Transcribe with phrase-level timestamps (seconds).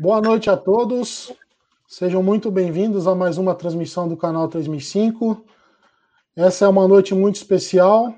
[0.00, 1.30] Boa noite a todos.
[1.86, 5.44] Sejam muito bem-vindos a mais uma transmissão do canal 3005.
[6.34, 8.10] Essa é uma noite muito especial,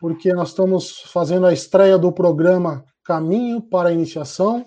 [0.00, 4.66] porque nós estamos fazendo a estreia do programa Caminho para a Iniciação,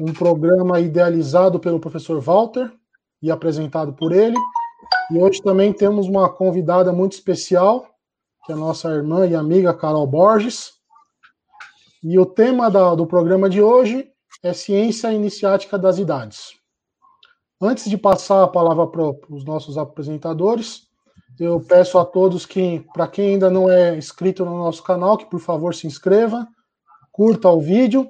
[0.00, 2.72] um programa idealizado pelo professor Walter
[3.20, 4.36] e apresentado por ele.
[5.10, 7.88] E hoje também temos uma convidada muito especial,
[8.44, 10.74] que é a nossa irmã e amiga Carol Borges.
[12.04, 14.12] E o tema da, do programa de hoje
[14.42, 16.54] é Ciência Iniciática das Idades.
[17.60, 20.86] Antes de passar a palavra para os nossos apresentadores,
[21.38, 25.26] eu peço a todos que, para quem ainda não é inscrito no nosso canal, que
[25.26, 26.46] por favor se inscreva,
[27.12, 28.08] curta o vídeo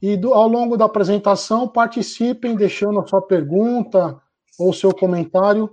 [0.00, 4.18] e do, ao longo da apresentação participem deixando a sua pergunta
[4.58, 5.70] ou seu comentário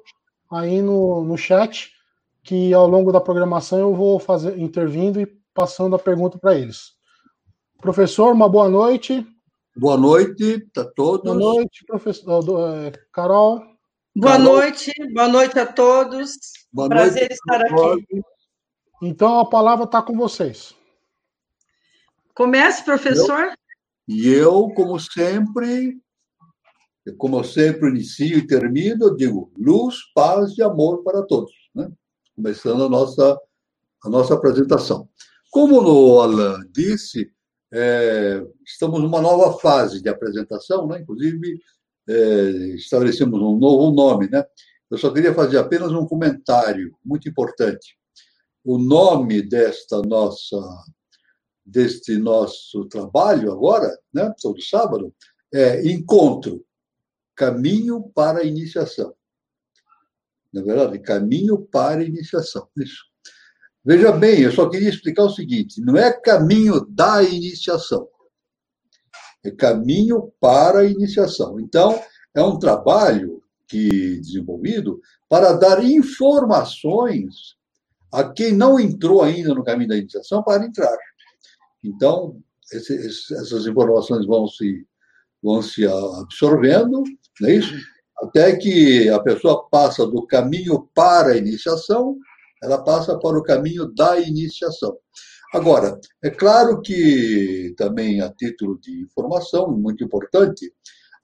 [0.51, 1.91] aí no, no chat,
[2.43, 6.93] que ao longo da programação eu vou fazer intervindo e passando a pergunta para eles.
[7.81, 9.25] Professor, uma boa noite.
[9.79, 11.23] Boa noite a todos.
[11.23, 13.59] Boa noite, professor é, Carol.
[14.15, 14.53] Boa Carol.
[14.53, 16.31] noite, boa noite a todos.
[16.73, 18.21] Boa Prazer noite, estar aqui.
[19.03, 20.73] Então a palavra está com vocês.
[22.33, 23.53] Comece, professor.
[24.07, 26.01] E eu, como sempre,
[27.15, 31.53] como eu sempre inicio e termino, eu digo luz, paz e amor para todos.
[31.75, 31.87] Né?
[32.35, 33.39] Começando a nossa,
[34.03, 35.07] a nossa apresentação.
[35.51, 37.31] Como o Alan disse,
[37.73, 40.99] é, estamos numa nova fase de apresentação, né?
[41.01, 41.59] inclusive
[42.07, 44.29] é, estabelecemos um novo nome.
[44.29, 44.43] Né?
[44.89, 47.97] Eu só queria fazer apenas um comentário muito importante.
[48.63, 50.57] O nome desta nossa
[51.67, 55.13] deste nosso trabalho agora, né, todo sábado,
[55.53, 56.65] é Encontro,
[57.35, 59.13] Caminho para a Iniciação.
[60.53, 62.69] Na verdade, Caminho para a Iniciação.
[62.77, 63.05] Isso.
[63.87, 68.05] Veja bem, eu só queria explicar o seguinte: não é caminho da iniciação,
[69.45, 71.57] é caminho para a iniciação.
[71.57, 71.97] Então,
[72.35, 77.55] é um trabalho que desenvolvido para dar informações
[78.11, 80.97] a quem não entrou ainda no caminho da iniciação para entrar.
[81.81, 82.41] Então,
[82.73, 84.85] esse, essas informações vão se,
[85.41, 87.03] vão se absorvendo,
[87.39, 87.73] não é isso?
[88.19, 92.17] até que a pessoa passa do caminho para a iniciação
[92.61, 94.97] ela passa para o caminho da iniciação.
[95.53, 100.71] Agora, é claro que também a título de informação, muito importante,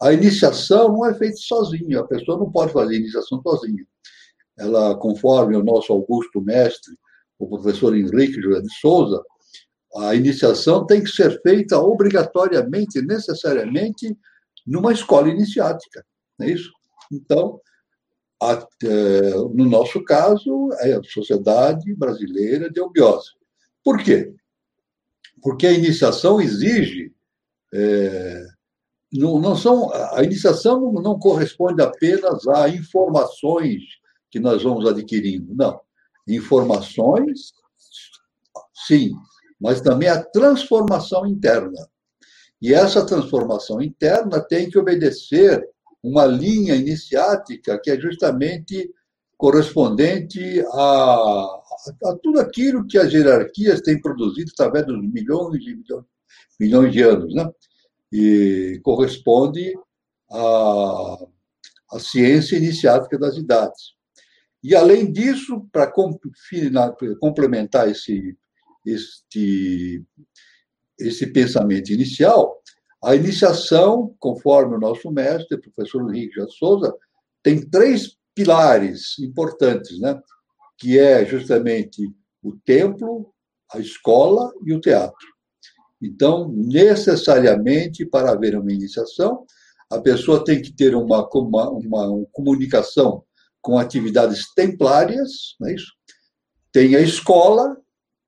[0.02, 3.86] a iniciação não é feita sozinha, a pessoa não pode fazer iniciação sozinha.
[4.58, 6.94] Ela, conforme o nosso Augusto Mestre,
[7.40, 9.22] o professor Henrique José de Souza,
[9.98, 14.18] a iniciação tem que ser feita obrigatoriamente, necessariamente,
[14.66, 16.06] numa escola iniciática,
[16.40, 16.72] não é isso?
[17.12, 17.60] Então,
[19.54, 23.32] no nosso caso, é a Sociedade Brasileira de Obiose.
[23.84, 24.34] Por quê?
[25.42, 27.14] Porque a iniciação exige.
[27.74, 28.46] É,
[29.12, 33.82] não, não, são, a iniciação não, não corresponde apenas a informações
[34.32, 35.80] que nós vamos adquirindo, não.
[36.28, 37.54] Informações,
[38.88, 39.12] sim,
[39.60, 41.88] mas também a transformação interna.
[42.62, 45.70] E essa transformação interna tem que obedecer
[46.04, 48.94] uma linha iniciática que é justamente
[49.38, 51.62] correspondente a,
[52.06, 56.06] a, tudo aquilo que as hierarquias têm produzido através dos milhões e milhões,
[56.60, 57.50] milhões de anos, né?
[58.12, 59.74] E corresponde
[60.32, 61.18] à,
[62.00, 63.94] ciência iniciática das idades.
[64.64, 65.92] E, além disso, para
[67.20, 68.38] complementar esse,
[68.86, 70.04] este,
[71.00, 72.63] esse pensamento inicial,
[73.04, 76.96] a iniciação, conforme o nosso mestre, o professor Henrique de Souza,
[77.42, 80.20] tem três pilares importantes, né?
[80.78, 83.34] que é justamente o templo,
[83.74, 85.28] a escola e o teatro.
[86.02, 89.46] Então, necessariamente, para haver uma iniciação,
[89.90, 93.24] a pessoa tem que ter uma, uma, uma comunicação
[93.62, 95.94] com atividades templárias, não é isso?
[96.74, 97.78] tem a escola,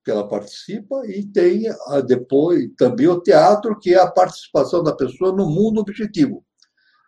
[0.05, 4.95] que ela participa, e tem a, depois também o teatro, que é a participação da
[4.95, 6.46] pessoa no mundo objetivo.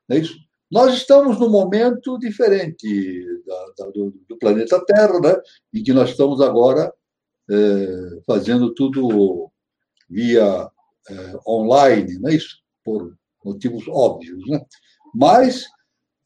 [0.09, 0.35] É isso?
[0.69, 5.35] Nós estamos num momento diferente da, da, do, do, planeta Terra, né?
[5.73, 6.91] em que nós estamos agora
[7.49, 9.51] é, fazendo tudo
[10.09, 10.69] via
[11.09, 12.57] é, online, não é isso?
[12.83, 13.15] Por
[13.45, 14.45] motivos óbvios.
[14.49, 14.59] Né?
[15.13, 15.67] Mas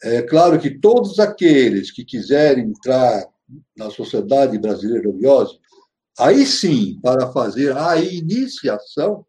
[0.01, 3.27] é claro que todos aqueles que quiserem entrar
[3.75, 5.27] na Sociedade Brasileira de
[6.19, 9.25] Aí sim, para fazer a iniciação,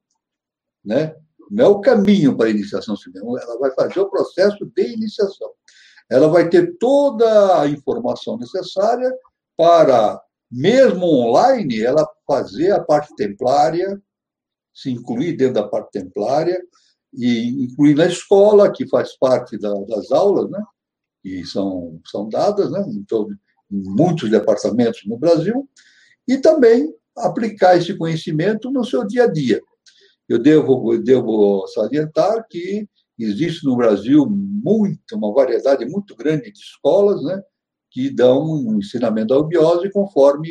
[0.84, 1.14] né?
[1.50, 5.50] não é o caminho para a iniciação ela vai fazer o processo de iniciação.
[6.10, 9.12] Ela vai ter toda a informação necessária
[9.56, 10.20] para,
[10.50, 14.00] mesmo online, ela fazer a parte templária,
[14.74, 16.58] se incluir dentro da parte templária
[17.12, 20.62] e incluindo a escola, que faz parte da, das aulas, né?
[21.22, 22.82] que são, são dadas né?
[22.88, 23.32] em, todo,
[23.70, 25.68] em muitos departamentos no Brasil,
[26.26, 29.60] e também aplicar esse conhecimento no seu dia a dia.
[30.28, 32.88] Eu devo, eu devo salientar que
[33.18, 37.40] existe no Brasil muito, uma variedade muito grande de escolas né,
[37.90, 40.50] que dão um ensinamento da biose conforme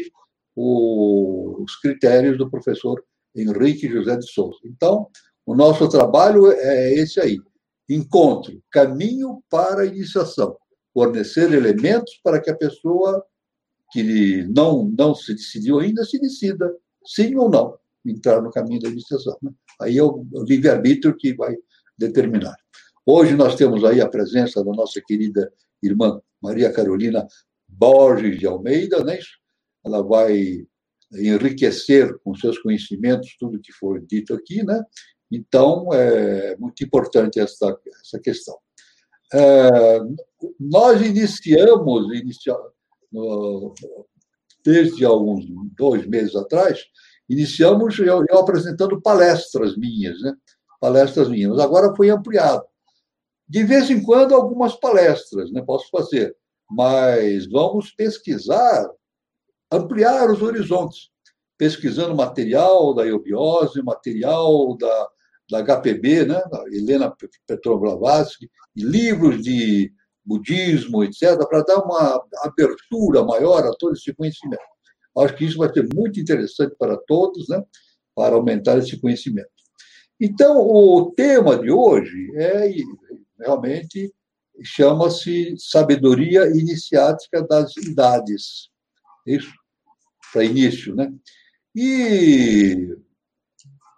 [0.55, 3.03] o, os critérios do professor
[3.35, 4.59] Henrique José de Souza.
[4.65, 5.07] Então,
[5.45, 7.39] o nosso trabalho é esse aí:
[7.89, 10.55] encontro, caminho para a iniciação,
[10.93, 13.25] fornecer elementos para que a pessoa
[13.91, 16.73] que não, não se decidiu ainda se decida,
[17.05, 19.37] sim ou não, entrar no caminho da iniciação.
[19.41, 19.51] Né?
[19.81, 21.55] Aí é o livre-arbítrio que vai
[21.97, 22.55] determinar.
[23.05, 25.51] Hoje nós temos aí a presença da nossa querida
[25.83, 27.27] irmã Maria Carolina
[27.67, 29.19] Borges de Almeida, né?
[29.85, 30.65] ela vai
[31.13, 34.81] enriquecer com seus conhecimentos tudo que for dito aqui, né?
[35.29, 38.57] Então, é muito importante essa, essa questão.
[39.33, 39.99] É,
[40.59, 42.55] nós iniciamos, inicia,
[44.63, 46.79] desde alguns dois meses atrás,
[47.27, 50.33] iniciamos eu, eu, apresentando palestras minhas, né?
[50.79, 51.59] Palestras minhas.
[51.59, 52.63] Agora foi ampliado.
[53.47, 55.61] De vez em quando, algumas palestras, né?
[55.65, 56.35] Posso fazer,
[56.69, 58.89] mas vamos pesquisar
[59.71, 61.09] ampliar os horizontes,
[61.57, 65.09] pesquisando material da eubiose, material da,
[65.49, 67.15] da HPB, né, da Helena
[67.79, 69.93] Blavatsky, livros de
[70.25, 74.61] budismo, etc., para dar uma abertura maior a todo esse conhecimento.
[75.17, 77.61] Acho que isso vai ser muito interessante para todos, né,
[78.15, 79.49] para aumentar esse conhecimento.
[80.19, 82.71] Então, o tema de hoje é
[83.39, 84.13] realmente
[84.63, 88.69] chama-se sabedoria iniciática das idades.
[89.25, 89.51] Isso
[90.31, 91.11] para início, né?
[91.75, 92.95] E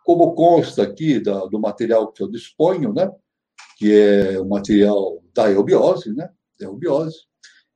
[0.03, 3.11] como consta aqui da, do material que eu disponho, né?
[3.77, 6.29] Que é o material da eubiose, né?
[6.59, 7.17] Da eubiose,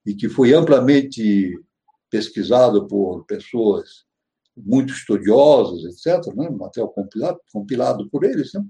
[0.06, 1.60] e que foi amplamente
[2.10, 4.06] pesquisado por pessoas
[4.56, 6.50] muito estudiosas, etc., né?
[6.50, 8.54] material compilado, compilado por eles.
[8.54, 8.64] Né?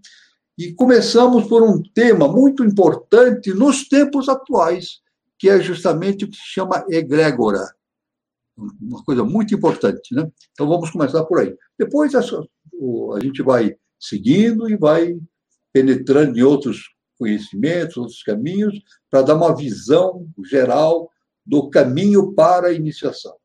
[0.58, 5.02] E começamos por um tema muito importante nos tempos atuais,
[5.40, 7.64] que é justamente o que se chama egrégora
[8.82, 10.30] uma coisa muito importante, né?
[10.52, 11.56] Então vamos começar por aí.
[11.78, 15.16] Depois a, a gente vai seguindo e vai
[15.72, 18.80] penetrando em outros conhecimentos, outros caminhos,
[19.10, 21.10] para dar uma visão geral
[21.46, 23.36] do caminho para a iniciação.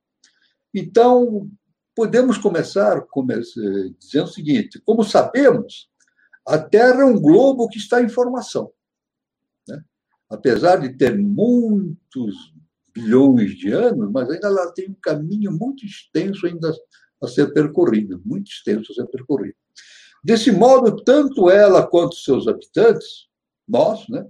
[0.75, 1.51] Então,
[1.95, 3.05] podemos começar
[3.99, 5.89] dizendo o seguinte: como sabemos,
[6.47, 8.73] a Terra é um globo que está em formação.
[9.69, 9.83] Né?
[10.29, 12.53] Apesar de ter muitos
[12.95, 16.75] bilhões de anos, mas ainda ela tem um caminho muito extenso ainda
[17.23, 19.57] a ser percorrido, muito extenso a ser percorrido.
[20.25, 23.29] Desse modo, tanto ela quanto seus habitantes,
[23.69, 24.27] nós, né,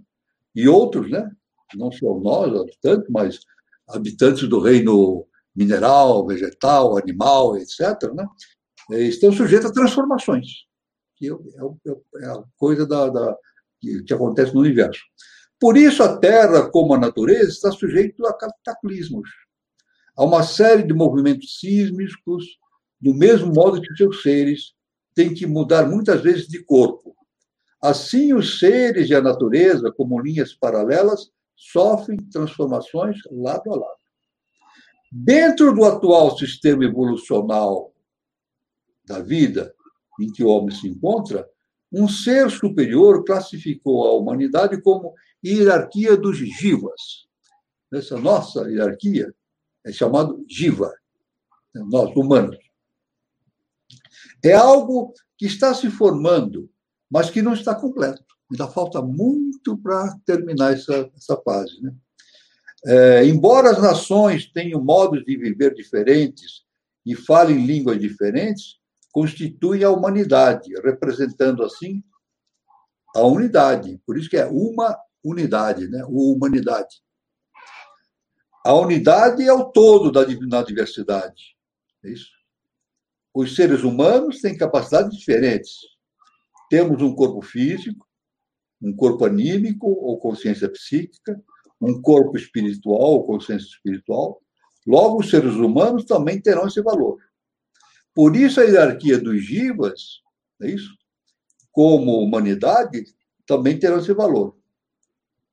[0.55, 1.31] e outros, né,
[1.75, 3.41] não só nós, habitantes, mas
[3.89, 8.27] habitantes do reino mineral, vegetal, animal, etc., né,
[8.91, 10.47] estão sujeitos a transformações,
[11.17, 13.37] que é, é, é a coisa da, da
[14.07, 15.01] que, acontece no universo.
[15.59, 19.29] Por isso, a Terra, como a natureza, está sujeita a cataclismos,
[20.17, 22.45] a uma série de movimentos sísmicos,
[23.01, 24.75] do mesmo modo que seus seres
[25.15, 27.15] têm que mudar muitas vezes de corpo.
[27.83, 34.03] Assim, os seres e a natureza, como linhas paralelas, sofrem transformações lado a lado.
[35.11, 37.93] Dentro do atual sistema evolucional
[39.05, 39.75] da vida
[40.21, 41.49] em que o homem se encontra,
[41.93, 47.27] um ser superior classificou a humanidade como hierarquia dos jivas.
[47.93, 49.35] Essa nossa hierarquia
[49.85, 50.95] é chamado jiva,
[51.75, 52.57] né, nós humanos.
[54.43, 56.71] É algo que está se formando,
[57.13, 58.25] mas que não está completo.
[58.51, 61.79] Ainda falta muito para terminar essa, essa fase.
[61.83, 61.95] Né?
[62.87, 66.63] É, embora as nações tenham modos de viver diferentes
[67.05, 68.79] e falem línguas diferentes,
[69.13, 72.03] constituem a humanidade, representando assim
[73.15, 74.01] a unidade.
[74.07, 76.03] Por isso que é uma unidade, né?
[76.09, 77.03] O humanidade.
[78.65, 81.57] A unidade é o todo da na diversidade.
[82.05, 82.31] É isso.
[83.35, 85.92] Os seres humanos têm capacidades diferentes.
[86.73, 88.09] Temos um corpo físico,
[88.81, 91.39] um corpo anímico ou consciência psíquica,
[91.79, 94.41] um corpo espiritual ou consciência espiritual.
[94.87, 97.19] Logo, os seres humanos também terão esse valor.
[98.15, 100.23] Por isso, a hierarquia dos Jivas,
[100.63, 100.97] é isso?
[101.71, 103.05] como humanidade,
[103.45, 104.57] também terão esse valor.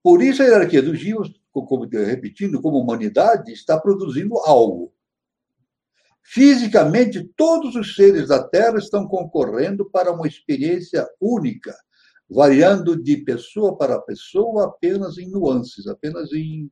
[0.01, 4.93] Por isso, a hierarquia dos Jivas, como, repetindo, como humanidade, está produzindo algo.
[6.31, 11.75] Fisicamente, todos os seres da Terra estão concorrendo para uma experiência única,
[12.29, 16.69] variando de pessoa para pessoa apenas em nuances, apenas em,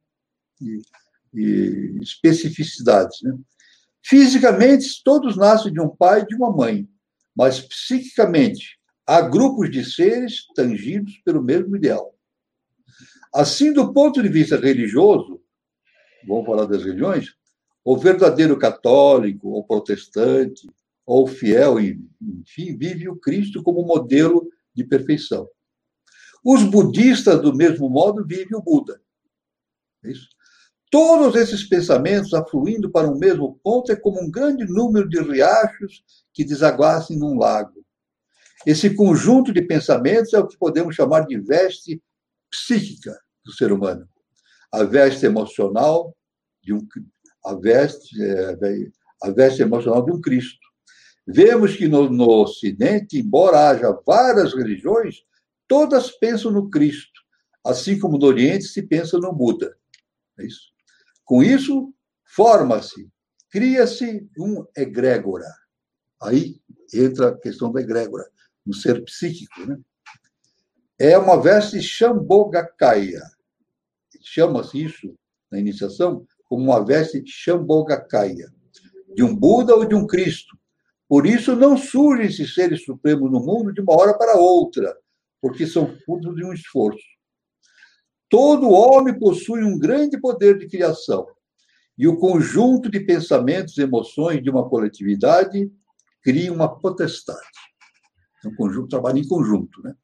[0.62, 0.82] em,
[1.34, 3.20] em especificidades.
[3.24, 3.36] Né?
[4.04, 6.88] Fisicamente, todos nascem de um pai e de uma mãe,
[7.36, 12.14] mas psiquicamente, há grupos de seres tangidos pelo mesmo ideal.
[13.34, 15.42] Assim, do ponto de vista religioso,
[16.28, 17.36] vamos falar das religiões,
[17.90, 20.70] o verdadeiro católico, ou protestante,
[21.06, 25.48] ou fiel, enfim, vive o Cristo como modelo de perfeição.
[26.44, 29.02] Os budistas, do mesmo modo, vivem o Buda.
[30.04, 30.28] É isso?
[30.92, 36.04] Todos esses pensamentos afluindo para um mesmo ponto é como um grande número de riachos
[36.34, 37.86] que desaguassem num lago.
[38.66, 42.04] Esse conjunto de pensamentos é o que podemos chamar de veste
[42.52, 44.06] psíquica do ser humano.
[44.74, 46.14] A veste emocional
[46.62, 46.86] de um
[47.46, 48.58] a veste é,
[49.24, 50.60] a veste emocional de um Cristo.
[51.26, 55.24] Vemos que no, no Ocidente, embora haja várias religiões,
[55.68, 57.20] todas pensam no Cristo,
[57.66, 59.76] assim como no Oriente se pensa no Buda.
[60.40, 60.72] É isso.
[61.26, 63.10] Com isso, forma-se,
[63.50, 65.52] cria-se um egrégora.
[66.22, 66.62] Aí
[66.94, 68.26] entra a questão da egrégora,
[68.66, 69.66] no ser psíquico.
[69.66, 69.78] Né?
[70.98, 73.22] É uma veste Shambhogakaya.
[74.22, 75.18] Chama-se isso,
[75.52, 78.52] na iniciação, como uma veste Shambhogakaya,
[79.16, 80.58] de um Buda ou de um Cristo,
[81.08, 84.96] por isso não surgem esses seres supremos no mundo de uma hora para outra,
[85.42, 87.06] porque são frutos de um esforço.
[88.30, 91.26] Todo homem possui um grande poder de criação,
[91.98, 95.72] e o conjunto de pensamentos e emoções de uma coletividade
[96.22, 97.40] cria uma potestade.
[98.46, 99.96] Um conjunto, trabalha em conjunto, né?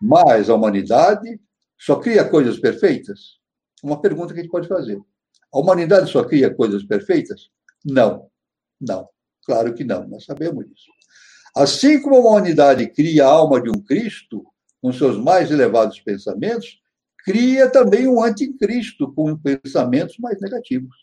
[0.00, 1.40] Mas a humanidade
[1.78, 3.38] só cria coisas perfeitas?
[3.82, 5.00] Uma pergunta que a gente pode fazer.
[5.56, 7.48] A humanidade só cria coisas perfeitas?
[7.82, 8.28] Não,
[8.78, 9.08] não.
[9.42, 10.90] Claro que não, nós sabemos disso.
[11.56, 14.44] Assim como a humanidade cria a alma de um Cristo,
[14.82, 16.78] com seus mais elevados pensamentos,
[17.24, 20.94] cria também um anticristo com pensamentos mais negativos.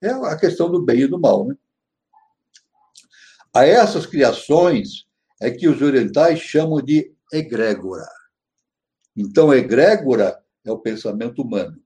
[0.00, 1.46] É a questão do bem e do mal.
[1.46, 1.54] Né?
[3.52, 5.06] A essas criações
[5.42, 8.08] é que os orientais chamam de egrégora.
[9.14, 11.78] Então, egrégora é o pensamento humano.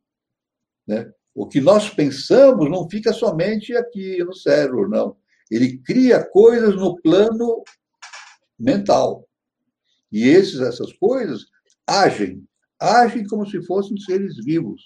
[0.87, 1.13] Né?
[1.35, 5.17] O que nós pensamos não fica somente aqui no cérebro, não.
[5.51, 7.63] Ele cria coisas no plano
[8.59, 9.27] mental.
[10.11, 11.47] E esses, essas coisas
[11.87, 12.45] agem,
[12.79, 14.83] agem como se fossem seres vivos.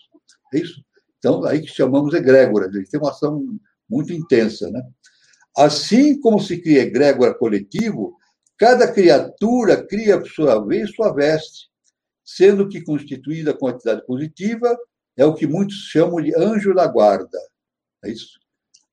[0.55, 0.85] É isso?
[1.19, 3.45] Então, aí que chamamos egrégora, ele tem uma ação
[3.89, 4.71] muito intensa.
[4.71, 4.83] Né?
[5.57, 8.17] Assim como se cria egrégora coletivo,
[8.57, 11.69] cada criatura cria, por sua vez, sua veste,
[12.25, 14.77] sendo que constituída a quantidade positiva
[15.17, 17.39] é o que muitos chamam de anjo da guarda.
[18.05, 18.39] É isso?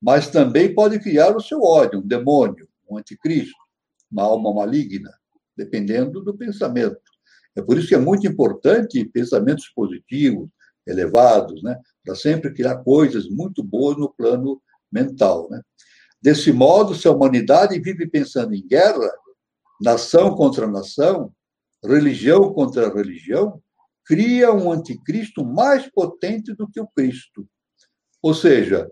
[0.03, 3.55] mas também pode criar o seu ódio, um demônio, um anticristo,
[4.11, 5.09] uma alma maligna,
[5.55, 6.99] dependendo do pensamento.
[7.55, 10.49] É por isso que é muito importante pensamentos positivos,
[10.85, 11.79] elevados, né?
[12.03, 14.61] para sempre criar coisas muito boas no plano
[14.91, 15.47] mental.
[15.49, 15.61] Né?
[16.21, 19.09] Desse modo, se a humanidade vive pensando em guerra,
[19.81, 21.31] nação contra nação,
[21.81, 23.62] religião contra religião,
[24.05, 27.47] cria um anticristo mais potente do que o Cristo.
[28.21, 28.89] Ou seja,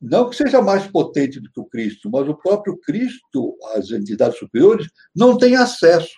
[0.00, 4.38] não que seja mais potente do que o Cristo, mas o próprio Cristo, as entidades
[4.38, 6.14] superiores, não tem acesso,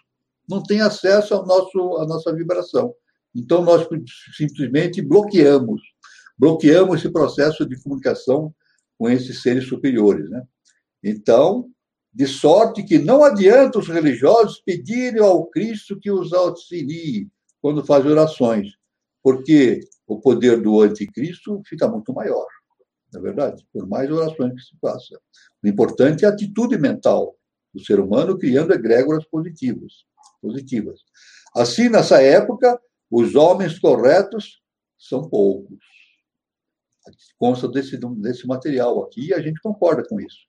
[0.49, 2.94] não tem acesso ao nosso, à nossa vibração.
[3.34, 3.87] Então, nós
[4.34, 5.82] simplesmente bloqueamos,
[6.38, 8.54] bloqueamos esse processo de comunicação
[8.96, 10.30] com esses seres superiores.
[10.30, 10.42] Né?
[11.02, 11.68] Então,
[12.12, 17.28] de sorte que não adianta os religiosos pedirem ao Cristo que os auxilie
[17.64, 18.73] quando fazem orações,
[19.23, 22.47] porque o poder do anticristo fica muito maior
[23.14, 23.66] na é verdade?
[23.73, 25.18] Por mais orações que se faça.
[25.62, 27.37] O importante é a atitude mental
[27.73, 30.04] do ser humano criando egrégoras positivas.
[30.42, 31.00] positivas.
[31.56, 32.78] Assim, nessa época,
[33.11, 34.61] os homens corretos
[34.99, 35.78] são poucos.
[37.38, 40.40] Consta desse, desse material aqui e a gente concorda com isso.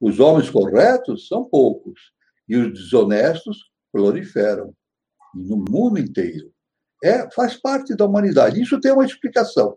[0.00, 2.12] Os homens corretos são poucos
[2.48, 4.74] e os desonestos proliferam
[5.34, 6.52] no mundo inteiro.
[7.02, 8.60] É, faz parte da humanidade.
[8.60, 9.76] Isso tem uma explicação.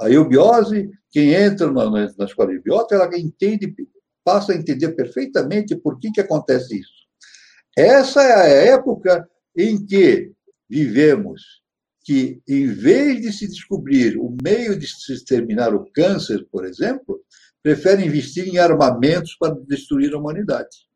[0.00, 3.74] A eubiose, quem entra na, na escola de biota, ela entende,
[4.24, 6.98] passa a entender perfeitamente por que, que acontece isso.
[7.76, 10.32] Essa é a época em que
[10.68, 11.42] vivemos,
[12.04, 17.20] que em vez de se descobrir o meio de se exterminar o câncer, por exemplo,
[17.62, 20.88] preferem investir em armamentos para destruir a humanidade.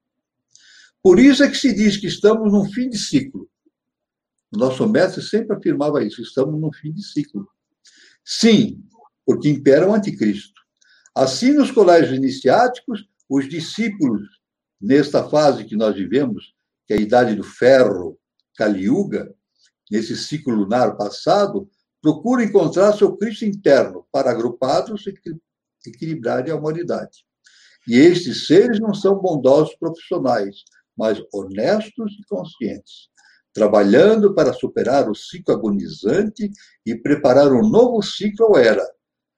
[1.02, 3.48] Por isso é que se diz que estamos num fim de ciclo.
[4.52, 7.48] Nosso mestre sempre afirmava isso, estamos num fim de ciclo.
[8.24, 8.84] Sim,
[9.24, 10.60] porque impera o anticristo.
[11.14, 14.22] Assim, nos colégios iniciáticos, os discípulos,
[14.80, 16.54] nesta fase que nós vivemos,
[16.86, 18.18] que é a idade do ferro,
[18.56, 19.34] Kali Yuga,
[19.90, 21.68] nesse ciclo lunar passado,
[22.00, 25.14] procura encontrar seu Cristo interno para agrupados e
[25.86, 27.24] equilibrarem a humanidade.
[27.86, 30.64] E estes seres não são bondosos profissionais,
[30.96, 33.08] mas honestos e conscientes,
[33.52, 36.50] trabalhando para superar o ciclo agonizante
[36.86, 38.84] e preparar um novo ciclo ou era.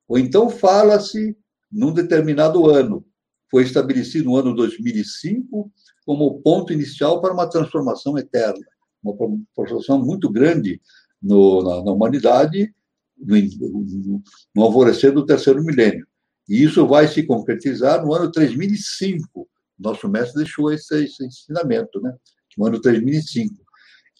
[0.09, 1.37] Ou então fala-se
[1.71, 3.05] num determinado ano.
[3.51, 5.71] Foi estabelecido no ano 2005
[6.07, 8.65] como ponto inicial para uma transformação eterna,
[9.03, 9.17] uma
[9.55, 10.81] transformação muito grande
[11.21, 12.73] no, na, na, humanidade
[13.17, 14.23] no,
[14.55, 16.07] no alvorecer do terceiro milênio.
[16.49, 19.49] E isso vai se concretizar no ano 3005.
[19.79, 22.15] Nosso mestre deixou esse, esse ensinamento, né?
[22.57, 23.64] no ano 3005.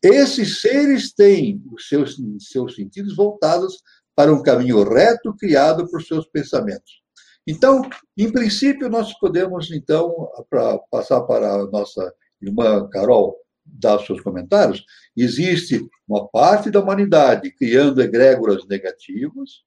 [0.05, 3.83] Esses seres têm os seus, seus sentidos voltados
[4.15, 7.03] para um caminho reto criado por seus pensamentos.
[7.47, 13.35] Então, em princípio, nós podemos, então, para passar para a nossa irmã Carol
[13.65, 14.85] dar seus comentários,
[15.17, 19.63] existe uma parte da humanidade criando egrégoras negativas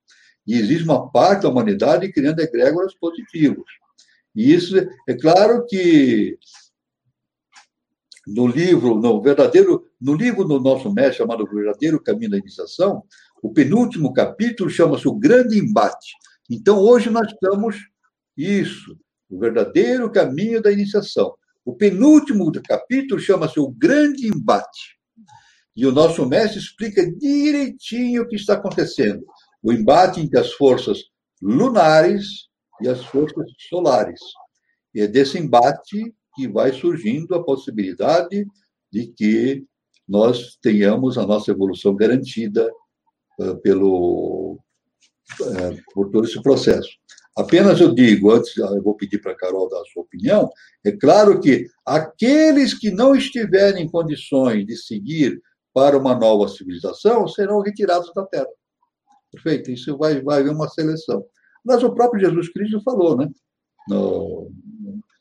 [0.46, 3.66] e existe uma parte da humanidade criando egrégoras positivas.
[4.36, 4.78] E isso,
[5.08, 6.38] é claro que
[8.28, 13.04] no livro, no verdadeiro, no livro do nosso mestre chamado Verdadeiro Caminho da Iniciação,
[13.42, 16.14] o penúltimo capítulo chama-se O Grande Embate.
[16.50, 17.76] Então, hoje nós estamos
[18.38, 18.98] isso,
[19.30, 21.36] o verdadeiro caminho da iniciação.
[21.66, 24.98] O penúltimo capítulo chama-se O Grande Embate.
[25.76, 29.26] E o nosso mestre explica direitinho o que está acontecendo.
[29.62, 31.00] O embate entre as forças
[31.42, 32.48] lunares
[32.82, 34.20] e as forças solares.
[34.94, 38.46] E é desse embate que vai surgindo a possibilidade
[38.92, 39.66] de que
[40.08, 42.72] nós tenhamos a nossa evolução garantida
[43.40, 44.60] uh, pelo,
[45.42, 46.90] uh, por todo esse processo.
[47.38, 50.50] Apenas eu digo, antes eu vou pedir para a Carol dar a sua opinião,
[50.84, 55.40] é claro que aqueles que não estiverem em condições de seguir
[55.72, 58.48] para uma nova civilização serão retirados da Terra.
[59.32, 59.70] Perfeito?
[59.70, 61.24] Isso vai, vai haver uma seleção.
[61.64, 63.30] Mas o próprio Jesus Cristo falou, né?
[63.88, 64.50] No,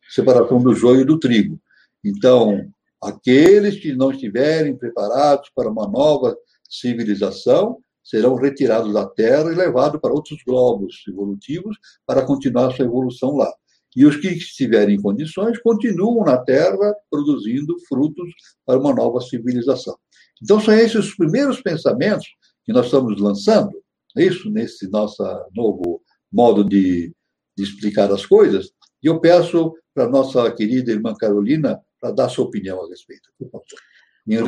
[0.08, 1.60] separação do joio e do trigo.
[2.04, 2.66] Então,
[3.02, 6.36] aqueles que não estiverem preparados para uma nova
[6.68, 13.36] civilização serão retirados da Terra e levados para outros globos evolutivos para continuar sua evolução
[13.36, 13.52] lá.
[13.96, 18.28] E os que estiverem em condições continuam na Terra produzindo frutos
[18.64, 19.96] para uma nova civilização.
[20.42, 22.26] Então, são esses os primeiros pensamentos
[22.64, 23.72] que nós estamos lançando,
[24.16, 25.22] é isso, nesse nosso
[25.54, 27.12] novo modo de,
[27.56, 28.70] de explicar as coisas.
[29.02, 33.28] E eu peço para nossa querida irmã Carolina para dar sua opinião a respeito.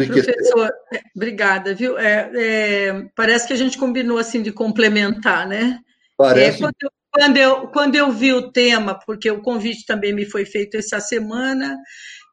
[0.09, 1.97] Professor, é, obrigada, viu?
[1.97, 5.79] É, é, parece que a gente combinou assim de complementar, né?
[6.17, 6.57] Parece.
[6.57, 10.25] É, quando, eu, quando, eu, quando eu vi o tema, porque o convite também me
[10.25, 11.77] foi feito essa semana,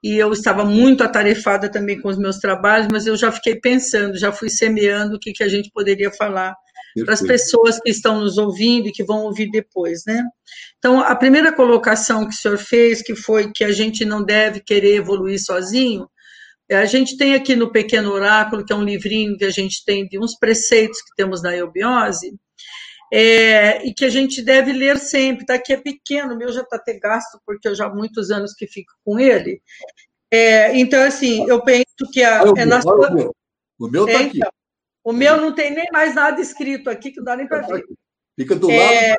[0.04, 4.18] e eu estava muito atarefada também com os meus trabalhos, mas eu já fiquei pensando,
[4.18, 6.56] já fui semeando o que, que a gente poderia falar
[7.04, 10.24] para as pessoas que estão nos ouvindo e que vão ouvir depois, né?
[10.78, 14.62] Então, a primeira colocação que o senhor fez, que foi que a gente não deve
[14.62, 16.08] querer evoluir sozinho,
[16.70, 19.84] é, a gente tem aqui no Pequeno Oráculo, que é um livrinho que a gente
[19.86, 22.34] tem de uns preceitos que temos na eubiose,
[23.14, 25.60] é, e que a gente deve ler sempre, tá?
[25.60, 28.54] Que é pequeno, o meu já está até gasto, porque eu já há muitos anos
[28.54, 29.62] que fico com ele.
[30.32, 32.42] É, então, assim, eu penso que a.
[32.58, 33.10] É na sua...
[33.10, 33.36] o meu,
[33.80, 34.38] o meu está é, aqui.
[34.38, 34.52] Então,
[35.06, 37.84] o meu não tem nem mais nada escrito aqui, que não dá nem para ver.
[38.38, 39.16] Fica do lado é,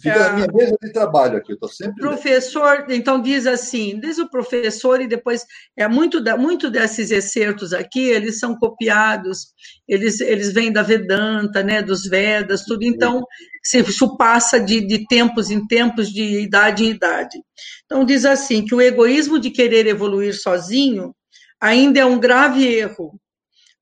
[0.00, 2.04] Fica na minha mesa de trabalho aqui, eu estou sempre.
[2.04, 5.44] O professor, então, diz assim: diz o professor, e depois
[5.76, 9.52] é muito, muito desses excertos aqui, eles são copiados,
[9.86, 12.82] eles, eles vêm da Vedanta, né, dos Vedas, tudo.
[12.82, 13.22] Então,
[13.62, 17.38] isso passa de, de tempos em tempos, de idade em idade.
[17.84, 21.14] Então, diz assim: que o egoísmo de querer evoluir sozinho
[21.60, 23.20] ainda é um grave erro,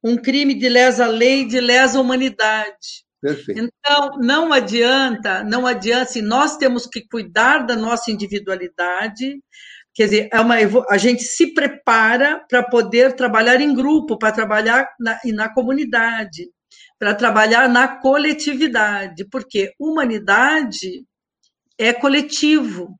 [0.04, 3.58] um crime de lesa lei, de lesa humanidade Perfeito.
[3.58, 9.40] Então, não adianta, não adianta, assim, nós temos que cuidar da nossa individualidade,
[9.94, 10.56] quer dizer, é uma,
[10.90, 16.50] a gente se prepara para poder trabalhar em grupo, para trabalhar na, na comunidade,
[16.98, 21.06] para trabalhar na coletividade, porque humanidade
[21.78, 22.94] é coletivo.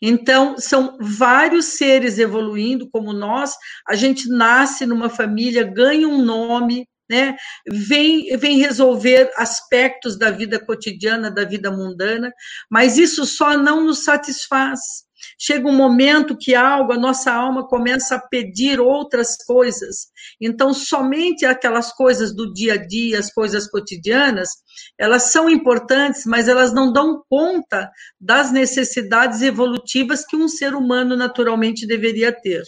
[0.00, 3.54] Então, são vários seres evoluindo, como nós,
[3.88, 7.36] a gente nasce numa família, ganha um nome, né?
[7.68, 12.32] Vem, vem resolver aspectos da vida cotidiana, da vida mundana,
[12.70, 15.05] mas isso só não nos satisfaz.
[15.38, 20.08] Chega um momento que algo, a nossa alma começa a pedir outras coisas.
[20.40, 24.50] Então, somente aquelas coisas do dia a dia, as coisas cotidianas,
[24.98, 31.16] elas são importantes, mas elas não dão conta das necessidades evolutivas que um ser humano
[31.16, 32.62] naturalmente deveria ter.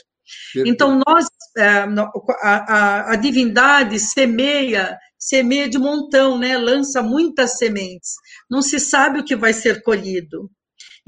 [0.66, 1.88] Então, nós, é, a,
[2.42, 6.56] a, a divindade semeia, semeia de montão, né?
[6.58, 8.12] lança muitas sementes.
[8.50, 10.50] Não se sabe o que vai ser colhido.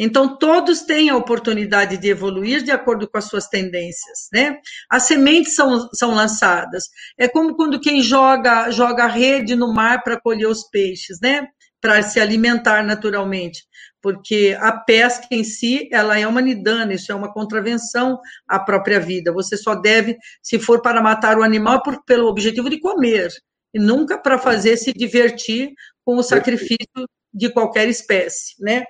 [0.03, 4.57] Então, todos têm a oportunidade de evoluir de acordo com as suas tendências, né?
[4.89, 6.85] As sementes são, são lançadas.
[7.19, 11.47] É como quando quem joga, joga a rede no mar para colher os peixes, né?
[11.83, 13.63] Para se alimentar naturalmente.
[14.01, 18.99] Porque a pesca em si, ela é uma nidana, isso é uma contravenção à própria
[18.99, 19.31] vida.
[19.35, 23.29] Você só deve, se for para matar o animal, por, pelo objetivo de comer,
[23.75, 25.75] e nunca para fazer se divertir
[26.07, 28.85] com o sacrifício de qualquer espécie, né?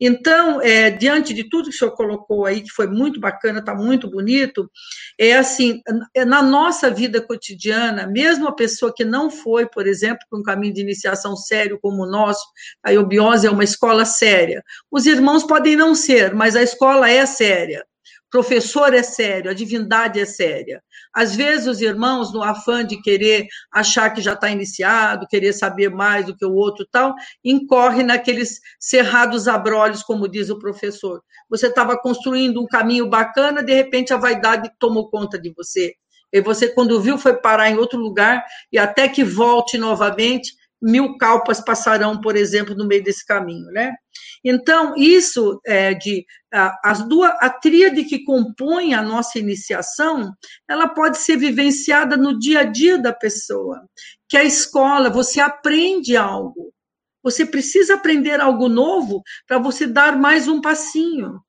[0.00, 3.74] Então, é, diante de tudo que o senhor colocou aí, que foi muito bacana, está
[3.74, 4.70] muito bonito,
[5.18, 5.80] é assim,
[6.14, 10.42] é, na nossa vida cotidiana, mesmo a pessoa que não foi, por exemplo, para um
[10.42, 12.44] caminho de iniciação sério como o nosso,
[12.82, 17.26] a eubiose é uma escola séria, os irmãos podem não ser, mas a escola é
[17.26, 17.84] séria,
[18.30, 20.82] professor é sério, a divindade é séria.
[21.14, 25.90] Às vezes, os irmãos, no afã de querer achar que já está iniciado, querer saber
[25.90, 31.22] mais do que o outro tal, incorre naqueles cerrados abrolhos, como diz o professor.
[31.50, 35.94] Você estava construindo um caminho bacana, de repente a vaidade tomou conta de você.
[36.32, 41.16] E você, quando viu, foi parar em outro lugar, e até que volte novamente, mil
[41.16, 43.94] calpas passarão, por exemplo, no meio desse caminho, né?
[44.44, 50.34] Então, isso é de as duas, a tríade que compõe a nossa iniciação,
[50.68, 53.80] ela pode ser vivenciada no dia a dia da pessoa.
[54.28, 56.72] Que a escola, você aprende algo.
[57.22, 61.40] Você precisa aprender algo novo para você dar mais um passinho.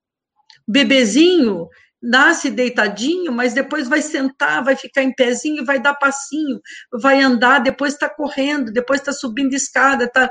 [0.68, 1.68] Bebezinho,
[2.04, 6.60] nasce deitadinho, mas depois vai sentar, vai ficar em pezinho, vai dar passinho,
[7.02, 10.30] vai andar, depois está correndo, depois está subindo escada, está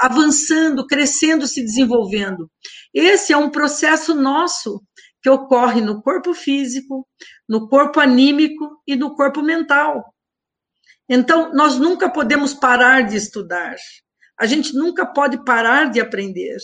[0.00, 2.50] avançando, crescendo, se desenvolvendo.
[2.94, 4.82] Esse é um processo nosso
[5.22, 7.06] que ocorre no corpo físico,
[7.46, 10.12] no corpo anímico e no corpo mental.
[11.08, 13.76] Então, nós nunca podemos parar de estudar.
[14.40, 16.56] A gente nunca pode parar de aprender.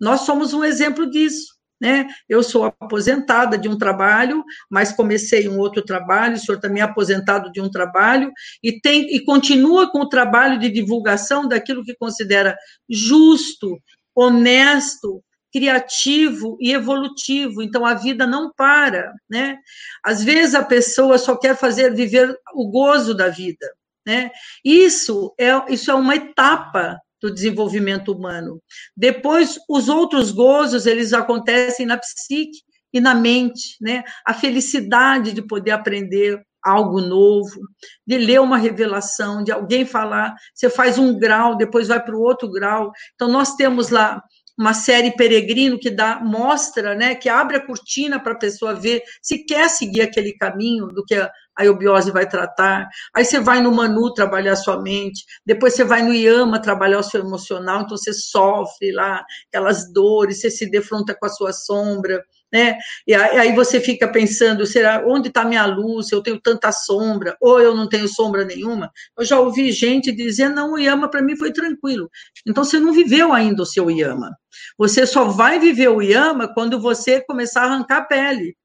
[0.00, 1.53] Nós somos um exemplo disso.
[1.80, 2.06] Né?
[2.28, 6.84] Eu sou aposentada de um trabalho, mas comecei um outro trabalho, o senhor também é
[6.84, 8.32] aposentado de um trabalho,
[8.62, 12.56] e, tem, e continua com o trabalho de divulgação daquilo que considera
[12.88, 13.78] justo,
[14.14, 15.22] honesto,
[15.54, 17.62] criativo e evolutivo.
[17.62, 19.56] Então a vida não para, né?
[20.02, 23.72] Às vezes a pessoa só quer fazer viver o gozo da vida,
[24.04, 24.32] né?
[24.64, 28.60] Isso é isso é uma etapa do desenvolvimento humano.
[28.96, 32.60] Depois, os outros gozos, eles acontecem na psique
[32.92, 34.04] e na mente, né?
[34.26, 37.60] A felicidade de poder aprender algo novo,
[38.06, 42.22] de ler uma revelação, de alguém falar, você faz um grau, depois vai para o
[42.22, 42.90] outro grau.
[43.14, 44.22] Então, nós temos lá
[44.56, 49.02] uma série Peregrino que dá mostra, né, que abre a cortina para a pessoa ver
[49.20, 51.16] se quer seguir aquele caminho do que
[51.56, 52.88] a, eubiose vai tratar.
[53.14, 56.98] Aí você vai no Manu trabalhar a sua mente, depois você vai no Yama trabalhar
[56.98, 61.52] o seu emocional, então você sofre lá aquelas dores, você se defronta com a sua
[61.52, 62.22] sombra
[62.54, 62.78] né?
[63.04, 66.12] E aí você fica pensando, será onde está minha luz?
[66.12, 68.92] Eu tenho tanta sombra, ou eu não tenho sombra nenhuma.
[69.18, 72.08] Eu já ouvi gente dizer, não, o Yama para mim foi tranquilo.
[72.46, 74.30] Então você não viveu ainda o seu Yama.
[74.78, 78.56] Você só vai viver o Yama quando você começar a arrancar a pele.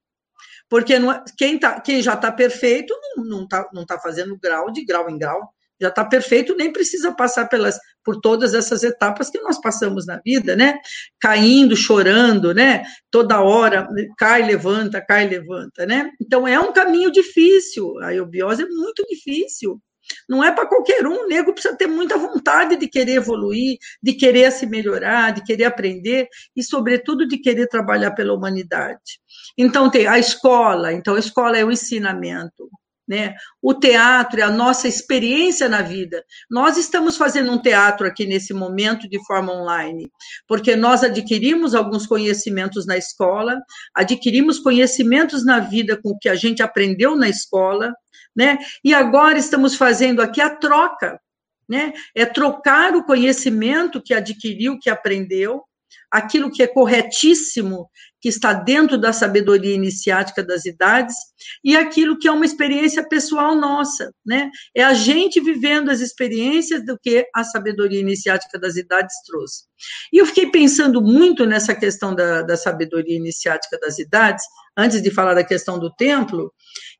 [0.69, 4.71] Porque não, é, quem, tá, quem já está perfeito não está não tá fazendo grau
[4.71, 9.29] de grau em grau já está perfeito, nem precisa passar pelas, por todas essas etapas
[9.29, 10.77] que nós passamos na vida, né?
[11.19, 12.83] Caindo, chorando, né?
[13.09, 16.11] Toda hora, cai, levanta, cai, levanta, né?
[16.21, 19.81] Então é um caminho difícil, a eubiose é muito difícil.
[20.27, 24.13] Não é para qualquer um, o nego precisa ter muita vontade de querer evoluir, de
[24.13, 29.19] querer se melhorar, de querer aprender e, sobretudo, de querer trabalhar pela humanidade.
[29.57, 32.69] Então, tem a escola, então, a escola é o ensinamento,
[33.09, 33.33] né?
[33.59, 36.23] O teatro é a nossa experiência na vida.
[36.49, 40.11] Nós estamos fazendo um teatro aqui nesse momento de forma online,
[40.47, 43.59] porque nós adquirimos alguns conhecimentos na escola,
[43.95, 47.91] adquirimos conhecimentos na vida com o que a gente aprendeu na escola,
[48.35, 48.59] né?
[48.83, 51.19] E agora estamos fazendo aqui a troca,
[51.67, 51.93] né?
[52.15, 55.63] É trocar o conhecimento que adquiriu, que aprendeu,
[56.11, 57.89] aquilo que é corretíssimo,
[58.21, 61.15] que está dentro da sabedoria iniciática das idades,
[61.63, 64.49] e aquilo que é uma experiência pessoal nossa, né?
[64.75, 69.63] É a gente vivendo as experiências do que a sabedoria iniciática das idades trouxe.
[70.11, 74.43] E eu fiquei pensando muito nessa questão da, da sabedoria iniciática das idades,
[74.75, 76.53] antes de falar da questão do templo,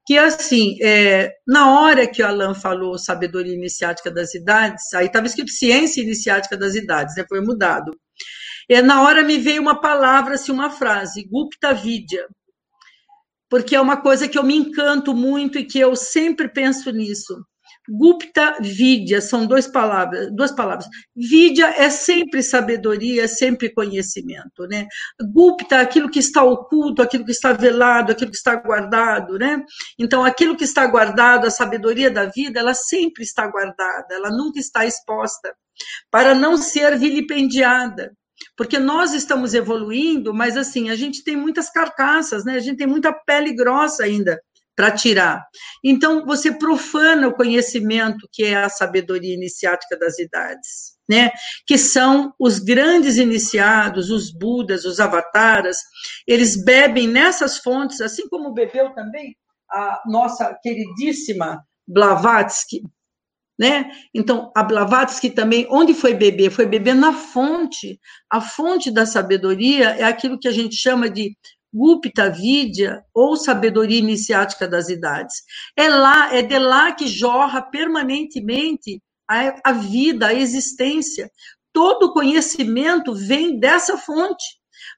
[0.06, 5.28] que assim, é, na hora que o Alain falou sabedoria iniciática das idades, aí estava
[5.28, 7.26] escrito ciência iniciática das idades, né?
[7.28, 7.92] Foi mudado.
[8.70, 12.26] É, na hora me veio uma palavra, assim, uma frase, Gupta Vidya.
[13.50, 17.36] porque é uma coisa que eu me encanto muito e que eu sempre penso nisso.
[17.90, 20.88] Gupta Vidya são duas palavras, duas palavras.
[21.16, 24.86] Vidya é sempre sabedoria, é sempre conhecimento, né?
[25.34, 29.64] Gupta, aquilo que está oculto, aquilo que está velado, aquilo que está guardado, né?
[29.98, 34.60] Então, aquilo que está guardado, a sabedoria da vida, ela sempre está guardada, ela nunca
[34.60, 35.56] está exposta
[36.12, 38.12] para não ser vilipendiada.
[38.56, 42.56] Porque nós estamos evoluindo, mas assim, a gente tem muitas carcaças, né?
[42.56, 44.40] A gente tem muita pele grossa ainda
[44.76, 45.46] para tirar.
[45.84, 51.32] Então, você profana o conhecimento que é a sabedoria iniciática das idades, né?
[51.68, 55.78] Que são os grandes iniciados, os budas, os avataras,
[56.26, 59.36] eles bebem nessas fontes, assim como bebeu também
[59.70, 62.82] a nossa queridíssima Blavatsky,
[63.60, 63.92] né?
[64.14, 66.50] Então, a Blavatsky também, onde foi beber?
[66.50, 68.00] Foi beber na fonte.
[68.32, 71.36] A fonte da sabedoria é aquilo que a gente chama de
[71.72, 75.44] Gupta Vidya, ou sabedoria iniciática das idades.
[75.76, 81.30] É lá, é de lá que jorra permanentemente a, a vida, a existência.
[81.74, 84.46] Todo conhecimento vem dessa fonte,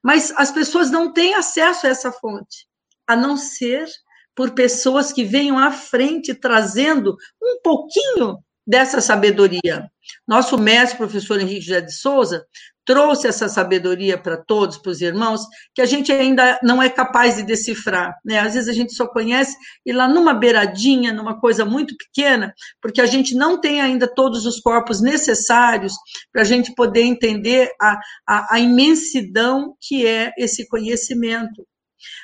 [0.04, 2.66] mas as pessoas não têm acesso a essa fonte,
[3.08, 3.86] a não ser
[4.34, 9.90] por pessoas que venham à frente trazendo um pouquinho dessa sabedoria.
[10.26, 12.44] Nosso mestre, professor Henrique José de Souza,
[12.84, 15.42] trouxe essa sabedoria para todos, para os irmãos,
[15.74, 18.16] que a gente ainda não é capaz de decifrar.
[18.24, 18.38] Né?
[18.38, 23.00] Às vezes a gente só conhece e lá numa beiradinha, numa coisa muito pequena, porque
[23.00, 25.94] a gente não tem ainda todos os corpos necessários
[26.32, 31.66] para a gente poder entender a, a, a imensidão que é esse conhecimento.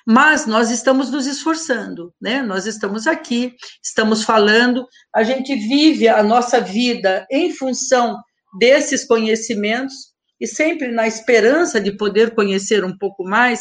[0.06, 2.42] Mas nós estamos nos esforçando, né?
[2.42, 8.16] Nós estamos aqui, estamos falando, a gente vive a nossa vida em função
[8.58, 9.94] desses conhecimentos
[10.40, 13.60] e sempre na esperança de poder conhecer um pouco mais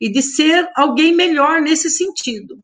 [0.00, 2.62] e de ser alguém melhor nesse sentido.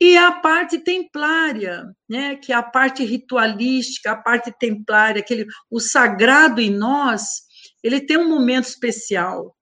[0.00, 5.78] E a parte templária, né, que é a parte ritualística, a parte templária, aquele o
[5.78, 7.42] sagrado em nós,
[7.84, 9.54] ele tem um momento especial,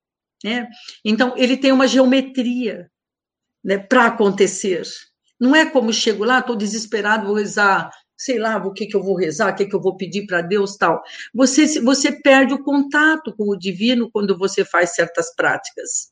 [0.45, 0.69] né?
[1.05, 2.91] Então ele tem uma geometria,
[3.65, 4.83] né, para acontecer.
[5.41, 9.03] Não é como chego lá, estou desesperado, vou rezar sei lá, o que, que eu
[9.03, 11.01] vou rezar, o que, que eu vou pedir para Deus, tal.
[11.33, 16.11] Você, você perde o contato com o divino quando você faz certas práticas.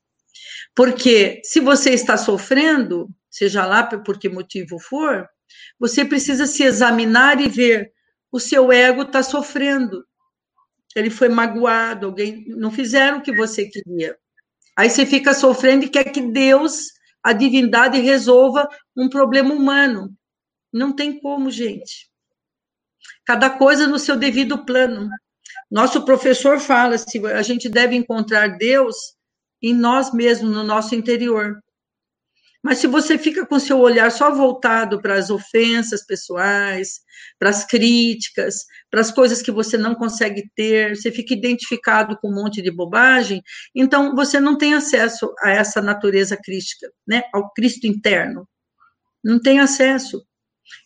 [0.74, 5.28] Porque se você está sofrendo, seja lá por que motivo for,
[5.80, 7.90] você precisa se examinar e ver
[8.30, 10.04] o seu ego está sofrendo.
[10.96, 14.16] Ele foi magoado, alguém não fizeram o que você queria.
[14.74, 16.86] Aí você fica sofrendo e quer que Deus,
[17.22, 20.10] a divindade, resolva um problema humano.
[20.72, 22.10] Não tem como, gente.
[23.26, 25.10] Cada coisa no seu devido plano.
[25.70, 28.96] Nosso professor fala se a gente deve encontrar Deus
[29.62, 31.62] em nós mesmos, no nosso interior.
[32.62, 37.00] Mas se você fica com seu olhar só voltado para as ofensas pessoais,
[37.38, 42.28] para as críticas, para as coisas que você não consegue ter, você fica identificado com
[42.28, 43.42] um monte de bobagem,
[43.74, 47.22] então você não tem acesso a essa natureza crística, né?
[47.32, 48.48] Ao Cristo interno.
[49.22, 50.24] Não tem acesso.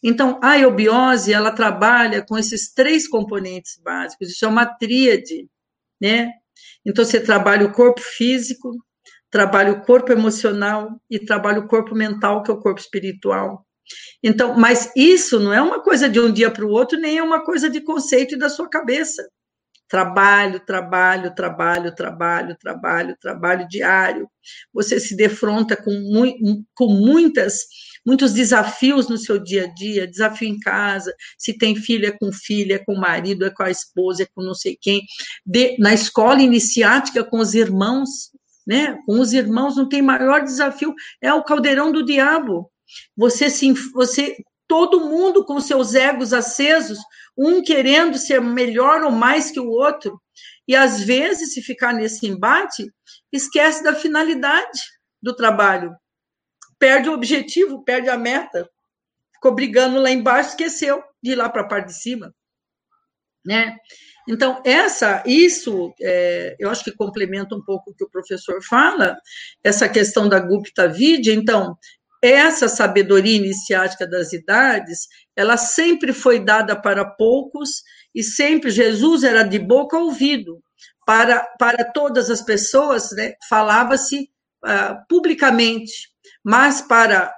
[0.02, 5.48] Então, a eubiose, ela trabalha com esses três componentes básicos, isso é uma tríade,
[6.00, 6.33] né?
[6.85, 8.70] Então, você trabalha o corpo físico,
[9.31, 13.66] trabalha o corpo emocional e trabalha o corpo mental, que é o corpo espiritual.
[14.23, 17.23] Então, mas isso não é uma coisa de um dia para o outro, nem é
[17.23, 19.27] uma coisa de conceito e da sua cabeça.
[19.88, 24.29] Trabalho, trabalho, trabalho, trabalho, trabalho, trabalho diário.
[24.73, 27.64] Você se defronta com, mu com muitas
[28.05, 32.33] muitos desafios no seu dia a dia, desafio em casa, se tem filho é com
[32.33, 35.03] filha, é com o marido, é com a esposa, é com não sei quem,
[35.45, 38.31] de, na escola iniciática com os irmãos,
[38.66, 38.99] né?
[39.07, 42.70] Com os irmãos não tem maior desafio, é o caldeirão do diabo.
[43.16, 44.37] Você se você
[44.70, 46.99] todo mundo com seus egos acesos,
[47.37, 50.23] um querendo ser melhor ou mais que o outro.
[50.68, 52.88] E às vezes, se ficar nesse embate,
[53.33, 54.81] esquece da finalidade
[55.20, 55.92] do trabalho,
[56.79, 58.70] perde o objetivo, perde a meta.
[59.35, 62.33] Ficou brigando lá embaixo, esqueceu de ir lá para a parte de cima.
[63.44, 63.77] Né?
[64.28, 69.16] Então, essa, isso, é, eu acho que complementa um pouco o que o professor fala,
[69.64, 71.35] essa questão da Gupta Vidya.
[71.35, 71.76] Então,
[72.22, 77.83] essa sabedoria iniciática das idades, ela sempre foi dada para poucos
[78.14, 80.62] e sempre Jesus era de boca a ouvido.
[81.06, 84.30] Para, para todas as pessoas, né, falava-se
[84.64, 86.11] uh, publicamente
[86.44, 87.35] mas para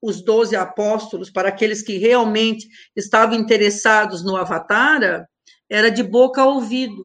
[0.00, 5.28] os doze apóstolos, para aqueles que realmente estavam interessados no Avatara,
[5.72, 7.04] era de boca a ouvido.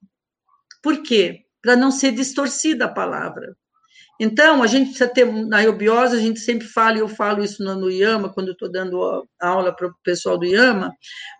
[0.84, 1.45] Por quê?
[1.62, 3.56] Para não ser distorcida a palavra.
[4.19, 7.63] Então, a gente precisa ter, na eubiose, a gente sempre fala, e eu falo isso
[7.63, 10.91] no, IAMA, quando estou dando aula para o pessoal do IAMA,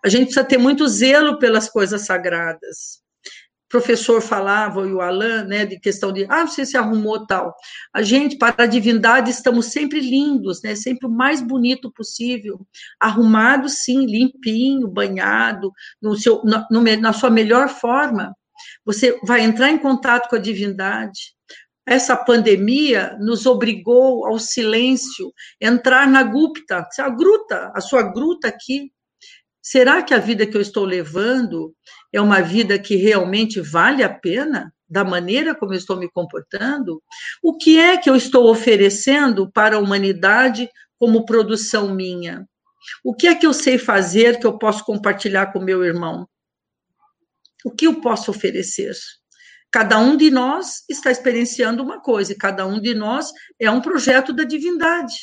[0.04, 3.02] a gente precisa ter muito zelo pelas coisas sagradas.
[3.68, 7.54] Professor falava, e o Alain, né, de questão de, ah, você se arrumou tal.
[7.92, 12.60] A gente, para a divindade, estamos sempre lindos, né, sempre o mais bonito possível,
[12.98, 18.34] arrumado, sim, limpinho, banhado, no seu, no, na sua melhor forma.
[18.84, 21.36] Você vai entrar em contato com a divindade,
[21.88, 28.92] essa pandemia nos obrigou ao silêncio, entrar na gupta, a gruta, a sua gruta aqui.
[29.62, 31.74] Será que a vida que eu estou levando
[32.12, 34.72] é uma vida que realmente vale a pena?
[34.88, 37.02] Da maneira como eu estou me comportando?
[37.42, 42.48] O que é que eu estou oferecendo para a humanidade como produção minha?
[43.04, 46.26] O que é que eu sei fazer que eu posso compartilhar com meu irmão?
[47.64, 48.94] O que eu posso oferecer?
[49.70, 53.82] Cada um de nós está experienciando uma coisa, e cada um de nós é um
[53.82, 55.14] projeto da divindade.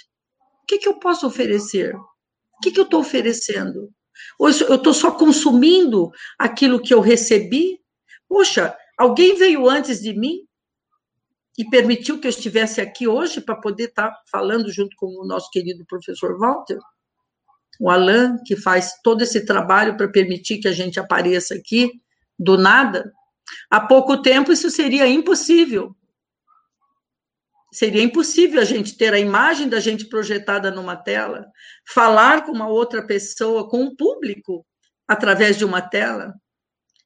[0.62, 1.96] O que, que eu posso oferecer?
[1.96, 3.92] O que, que eu estou oferecendo?
[4.40, 7.80] Ou eu estou só consumindo aquilo que eu recebi?
[8.28, 10.40] Poxa, alguém veio antes de mim
[11.58, 15.28] e permitiu que eu estivesse aqui hoje para poder estar tá falando junto com o
[15.28, 16.80] nosso querido professor Walter?
[17.80, 21.92] O Alain, que faz todo esse trabalho para permitir que a gente apareça aqui
[22.40, 23.12] do nada,
[23.70, 25.96] Há pouco tempo isso seria impossível.
[27.76, 31.46] Seria impossível a gente ter a imagem da gente projetada numa tela,
[31.94, 34.66] falar com uma outra pessoa, com um público,
[35.08, 36.34] através de uma tela.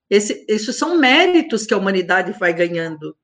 [0.10, 3.16] Esse, esses são méritos que a humanidade vai ganhando.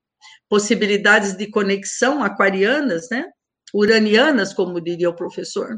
[0.50, 3.26] Possibilidades de conexão aquarianas, né?
[3.74, 5.78] uranianas, como diria o professor.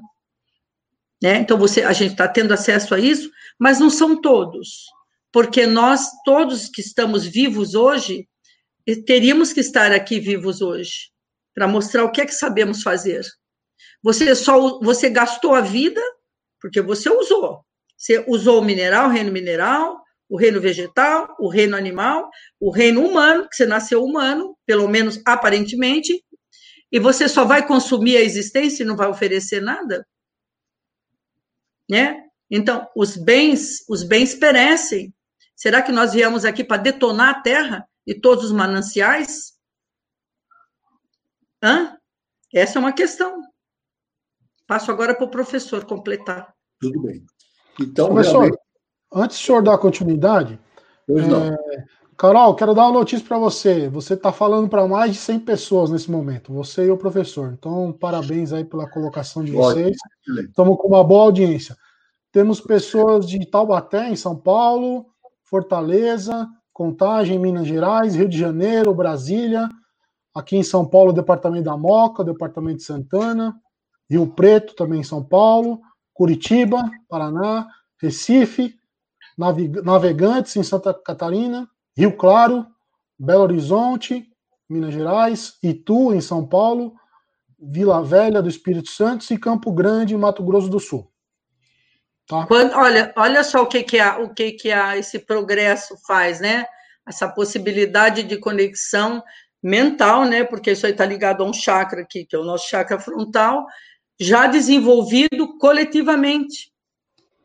[1.22, 1.38] Né?
[1.38, 4.86] Então, você, a gente está tendo acesso a isso, mas não são todos
[5.32, 8.28] porque nós, todos que estamos vivos hoje,
[9.06, 11.12] teríamos que estar aqui vivos hoje,
[11.58, 13.26] para mostrar o que é que sabemos fazer.
[14.04, 16.00] Você só você gastou a vida
[16.62, 17.66] porque você usou.
[17.98, 23.04] Você usou o mineral, o reino mineral, o reino vegetal, o reino animal, o reino
[23.04, 26.24] humano, que você nasceu humano, pelo menos aparentemente,
[26.92, 30.06] e você só vai consumir a existência e não vai oferecer nada?
[31.90, 32.24] Né?
[32.52, 35.12] Então, os bens, os bens perecem.
[35.56, 39.57] Será que nós viemos aqui para detonar a terra e todos os mananciais?
[41.64, 41.98] Hã?
[42.54, 43.42] Essa é uma questão.
[44.66, 46.54] Passo agora para o professor completar.
[46.80, 47.26] Tudo bem.
[47.80, 48.60] Então, professor, realmente...
[49.14, 50.60] antes do senhor dar continuidade,
[51.10, 51.98] é...
[52.18, 53.88] Carol, quero dar uma notícia para você.
[53.90, 57.54] Você está falando para mais de 100 pessoas nesse momento, você e o professor.
[57.54, 59.96] Então, parabéns aí pela colocação de vocês.
[60.28, 61.78] Estamos com uma boa audiência.
[62.32, 65.06] Temos pessoas de Taubaté, em São Paulo,
[65.44, 69.70] Fortaleza, Contagem, Minas Gerais, Rio de Janeiro, Brasília,
[70.38, 73.56] aqui em São Paulo, departamento da Moca, departamento de Santana,
[74.10, 75.82] Rio Preto, também em São Paulo,
[76.14, 77.68] Curitiba, Paraná,
[78.00, 78.76] Recife,
[79.84, 82.66] Navegantes, em Santa Catarina, Rio Claro,
[83.20, 84.30] Belo Horizonte,
[84.70, 86.94] Minas Gerais, Itu, em São Paulo,
[87.60, 91.12] Vila Velha do Espírito Santo e Campo Grande, Mato Grosso do Sul.
[92.28, 92.46] Tá.
[92.46, 96.40] Quando, olha, olha só o que, que, é, o que, que é esse progresso faz,
[96.40, 96.66] né?
[97.08, 99.24] Essa possibilidade de conexão
[99.62, 100.44] mental, né?
[100.44, 103.66] Porque isso aí está ligado a um chakra aqui, que é o nosso chakra frontal,
[104.20, 106.72] já desenvolvido coletivamente,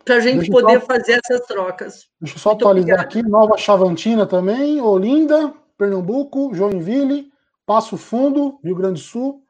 [0.04, 2.08] para a gente deixa poder só, fazer essas trocas.
[2.20, 3.02] Deixa eu só Muito atualizar obrigada.
[3.02, 7.30] aqui, Nova Chavantina também, Olinda, Pernambuco, Joinville,
[7.66, 9.42] Passo Fundo, Rio Grande do Sul,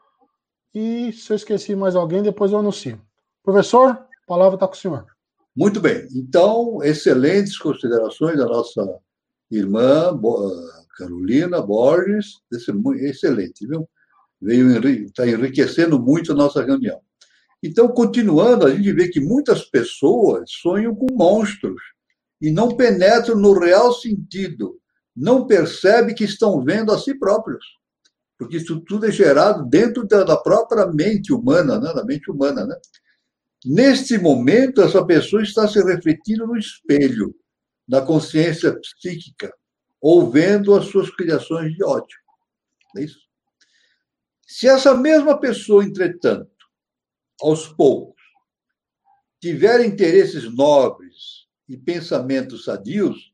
[0.74, 3.00] e se eu esqueci mais alguém, depois eu anuncio.
[3.42, 5.06] Professor, a palavra está com o senhor.
[5.54, 6.06] Muito bem.
[6.14, 8.98] Então, excelentes considerações da nossa
[9.50, 10.18] irmã
[10.96, 12.40] Carolina Borges.
[13.00, 13.88] Excelente, viu?
[14.40, 17.00] Veio está enriquecendo muito a nossa reunião.
[17.62, 21.80] Então, continuando, a gente vê que muitas pessoas sonham com monstros
[22.40, 24.80] e não penetram no real sentido,
[25.14, 27.64] não percebem que estão vendo a si próprios,
[28.36, 31.94] porque isso tudo é gerado dentro da própria mente humana, né?
[31.94, 32.74] da mente humana, né?
[33.64, 37.32] Neste momento, essa pessoa está se refletindo no espelho,
[37.88, 39.54] na consciência psíquica,
[40.02, 42.18] ou vendo as suas criações de ódio.
[42.96, 43.20] É isso?
[44.44, 46.50] Se essa mesma pessoa, entretanto,
[47.40, 48.20] aos poucos,
[49.40, 53.32] tiver interesses nobres e pensamentos sadios,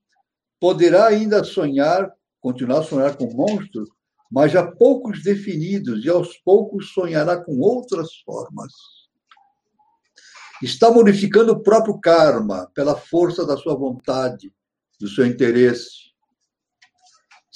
[0.61, 3.89] poderá ainda sonhar, continuar a sonhar com monstros,
[4.31, 8.73] mas já poucos definidos, e aos poucos sonhará com outras formas
[10.63, 14.53] está modificando o próprio karma pela força da sua vontade,
[14.99, 16.08] do seu interesse.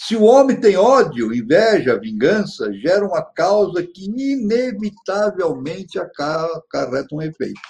[0.04, 7.60] Se o homem tem ódio, inveja, vingança, gera uma causa que inevitavelmente acarreta um efeito.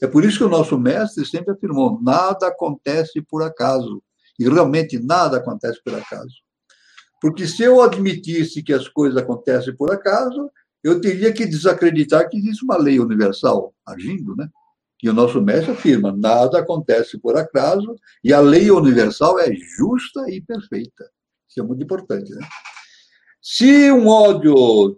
[0.00, 4.00] É por isso que o nosso mestre sempre afirmou: nada acontece por acaso.
[4.38, 6.34] E realmente nada acontece por acaso.
[7.20, 10.48] Porque se eu admitisse que as coisas acontecem por acaso,
[10.84, 14.48] eu teria que desacreditar que existe uma lei universal agindo, né?
[15.02, 20.30] E o nosso mestre afirma: nada acontece por acaso, e a lei universal é justa
[20.30, 21.10] e perfeita.
[21.50, 22.46] Isso é muito importante, né?
[23.42, 24.96] Se um ódio.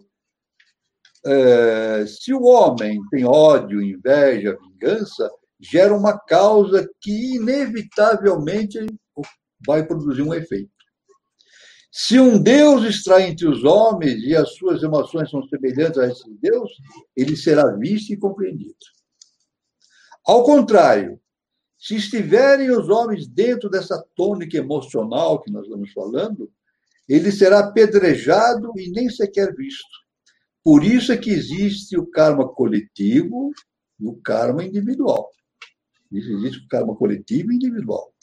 [1.25, 5.31] É, se o homem tem ódio, inveja, vingança,
[5.61, 8.85] gera uma causa que inevitavelmente
[9.65, 10.71] vai produzir um efeito.
[11.93, 16.29] Se um Deus está entre os homens e as suas emoções são semelhantes a esse
[16.41, 16.71] Deus,
[17.17, 18.75] ele será visto e compreendido.
[20.27, 21.21] Ao contrário,
[21.83, 26.49] se estiverem os homens dentro dessa tônica emocional que nós estamos falando,
[27.09, 29.91] ele será apedrejado e nem sequer visto.
[30.63, 33.51] Por isso é que existe o karma coletivo
[33.99, 35.29] e o karma individual.
[36.13, 38.15] Existe o karma coletivo e individual.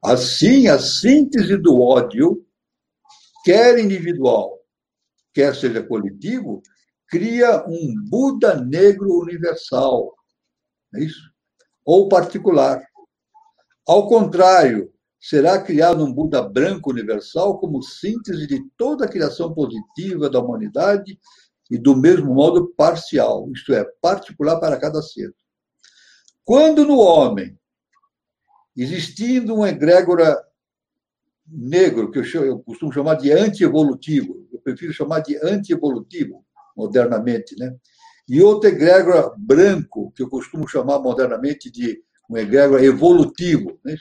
[0.00, 2.46] Assim, a síntese do ódio
[3.44, 4.56] quer individual,
[5.34, 6.62] quer seja coletivo,
[7.08, 10.14] cria um Buda negro universal.
[10.94, 11.33] É isso?
[11.84, 12.82] Ou particular.
[13.86, 20.28] Ao contrário, será criado um Buda branco universal como síntese de toda a criação positiva
[20.28, 21.18] da humanidade
[21.70, 25.34] e do mesmo modo parcial, isto é, particular para cada ser.
[26.44, 27.58] Quando no homem,
[28.76, 30.42] existindo uma egrégora
[31.46, 36.44] negro, que eu, eu costumo chamar de anti-evolutivo, eu prefiro chamar de anti-evolutivo,
[36.76, 37.74] modernamente, né?
[38.28, 43.78] E outro egrégora branco, que eu costumo chamar modernamente de um egrégora evolutivo.
[43.86, 43.94] É?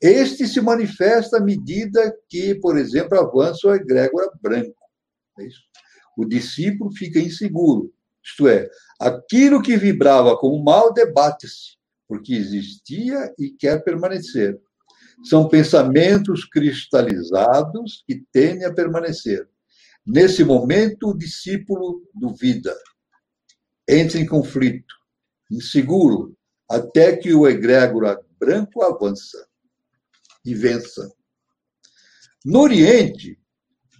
[0.00, 4.76] Este se manifesta à medida que, por exemplo, avança o egrégora branco.
[5.38, 5.48] É?
[6.16, 7.92] O discípulo fica inseguro,
[8.24, 8.68] isto é,
[9.00, 11.76] aquilo que vibrava como mal debate-se,
[12.06, 14.58] porque existia e quer permanecer.
[15.24, 19.48] São pensamentos cristalizados que tendem a permanecer.
[20.06, 22.74] Nesse momento, o discípulo duvida,
[23.88, 24.94] entra em conflito,
[25.50, 26.36] inseguro,
[26.68, 29.48] até que o egrégora branco avança
[30.44, 31.10] e vença.
[32.44, 33.38] No Oriente,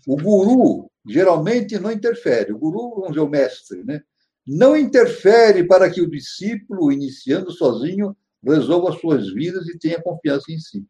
[0.07, 2.53] o guru geralmente não interfere.
[2.53, 4.03] O guru, vamos dizer, o mestre, né?
[4.47, 10.59] não interfere para que o discípulo, iniciando sozinho, resolva suas vidas e tenha confiança em
[10.59, 10.87] si.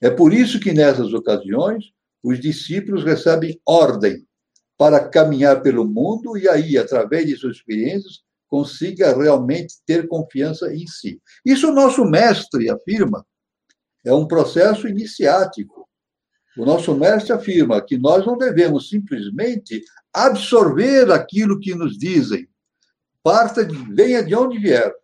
[0.00, 1.92] É por isso que nessas ocasiões
[2.22, 4.26] os discípulos recebem ordem
[4.80, 10.86] para caminhar pelo mundo e aí, através de suas experiências, consiga realmente ter confiança em
[10.86, 11.20] si.
[11.44, 13.22] Isso o nosso mestre afirma.
[14.02, 15.86] É um processo iniciático.
[16.56, 22.48] O nosso mestre afirma que nós não devemos simplesmente absorver aquilo que nos dizem.
[23.22, 24.94] Parta de, venha de onde vier.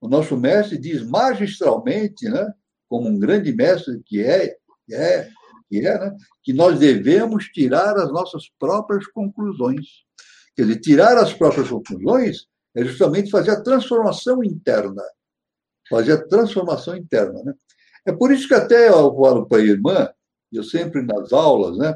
[0.00, 2.52] O nosso mestre diz magistralmente, né?
[2.88, 4.54] como um grande mestre que é,
[4.92, 5.28] é,
[5.80, 6.16] que, é né?
[6.42, 9.86] que nós devemos tirar as nossas próprias conclusões.
[10.56, 15.02] Quer dizer, tirar as próprias conclusões é justamente fazer a transformação interna.
[15.88, 17.42] Fazer a transformação interna.
[17.44, 17.54] Né?
[18.06, 20.08] É por isso que até eu falo para a irmã,
[20.52, 21.94] eu sempre nas aulas, né,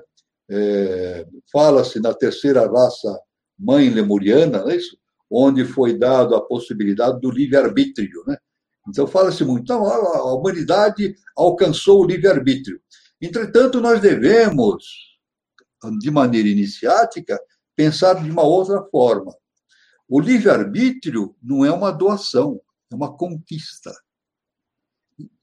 [0.51, 3.21] é, fala-se na terceira raça
[3.59, 4.97] mãe lemuriana, não é isso?
[5.31, 8.25] onde foi dado a possibilidade do livre-arbítrio.
[8.27, 8.37] Né?
[8.89, 12.81] Então, fala-se muito, então, a humanidade alcançou o livre-arbítrio.
[13.21, 15.19] Entretanto, nós devemos,
[15.99, 17.39] de maneira iniciática,
[17.75, 19.35] pensar de uma outra forma.
[20.09, 22.61] O livre-arbítrio não é uma doação,
[22.91, 23.93] é uma conquista.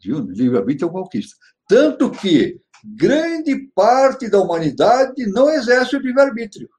[0.04, 1.36] Livre-arbítrio é uma conquista.
[1.68, 6.70] Tanto que grande parte da humanidade não exerce o livre-arbítrio.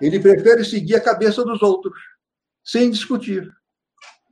[0.00, 1.98] Ele prefere seguir a cabeça dos outros,
[2.64, 3.50] sem discutir.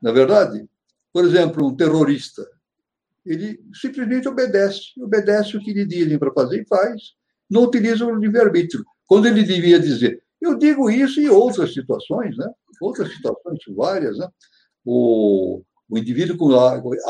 [0.00, 0.68] Na é verdade,
[1.12, 2.46] por exemplo, um terrorista,
[3.26, 7.02] ele simplesmente obedece, obedece o que lhe dizem para fazer e faz,
[7.50, 8.84] não utiliza o livre-arbítrio.
[9.06, 12.46] Quando ele devia dizer, eu digo isso em outras situações, né?
[12.80, 14.28] outras situações várias, né?
[14.84, 16.54] o, o indivíduo com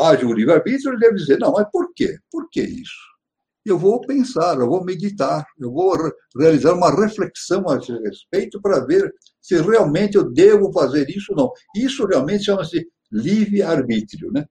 [0.04, 2.18] age o livre-arbítrio, ele deve dizer, não, mas por quê?
[2.30, 3.16] Por que isso?
[3.64, 5.96] Eu vou pensar, eu vou meditar, eu vou
[6.38, 9.12] realizar uma reflexão a esse respeito para ver
[9.42, 11.52] se realmente eu devo fazer isso ou não.
[11.74, 14.30] Isso realmente chama-se livre-arbítrio.
[14.32, 14.46] Né?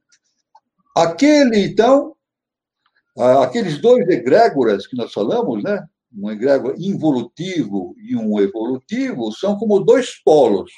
[0.95, 2.15] Aquele, então,
[3.43, 5.85] aqueles dois egrégoras que nós falamos, né?
[6.17, 10.71] um egrégor involutivo e um evolutivo, são como dois polos.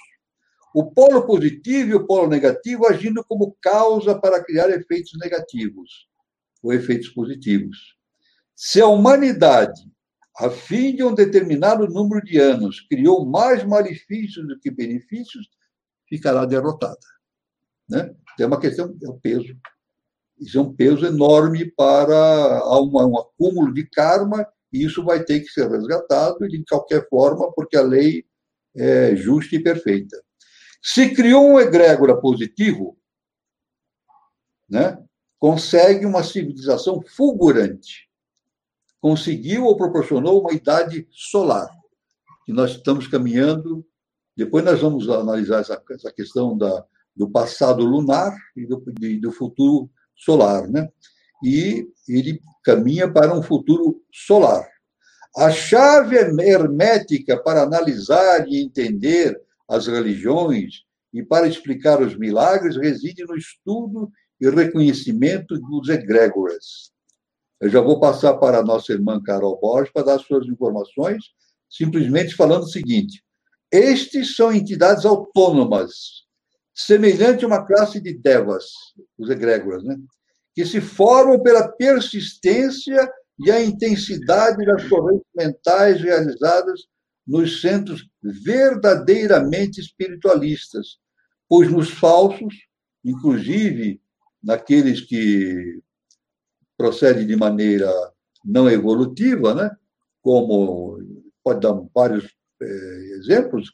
[0.74, 6.08] O polo positivo e o polo negativo agindo como causa para criar efeitos negativos
[6.64, 7.96] ou efeitos positivos.
[8.56, 9.80] Se a humanidade,
[10.36, 15.48] a fim de um determinado número de anos, criou mais malefícios do que benefícios,
[16.10, 16.98] ficará derrotada.
[17.88, 18.16] Né?
[18.36, 19.56] Tem uma questão, é o peso.
[20.40, 25.50] Isso é um peso enorme para um acúmulo de karma, e isso vai ter que
[25.50, 28.26] ser resgatado de qualquer forma, porque a lei
[28.76, 30.22] é justa e perfeita.
[30.82, 32.98] Se criou um egrégora positivo,
[34.70, 35.04] né,
[35.40, 38.08] consegue uma civilização fulgurante.
[39.00, 41.70] Conseguiu ou proporcionou uma idade solar.
[42.48, 43.86] E nós estamos caminhando.
[44.36, 46.86] Depois nós vamos analisar essa, essa questão da,
[47.16, 50.88] do passado lunar e do, de, do futuro solar, né?
[51.44, 54.68] E ele caminha para um futuro solar.
[55.36, 59.40] A chave hermética para analisar e entender
[59.70, 66.92] as religiões e para explicar os milagres reside no estudo e reconhecimento dos egrégoras.
[67.60, 71.24] Eu já vou passar para a nossa irmã Carol Borges para dar suas informações,
[71.70, 73.24] simplesmente falando o seguinte:
[73.72, 76.27] estes são entidades autônomas,
[76.78, 78.66] semelhante a uma classe de devas,
[79.18, 79.98] os egrégoras, né?
[80.54, 86.82] que se formam pela persistência e a intensidade das correntes mentais realizadas
[87.26, 91.00] nos centros verdadeiramente espiritualistas,
[91.50, 92.54] pois nos falsos,
[93.04, 94.00] inclusive
[94.44, 95.82] naqueles que
[96.78, 97.92] procedem de maneira
[98.46, 99.76] não evolutiva, né?
[100.22, 101.00] como
[101.44, 102.26] pode dar vários
[102.62, 102.66] é,
[103.20, 103.72] exemplos,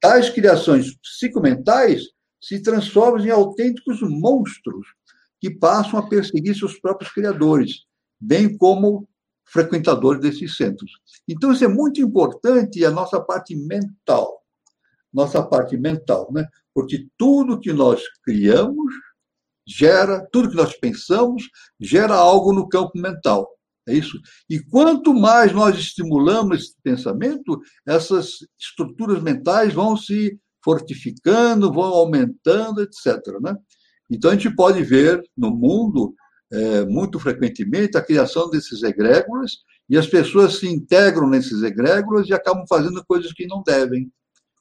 [0.00, 2.13] tais criações psicomentais
[2.44, 4.86] se transformam em autênticos monstros
[5.40, 7.84] que passam a perseguir seus próprios criadores,
[8.20, 9.08] bem como
[9.46, 10.90] frequentadores desses centros.
[11.28, 14.42] Então, isso é muito importante a nossa parte mental.
[15.12, 16.46] Nossa parte mental, né?
[16.74, 18.92] Porque tudo que nós criamos
[19.66, 21.48] gera, tudo que nós pensamos
[21.80, 23.48] gera algo no campo mental.
[23.86, 24.18] É isso?
[24.48, 32.80] E quanto mais nós estimulamos esse pensamento, essas estruturas mentais vão se fortificando, vão aumentando,
[32.80, 33.20] etc.
[33.40, 33.54] Né?
[34.10, 36.14] Então, a gente pode ver no mundo,
[36.50, 39.52] é, muito frequentemente, a criação desses egrégoras,
[39.88, 44.10] e as pessoas se integram nesses egrégoras e acabam fazendo coisas que não devem.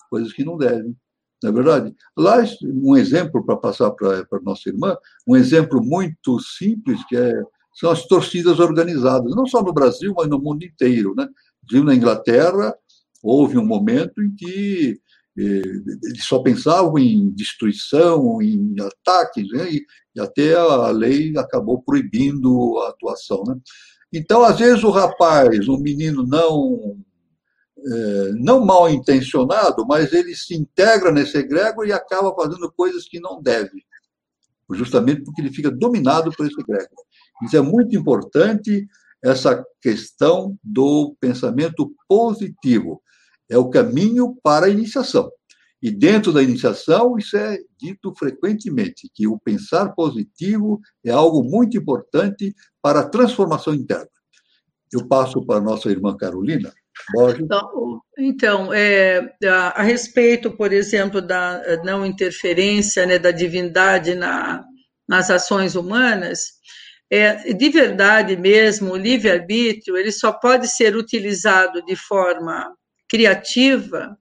[0.10, 0.96] Coisas que não devem.
[1.42, 1.96] Não é verdade?
[2.18, 4.98] Lá, um exemplo para passar para a nossa irmã,
[5.28, 7.34] um exemplo muito simples, que é,
[7.74, 11.14] são as torcidas organizadas, não só no Brasil, mas no mundo inteiro.
[11.16, 11.28] Né?
[11.70, 12.76] Viu na Inglaterra,
[13.22, 15.00] houve um momento em que
[15.36, 19.72] eles só pensavam em destruição, em ataques, né?
[19.72, 23.44] e, e, até a lei acabou proibindo a atuação.
[23.48, 23.56] Né?
[24.14, 26.98] Então, às vezes, o rapaz, um menino não
[27.86, 33.20] é, não mal intencionado, mas ele se integra nesse egrégor e acaba fazendo coisas que
[33.20, 33.84] não deve,
[34.72, 37.04] justamente porque ele fica dominado por esse egrégor.
[37.44, 38.88] Isso é muito importante,
[39.22, 43.02] essa questão do pensamento positivo.
[43.54, 45.32] É o caminho para a iniciação.
[45.82, 51.78] E dentro da iniciação, isso é dito frequentemente, que o pensar positivo é algo muito
[51.78, 54.08] importante para a transformação interna.
[54.92, 56.74] Eu passo para a nossa irmã Carolina.
[57.38, 64.64] Então, então é, a, a, respeito, por exemplo, da não interferência né, da divindade na,
[65.08, 66.54] nas ações humanas,
[67.12, 72.74] é, de verdade mesmo, o livre-arbítrio ele só pode ser utilizado de forma
[73.14, 74.18] criativa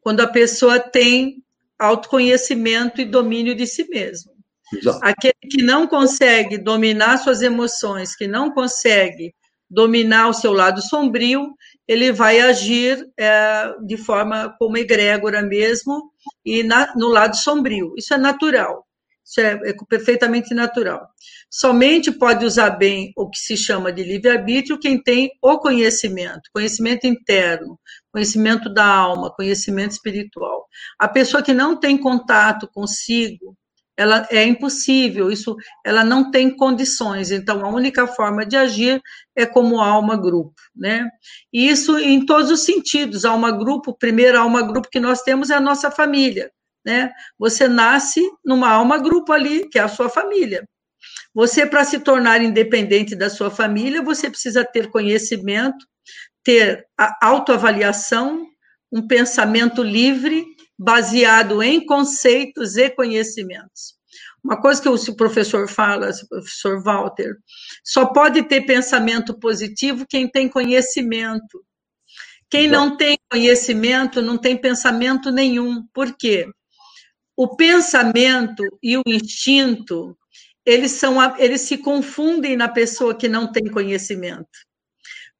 [0.00, 1.36] quando a pessoa tem
[1.78, 4.32] autoconhecimento e domínio de si mesmo.
[4.74, 4.98] Exato.
[5.00, 9.32] Aquele que não consegue dominar suas emoções, que não consegue
[9.70, 11.54] dominar o seu lado sombrio,
[11.86, 16.10] ele vai agir é, de forma como egrégora mesmo
[16.44, 17.92] e na, no lado sombrio.
[17.96, 18.84] Isso é natural,
[19.24, 21.06] isso é, é, perfeitamente natural.
[21.48, 27.06] Somente pode usar bem o que se chama de livre-arbítrio quem tem o conhecimento, conhecimento
[27.06, 27.78] interno,
[28.12, 30.66] conhecimento da alma, conhecimento espiritual.
[30.98, 33.56] A pessoa que não tem contato consigo,
[33.96, 37.30] ela é impossível, isso, ela não tem condições.
[37.30, 39.00] Então, a única forma de agir
[39.36, 41.08] é como alma grupo, né?
[41.52, 43.24] E isso em todos os sentidos.
[43.24, 46.50] Alma grupo, primeiro alma grupo que nós temos é a nossa família,
[46.84, 47.10] né?
[47.38, 50.66] Você nasce numa alma grupo ali, que é a sua família.
[51.34, 55.86] Você para se tornar independente da sua família, você precisa ter conhecimento,
[56.44, 58.46] ter a autoavaliação,
[58.90, 60.44] um pensamento livre
[60.78, 63.94] baseado em conceitos e conhecimentos.
[64.42, 67.36] Uma coisa que o professor fala, o professor Walter,
[67.84, 71.64] só pode ter pensamento positivo quem tem conhecimento.
[72.50, 75.86] Quem não tem conhecimento não tem pensamento nenhum.
[75.94, 76.46] Por quê?
[77.36, 80.18] O pensamento e o instinto,
[80.66, 84.50] eles são eles se confundem na pessoa que não tem conhecimento.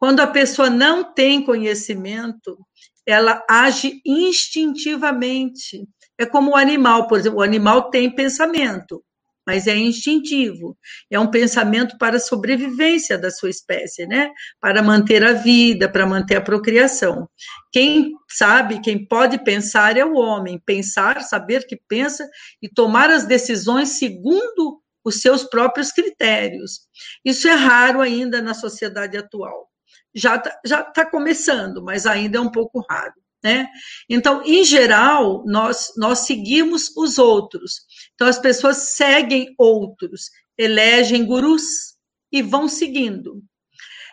[0.03, 2.59] Quando a pessoa não tem conhecimento,
[3.07, 5.87] ela age instintivamente.
[6.19, 9.01] É como o animal, por exemplo, o animal tem pensamento
[9.45, 10.79] mas é instintivo.
[11.11, 14.31] É um pensamento para a sobrevivência da sua espécie, né?
[14.61, 17.29] Para manter a vida, para manter a procriação.
[17.73, 20.63] Quem sabe, quem pode pensar é o homem.
[20.65, 22.25] Pensar, saber que pensa
[22.63, 26.83] e tomar as decisões segundo os seus próprios critérios.
[27.25, 29.72] Isso é raro ainda na sociedade atual.
[30.15, 33.15] Já está já tá começando, mas ainda é um pouco raro.
[33.43, 33.67] Né?
[34.09, 37.81] Então, em geral, nós, nós seguimos os outros.
[38.15, 41.97] Então, as pessoas seguem outros, elegem gurus
[42.31, 43.43] e vão seguindo.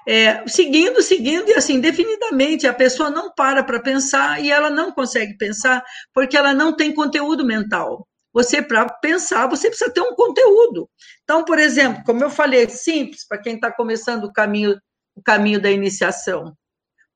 [0.07, 4.91] É, seguindo, seguindo, e assim, definidamente, a pessoa não para para pensar e ela não
[4.91, 8.07] consegue pensar porque ela não tem conteúdo mental.
[8.33, 10.89] Você, para pensar, você precisa ter um conteúdo.
[11.23, 14.79] Então, por exemplo, como eu falei, simples para quem está começando o caminho,
[15.19, 16.55] o caminho da iniciação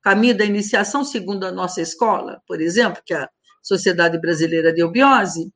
[0.03, 3.29] caminho da iniciação, segundo a nossa escola, por exemplo, que é a
[3.63, 5.49] Sociedade Brasileira de Eubiose,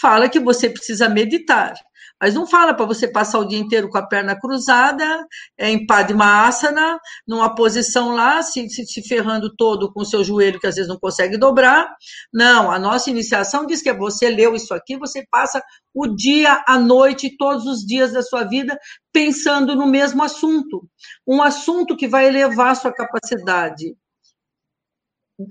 [0.00, 1.74] fala que você precisa meditar.
[2.20, 5.26] Mas não fala para você passar o dia inteiro com a perna cruzada,
[5.58, 10.58] é, em Padmasana, numa posição lá, se, se, se ferrando todo com o seu joelho,
[10.58, 11.94] que às vezes não consegue dobrar.
[12.32, 15.62] Não, a nossa iniciação diz que é você leu isso aqui, você passa
[15.94, 18.78] o dia, a noite, todos os dias da sua vida,
[19.12, 20.88] pensando no mesmo assunto.
[21.26, 23.96] Um assunto que vai elevar a sua capacidade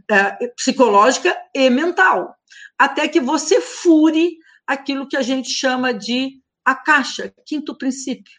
[0.09, 2.35] é, psicológica e mental,
[2.77, 8.33] até que você fure aquilo que a gente chama de a caixa, quinto princípio.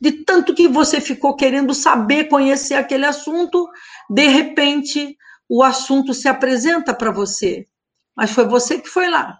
[0.00, 3.68] De tanto que você ficou querendo saber, conhecer aquele assunto,
[4.10, 5.16] de repente
[5.48, 7.66] o assunto se apresenta para você.
[8.16, 9.38] Mas foi você que foi lá.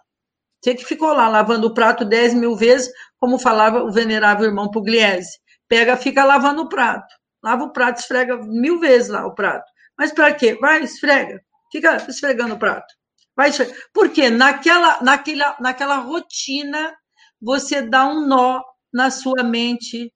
[0.62, 4.70] Você que ficou lá lavando o prato dez mil vezes, como falava o venerável irmão
[4.70, 5.38] Pugliese.
[5.68, 7.14] Pega, fica lavando o prato.
[7.42, 9.64] Lava o prato, esfrega mil vezes lá o prato.
[9.96, 10.58] Mas para quê?
[10.60, 11.40] Vai, esfrega.
[11.72, 12.92] Fica esfregando o prato.
[13.36, 13.74] Vai, esfrega.
[13.94, 16.94] Porque naquela, naquela, naquela rotina
[17.40, 18.62] você dá um nó
[18.92, 20.12] na sua mente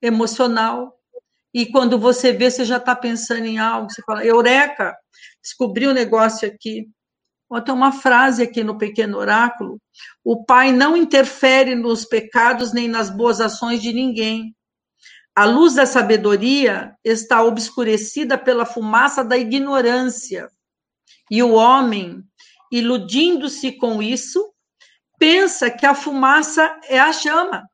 [0.00, 0.98] emocional.
[1.52, 4.96] E quando você vê, você já está pensando em algo, você fala, Eureka,
[5.42, 6.88] descobri um negócio aqui.
[7.64, 9.78] Tem uma frase aqui no Pequeno Oráculo:
[10.24, 14.54] o Pai não interfere nos pecados nem nas boas ações de ninguém.
[15.36, 20.48] A luz da sabedoria está obscurecida pela fumaça da ignorância.
[21.30, 22.22] E o homem,
[22.72, 24.53] iludindo-se com isso,
[25.18, 27.64] pensa que a fumaça é a chama,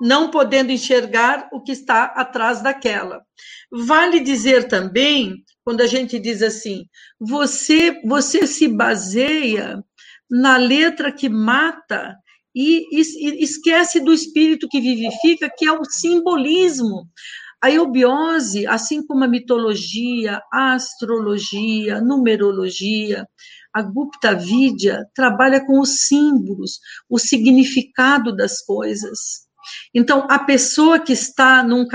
[0.00, 3.22] não podendo enxergar o que está atrás daquela.
[3.70, 6.84] Vale dizer também, quando a gente diz assim,
[7.18, 9.82] você, você se baseia
[10.30, 12.16] na letra que mata
[12.54, 12.86] e,
[13.42, 17.06] esquece do espírito que vivifica, que é o simbolismo.
[17.62, 23.26] A eubiose, assim como a mitologia, a astrologia, numerologia,
[23.76, 29.46] a Gupta Vidya trabalha com os símbolos, o significado das coisas.
[29.92, 31.86] Então, a pessoa que está num,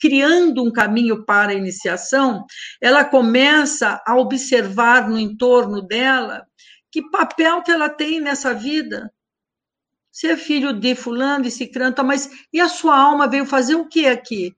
[0.00, 2.44] criando um caminho para a iniciação,
[2.80, 6.44] ela começa a observar no entorno dela
[6.90, 9.08] que papel que ela tem nessa vida.
[10.10, 13.76] Ser é filho de fulano e cicrano, tá, mas e a sua alma veio fazer
[13.76, 14.52] o que aqui?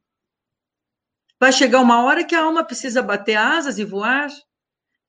[1.38, 4.30] Vai chegar uma hora que a alma precisa bater asas e voar?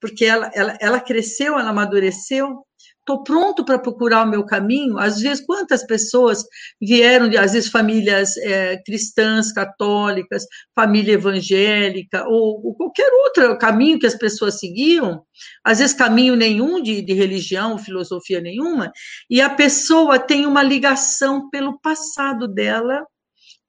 [0.04, 2.58] Porque ela, ela, ela cresceu, ela amadureceu.
[3.00, 4.98] Estou pronto para procurar o meu caminho.
[4.98, 6.44] Às vezes, quantas pessoas
[6.82, 10.46] vieram às vezes, famílias é, cristãs, católicas,
[10.76, 15.24] família evangélica, ou, ou, qualquer outro caminho que as pessoas seguiam,
[15.64, 18.92] às vezes, caminho nenhum de, de religião, filosofia nenhuma,
[19.30, 23.06] e a pessoa tem uma ligação pelo passado dela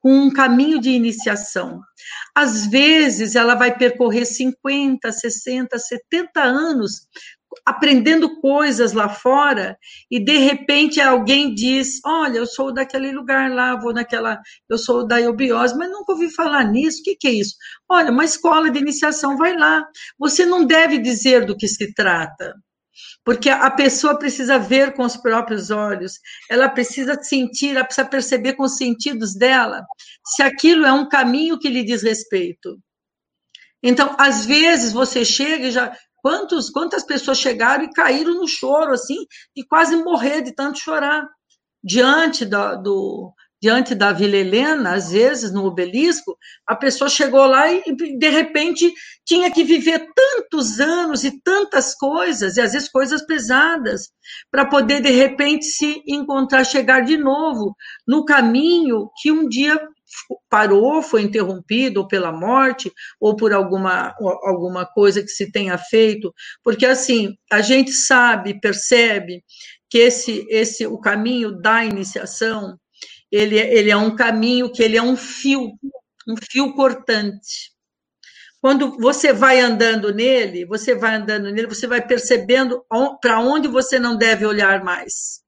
[0.04, 1.80] com um caminho de iniciação.
[2.34, 7.08] Às vezes, ela vai percorrer 50, 60, 70 anos
[7.64, 9.78] aprendendo coisas lá fora
[10.10, 14.38] e de repente alguém diz: "Olha, eu sou daquele lugar lá, vou naquela,
[14.68, 17.00] eu sou da eubiose, mas nunca ouvi falar nisso.
[17.00, 17.54] O que, que é isso?
[17.88, 19.86] Olha, uma escola de iniciação, vai lá.
[20.18, 22.54] Você não deve dizer do que se trata
[23.24, 26.20] porque a pessoa precisa ver com os próprios olhos,
[26.50, 29.84] ela precisa sentir, ela precisa perceber com os sentidos dela
[30.24, 32.78] se aquilo é um caminho que lhe diz respeito.
[33.82, 38.92] Então, às vezes você chega e já quantos quantas pessoas chegaram e caíram no choro
[38.92, 41.28] assim e quase morrer de tanto chorar
[41.82, 43.34] diante do, do
[43.64, 46.36] diante da Vila Helena, às vezes, no obelisco,
[46.66, 47.82] a pessoa chegou lá e,
[48.18, 48.92] de repente,
[49.24, 54.10] tinha que viver tantos anos e tantas coisas, e às vezes coisas pesadas,
[54.50, 57.74] para poder, de repente, se encontrar, chegar de novo
[58.06, 59.80] no caminho que um dia
[60.50, 66.34] parou, foi interrompido, ou pela morte, ou por alguma, alguma coisa que se tenha feito,
[66.62, 69.42] porque assim, a gente sabe, percebe
[69.88, 72.78] que esse, esse o caminho da iniciação,
[73.34, 75.72] ele, ele é um caminho que ele é um fio,
[76.28, 77.72] um fio cortante.
[78.60, 82.84] Quando você vai andando nele, você vai andando nele, você vai percebendo
[83.20, 85.42] para onde você não deve olhar mais.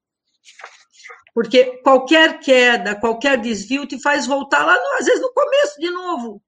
[1.33, 6.43] Porque qualquer queda, qualquer desvio te faz voltar lá, às vezes no começo de novo.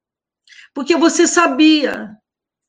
[0.75, 2.11] Porque você sabia,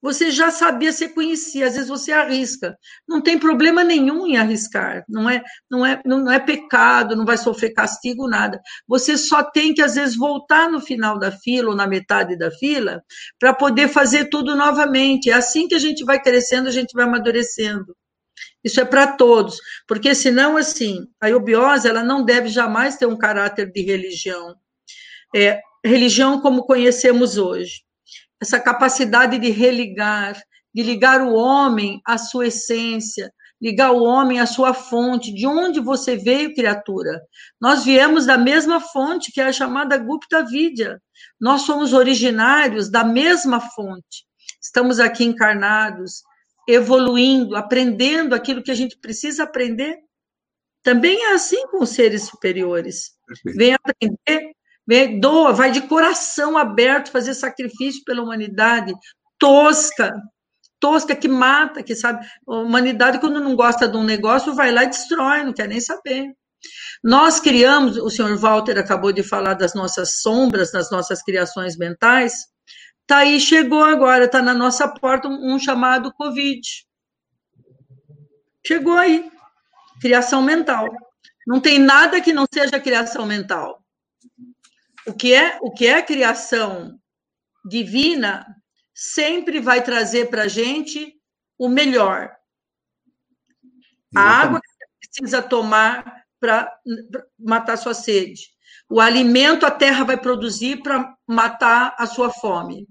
[0.01, 2.77] você já sabia, você conhecia, às vezes você arrisca.
[3.07, 7.37] Não tem problema nenhum em arriscar, não é, não é, não é pecado, não vai
[7.37, 8.61] sofrer castigo, nada.
[8.87, 12.49] Você só tem que, às vezes, voltar no final da fila ou na metade da
[12.51, 13.03] fila
[13.37, 15.29] para poder fazer tudo novamente.
[15.29, 17.95] É assim que a gente vai crescendo, a gente vai amadurecendo.
[18.63, 23.17] Isso é para todos, porque senão, assim, a eubiose, ela não deve jamais ter um
[23.17, 24.55] caráter de religião.
[25.35, 27.81] É, religião como conhecemos hoje.
[28.41, 30.41] Essa capacidade de religar,
[30.73, 33.31] de ligar o homem à sua essência,
[33.61, 37.21] ligar o homem à sua fonte, de onde você veio, criatura.
[37.59, 41.01] Nós viemos da mesma fonte, que é a chamada Gupta Vidya.
[41.39, 44.25] Nós somos originários da mesma fonte.
[44.61, 46.23] Estamos aqui encarnados,
[46.67, 49.97] evoluindo, aprendendo aquilo que a gente precisa aprender.
[50.81, 53.11] Também é assim com os seres superiores.
[53.43, 54.53] Vem aprender,
[55.19, 58.93] doa, vai de coração aberto fazer sacrifício pela humanidade.
[59.37, 60.13] Tosca,
[60.79, 62.25] tosca que mata, que sabe.
[62.47, 65.79] A humanidade, quando não gosta de um negócio, vai lá e destrói, não quer nem
[65.79, 66.33] saber.
[67.03, 72.33] Nós criamos, o senhor Walter acabou de falar das nossas sombras, das nossas criações mentais.
[73.07, 76.61] Tá aí, chegou agora, está na nossa porta um, um chamado Covid.
[78.65, 79.31] Chegou aí.
[80.01, 80.87] Criação mental.
[81.47, 83.78] Não tem nada que não seja criação mental.
[85.09, 86.99] O que é, o que é criação
[87.65, 88.45] divina
[88.93, 91.19] sempre vai trazer para a gente
[91.57, 92.31] o melhor.
[94.15, 96.73] A água que você precisa tomar para
[97.37, 98.49] matar sua sede.
[98.89, 102.87] O alimento a terra vai produzir para matar a sua fome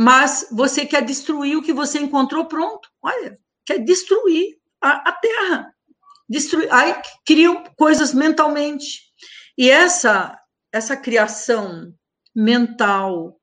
[0.00, 2.88] mas você quer destruir o que você encontrou pronto.
[3.02, 3.36] Olha,
[3.66, 5.74] quer destruir a, a terra.
[6.28, 6.94] Destruir, aí
[7.26, 9.02] criam coisas mentalmente.
[9.58, 10.38] E essa,
[10.78, 11.92] essa criação
[12.34, 13.38] mental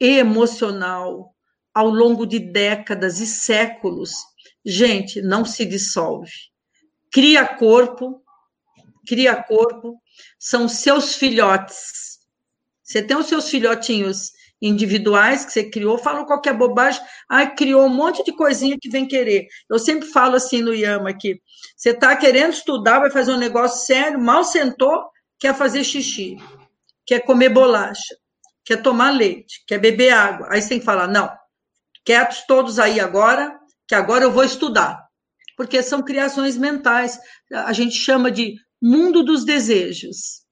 [0.00, 1.34] e emocional
[1.74, 4.12] ao longo de décadas e séculos,
[4.64, 6.30] gente, não se dissolve.
[7.10, 8.22] Cria corpo,
[9.06, 10.00] cria corpo,
[10.38, 12.18] são seus filhotes.
[12.82, 17.00] Você tem os seus filhotinhos individuais que você criou, falam qualquer bobagem,
[17.30, 19.46] ai, criou um monte de coisinha que vem querer.
[19.70, 21.40] Eu sempre falo assim no Yama aqui,
[21.76, 25.04] você está querendo estudar, vai fazer um negócio sério, mal sentou,
[25.38, 26.36] quer fazer xixi,
[27.08, 28.14] quer comer bolacha,
[28.62, 30.48] quer tomar leite, quer beber água.
[30.50, 31.34] Aí você tem que falar, não,
[32.04, 35.08] quietos todos aí agora, que agora eu vou estudar.
[35.56, 37.18] Porque são criações mentais,
[37.50, 40.42] a gente chama de mundo dos desejos.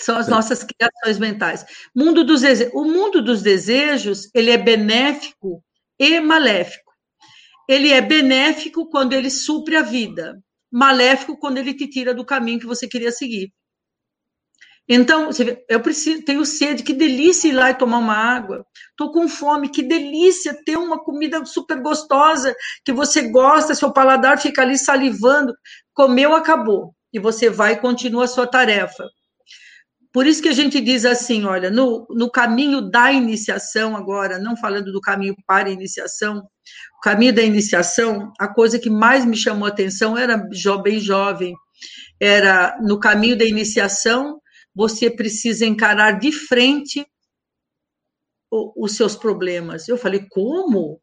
[0.00, 1.64] São as nossas criações mentais.
[1.94, 5.62] Mundo dos o mundo dos desejos, ele é benéfico
[5.98, 6.92] e maléfico.
[7.68, 12.60] Ele é benéfico quando ele supre a vida, maléfico quando ele te tira do caminho
[12.60, 13.52] que você queria seguir.
[14.88, 15.30] Então,
[15.68, 18.66] eu preciso, tenho sede, que delícia ir lá e tomar uma água.
[18.90, 22.54] Estou com fome, que delícia ter uma comida super gostosa
[22.84, 25.54] que você gosta, seu paladar fica ali salivando.
[25.94, 26.94] Comeu, acabou.
[27.12, 29.08] E você vai e continua a sua tarefa.
[30.12, 34.56] Por isso que a gente diz assim, olha, no, no caminho da iniciação agora, não
[34.56, 36.38] falando do caminho para a iniciação,
[36.98, 40.40] o caminho da iniciação, a coisa que mais me chamou a atenção era
[40.84, 41.52] bem jovem,
[42.20, 44.38] era no caminho da iniciação,
[44.74, 47.06] você precisa encarar de frente
[48.50, 49.88] os seus problemas.
[49.88, 51.00] Eu falei, como?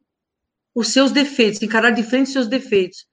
[0.74, 3.06] Os seus defeitos, encarar de frente os seus defeitos.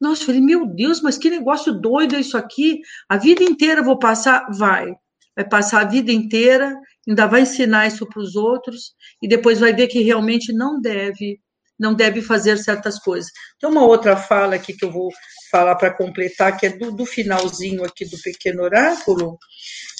[0.00, 2.80] Nossa, eu falei, meu Deus, mas que negócio doido é isso aqui.
[3.08, 4.46] A vida inteira vou passar?
[4.50, 4.94] Vai
[5.34, 6.74] vai passar a vida inteira,
[7.08, 11.40] ainda vai ensinar isso para os outros e depois vai ver que realmente não deve,
[11.78, 13.30] não deve fazer certas coisas.
[13.58, 15.08] Tem uma outra fala aqui que eu vou
[15.50, 19.38] falar para completar, que é do, do, finalzinho aqui do pequeno oráculo,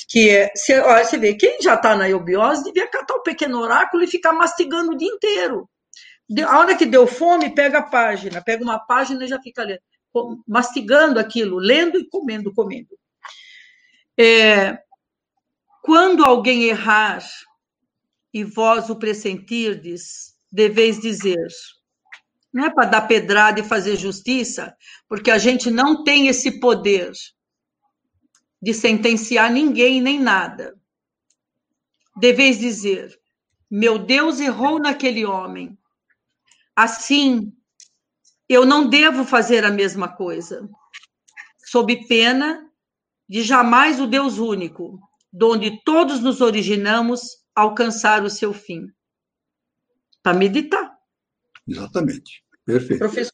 [0.09, 3.61] que é, você, ó, você vê, quem já está na eubiose devia catar o pequeno
[3.61, 5.69] oráculo e ficar mastigando o dia inteiro.
[6.47, 9.81] A hora que deu fome, pega a página, pega uma página e já fica lendo,
[10.47, 12.99] mastigando aquilo, lendo e comendo, comendo.
[14.19, 14.79] É,
[15.83, 17.23] quando alguém errar
[18.33, 21.47] e vós o pressentirdes, deveis dizer.
[22.53, 24.77] Não é para dar pedrada e fazer justiça,
[25.09, 27.11] porque a gente não tem esse poder
[28.63, 30.79] de sentenciar ninguém nem nada.
[32.17, 33.19] deveis dizer:
[33.69, 35.77] Meu Deus errou naquele homem.
[36.77, 37.53] Assim,
[38.49, 40.69] eu não devo fazer a mesma coisa,
[41.65, 42.71] sob pena
[43.29, 45.01] de jamais o Deus único,
[45.33, 48.87] donde todos nos originamos, alcançar o seu fim.
[50.23, 50.97] Para meditar.
[51.67, 52.45] Exatamente.
[52.65, 52.99] Perfeito.
[53.01, 53.33] Professor.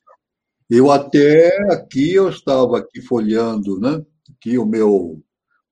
[0.71, 4.05] Eu até aqui eu estava aqui folhando, né?
[4.39, 5.23] Aqui o meu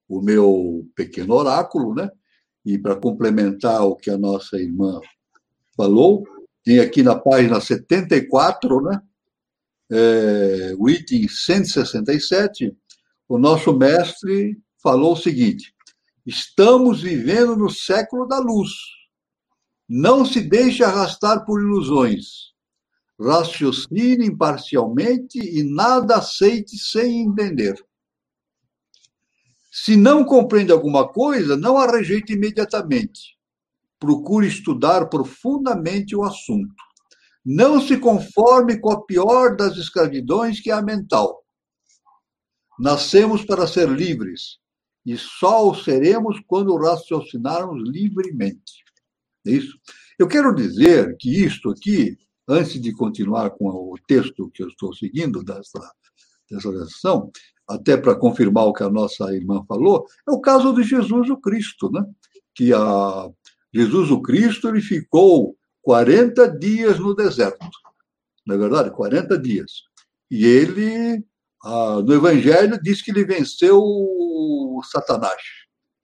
[0.08, 2.10] o meu pequeno oráculo, né?
[2.64, 5.00] E para complementar o que a nossa irmã
[5.76, 6.24] falou,
[6.64, 9.00] tem aqui na página 74, né?
[9.90, 12.76] É, o item 167,
[13.28, 15.72] o nosso mestre falou o seguinte:
[16.24, 18.70] estamos vivendo no século da luz.
[19.88, 22.52] Não se deixe arrastar por ilusões.
[23.20, 27.76] Raciocine imparcialmente e nada aceite sem entender.
[29.78, 33.36] Se não compreende alguma coisa, não a rejeite imediatamente.
[34.00, 36.74] Procure estudar profundamente o assunto.
[37.44, 41.44] Não se conforme com a pior das escravidões, que é a mental.
[42.78, 44.56] Nascemos para ser livres
[45.04, 48.82] e só o seremos quando raciocinarmos livremente.
[49.46, 49.78] É isso?
[50.18, 52.16] Eu quero dizer que isto aqui,
[52.48, 55.92] antes de continuar com o texto que eu estou seguindo dessa,
[56.50, 57.30] dessa lição,
[57.68, 61.36] até para confirmar o que a nossa irmã falou, é o caso de Jesus o
[61.36, 62.04] Cristo, né?
[62.54, 63.30] que a,
[63.74, 67.66] Jesus o Cristo ele ficou 40 dias no deserto,
[68.46, 68.90] não é verdade?
[68.90, 69.82] 40 dias.
[70.30, 71.24] E ele,
[72.04, 73.80] no Evangelho, diz que ele venceu
[74.90, 75.40] Satanás.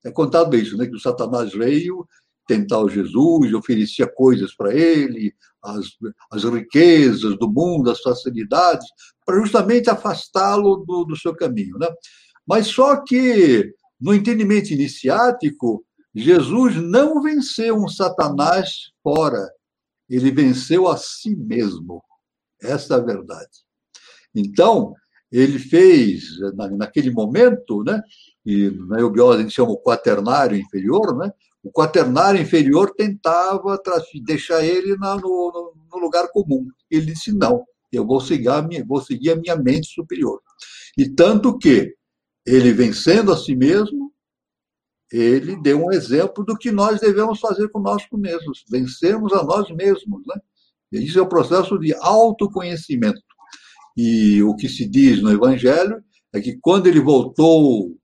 [0.05, 0.87] É contado isso, né?
[0.87, 2.07] que o Satanás veio
[2.47, 5.87] tentar o Jesus, oferecia coisas para ele, as,
[6.31, 8.87] as riquezas do mundo, as facilidades,
[9.25, 11.79] para justamente afastá-lo do, do seu caminho.
[11.79, 11.89] Né?
[12.47, 15.85] Mas só que, no entendimento iniciático,
[16.15, 19.49] Jesus não venceu um Satanás fora,
[20.09, 22.03] ele venceu a si mesmo.
[22.61, 23.51] Essa é a verdade.
[24.35, 24.95] Então,
[25.31, 26.25] ele fez,
[26.77, 28.03] naquele momento, né,
[28.45, 31.33] e na eubiose a gente chama o quaternário inferior, né,
[31.63, 33.81] o quaternário inferior tentava
[34.25, 36.67] deixar ele na, no, no, lugar comum.
[36.91, 40.41] Ele disse: não, eu vou seguir, a minha, vou seguir a minha mente superior.
[40.99, 41.95] E tanto que
[42.45, 44.13] ele, vencendo a si mesmo,
[45.11, 50.23] ele deu um exemplo do que nós devemos fazer conosco mesmos, vencermos a nós mesmos.
[50.27, 50.41] Né?
[50.93, 53.23] Isso é o processo de autoconhecimento.
[53.97, 56.03] E o que se diz no Evangelho
[56.33, 57.95] é que quando ele voltou,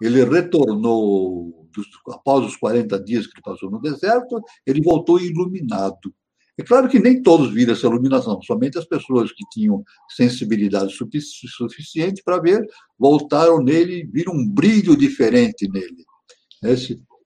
[0.00, 1.61] ele retornou
[2.08, 6.14] após os 40 dias que ele passou no deserto, ele voltou iluminado.
[6.58, 12.22] É claro que nem todos viram essa iluminação, somente as pessoas que tinham sensibilidade suficiente
[12.22, 12.64] para ver
[12.98, 16.04] voltaram nele, viram um brilho diferente nele.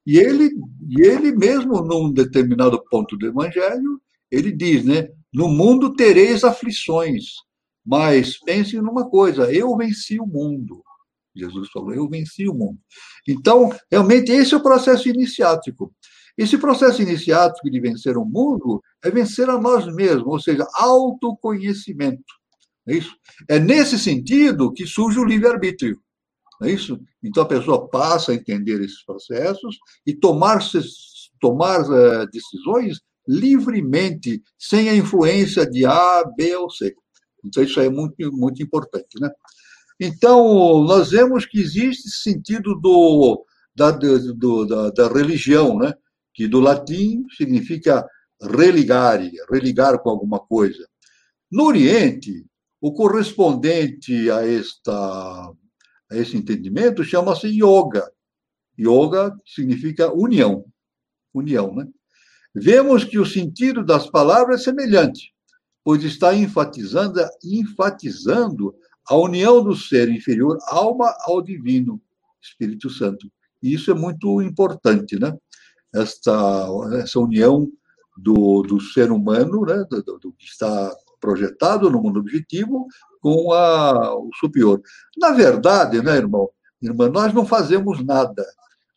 [0.07, 0.51] E ele,
[0.89, 5.09] e ele mesmo, num determinado ponto do Evangelho, ele diz, né?
[5.35, 7.25] No mundo tereis aflições,
[7.85, 10.83] mas pense numa coisa: eu venci o mundo.
[11.37, 12.79] Jesus falou: Eu venci o mundo.
[13.29, 15.93] Então, realmente, esse é o processo iniciático.
[16.37, 22.25] Esse processo iniciático de vencer o mundo é vencer a nós mesmos, ou seja, autoconhecimento.
[22.87, 23.17] É isso?
[23.49, 25.99] É nesse sentido que surge o livre-arbítrio.
[26.63, 26.99] É isso?
[27.23, 29.77] Então a pessoa passa a entender esses processos
[30.07, 30.59] e tomar,
[31.41, 36.95] tomar uh, decisões livremente, sem a influência de A, B ou C.
[37.45, 39.21] Então isso é muito, muito importante.
[39.21, 39.29] Né?
[39.99, 43.45] Então, nós vemos que existe sentido do,
[43.75, 45.95] da, do, da, da religião, né?
[46.35, 48.07] que do latim significa
[48.41, 50.87] religare, religar com alguma coisa.
[51.51, 52.45] No Oriente,
[52.81, 54.93] o correspondente a, esta,
[56.11, 58.11] a esse entendimento chama-se yoga.
[58.79, 60.67] Yoga significa união.
[61.33, 61.87] União, né?
[62.55, 65.33] Vemos que o sentido das palavras é semelhante,
[65.85, 68.75] pois está enfatizando, enfatizando
[69.09, 72.01] a união do ser inferior, alma, ao divino,
[72.41, 73.31] Espírito Santo.
[73.63, 75.37] E isso é muito importante, né?
[75.95, 76.69] Esta,
[77.01, 77.69] essa união
[78.17, 79.85] do, do ser humano, né?
[79.89, 82.87] do, do que está projetado no mundo objetivo,
[83.21, 84.81] com a, o superior.
[85.17, 86.49] Na verdade, né, irmão,
[86.81, 88.45] irmã, nós não fazemos nada.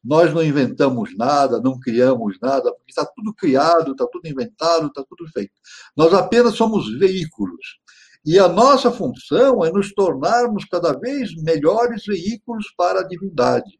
[0.03, 5.03] Nós não inventamos nada, não criamos nada, porque está tudo criado, está tudo inventado, está
[5.03, 5.51] tudo feito.
[5.95, 7.79] Nós apenas somos veículos.
[8.25, 13.71] E a nossa função é nos tornarmos cada vez melhores veículos para a divindade.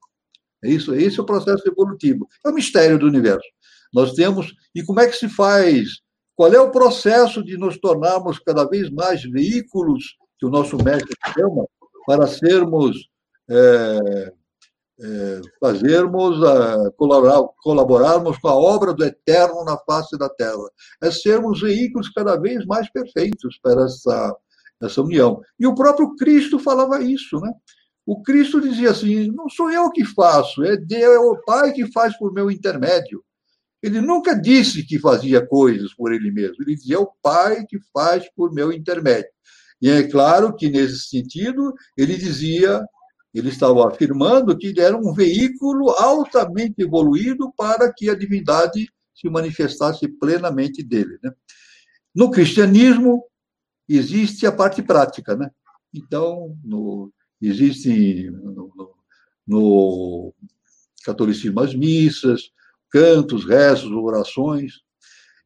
[0.64, 2.28] É isso, esse é o processo evolutivo.
[2.46, 3.48] É o mistério do universo.
[3.94, 4.54] Nós temos.
[4.74, 6.00] E como é que se faz?
[6.36, 11.14] Qual é o processo de nos tornarmos cada vez mais veículos, que o nosso mestre
[11.34, 11.66] chama,
[12.06, 13.10] para sermos
[13.50, 14.34] é,
[15.02, 20.70] é, fazermos, a, colaborar, colaborarmos com a obra do Eterno na face da Terra.
[21.02, 24.38] É sermos veículos cada vez mais perfeitos para essa,
[24.82, 25.42] essa união.
[25.60, 27.52] E o próprio Cristo falava isso, né?
[28.06, 31.92] O Cristo dizia assim: não sou eu que faço, é Deus, é o Pai que
[31.92, 33.24] faz por meu intermédio.
[33.82, 37.80] Ele nunca disse que fazia coisas por ele mesmo, ele dizia: é o Pai que
[37.94, 39.30] faz por meu intermédio.
[39.82, 42.84] E é claro que, nesse sentido, ele dizia
[43.34, 49.30] ele estava afirmando que ele era um veículo altamente evoluído para que a divindade se
[49.30, 51.20] manifestasse plenamente dele.
[51.24, 51.32] Né?
[52.16, 53.24] No cristianismo,
[53.88, 55.36] existe a parte prática.
[55.36, 55.50] Né?
[55.94, 57.12] Então, no,
[57.42, 58.96] existe no, no,
[59.48, 60.34] no
[61.06, 62.50] catolicismo as missas,
[62.90, 64.74] cantos, rezos, orações.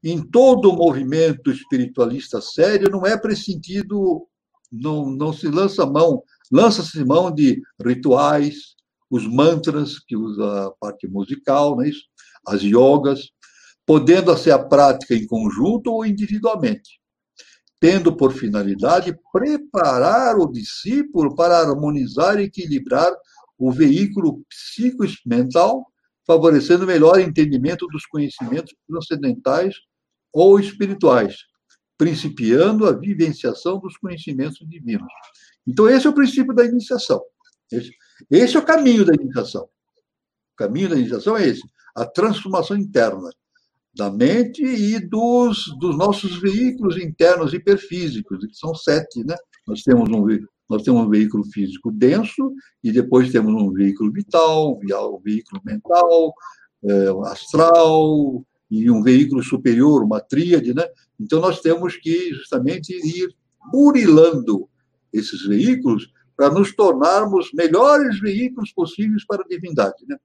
[0.02, 4.28] Em todo movimento espiritualista sério, não é pressentido,
[4.72, 8.76] não, não se lança mão lança-se mão de rituais,
[9.10, 12.04] os mantras, que usa a parte musical, não é isso?
[12.46, 13.30] as yogas,
[13.86, 17.00] podendo ser a prática em conjunto ou individualmente,
[17.80, 23.12] tendo por finalidade preparar o discípulo para harmonizar e equilibrar
[23.58, 25.86] o veículo psico-mental,
[26.26, 29.76] favorecendo melhor entendimento dos conhecimentos transcendentais
[30.34, 31.36] ou espirituais,
[31.98, 35.12] principiando a vivenciação dos conhecimentos divinos.
[35.68, 37.22] Então, esse é o princípio da iniciação.
[37.72, 37.92] Esse,
[38.30, 39.64] esse é o caminho da iniciação.
[39.64, 41.64] O caminho da iniciação é esse:
[41.96, 43.30] a transformação interna
[43.96, 49.36] da mente e dos, dos nossos veículos internos hiperfísicos, que são sete, né?
[49.68, 50.26] Nós temos um
[50.70, 52.54] nós temos um veículo físico denso
[52.84, 56.34] e depois temos um veículo vital, um veículo mental,
[56.84, 60.88] é, astral e um veículo superior, uma tríade, né?
[61.20, 63.30] Então nós temos que justamente ir
[63.72, 64.68] burilando
[65.14, 70.04] esses veículos para nos tornarmos melhores veículos possíveis para a divindade.
[70.08, 70.18] Né?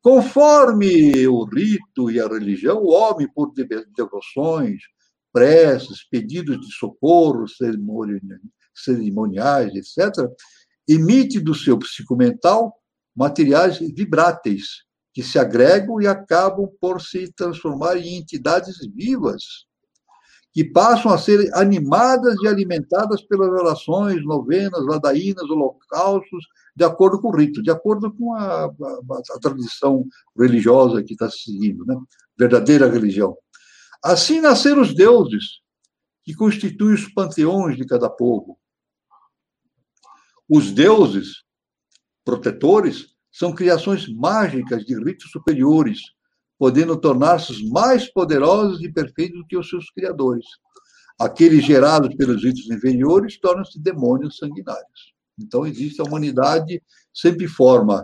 [0.00, 3.52] Conforme o rito e a religião, o homem, por
[3.96, 4.80] devoções,
[5.32, 7.44] preces, pedidos de socorro
[8.74, 10.30] cerimoniais, etc.,
[10.88, 12.74] emite do seu psicomental
[13.16, 19.42] materiais vibráteis que se agregam e acabam por se transformar em entidades vivas
[20.54, 26.46] que passam a ser animadas e alimentadas pelas orações, novenas, ladaínas, holocaustos,
[26.76, 30.06] de acordo com o rito, de acordo com a, a, a tradição
[30.38, 31.96] religiosa que está seguindo, né?
[32.38, 33.36] verdadeira religião.
[34.00, 35.60] Assim nasceram os deuses,
[36.22, 38.56] que constituem os panteões de cada povo.
[40.48, 41.42] Os deuses,
[42.24, 46.00] protetores, são criações mágicas de ritos superiores,
[46.64, 50.46] podendo tornar-se mais poderosos e perfeitos do que os seus criadores.
[51.20, 55.12] Aqueles gerados pelos ritos inferiores tornam-se demônios sanguinários.
[55.38, 58.02] Então, existe a humanidade, sempre forma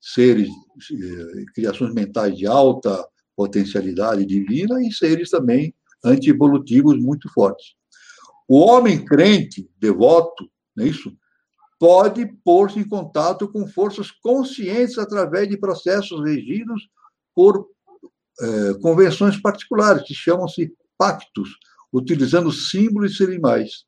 [0.00, 3.04] seres, eh, criações mentais de alta
[3.34, 7.74] potencialidade divina e seres também antievolutivos muito fortes.
[8.46, 11.12] O homem crente, devoto, não é isso?
[11.76, 16.88] Pode pôr-se em contato com forças conscientes através de processos regidos
[17.34, 17.74] por
[18.40, 21.50] é, convenções particulares, que chamam-se pactos,
[21.92, 23.84] utilizando símbolos e cerimais.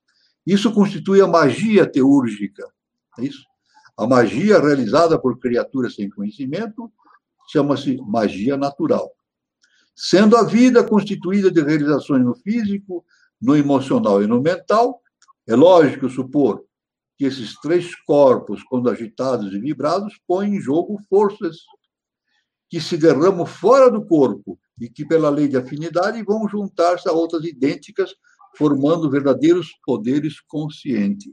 [0.46, 2.64] Isso constitui a magia teúrgica.
[3.18, 3.44] É isso?
[3.96, 6.90] A magia realizada por criaturas sem conhecimento
[7.50, 9.10] chama-se magia natural.
[9.94, 13.04] Sendo a vida constituída de realizações no físico,
[13.40, 15.02] no emocional e no mental,
[15.46, 16.64] é lógico supor
[17.16, 21.56] que esses três corpos, quando agitados e vibrados, põem em jogo forças
[22.68, 27.12] que se derramam fora do corpo e que, pela lei de afinidade, vão juntar-se a
[27.12, 28.14] outras idênticas,
[28.56, 31.32] formando verdadeiros poderes conscientes.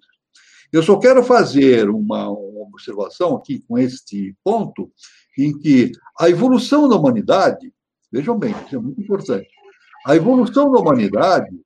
[0.72, 2.30] Eu só quero fazer uma,
[2.76, 4.92] observação aqui com este ponto,
[5.38, 7.74] em que a evolução da humanidade,
[8.12, 9.48] vejam bem, isso é muito importante,
[10.06, 11.58] a evolução da humanidade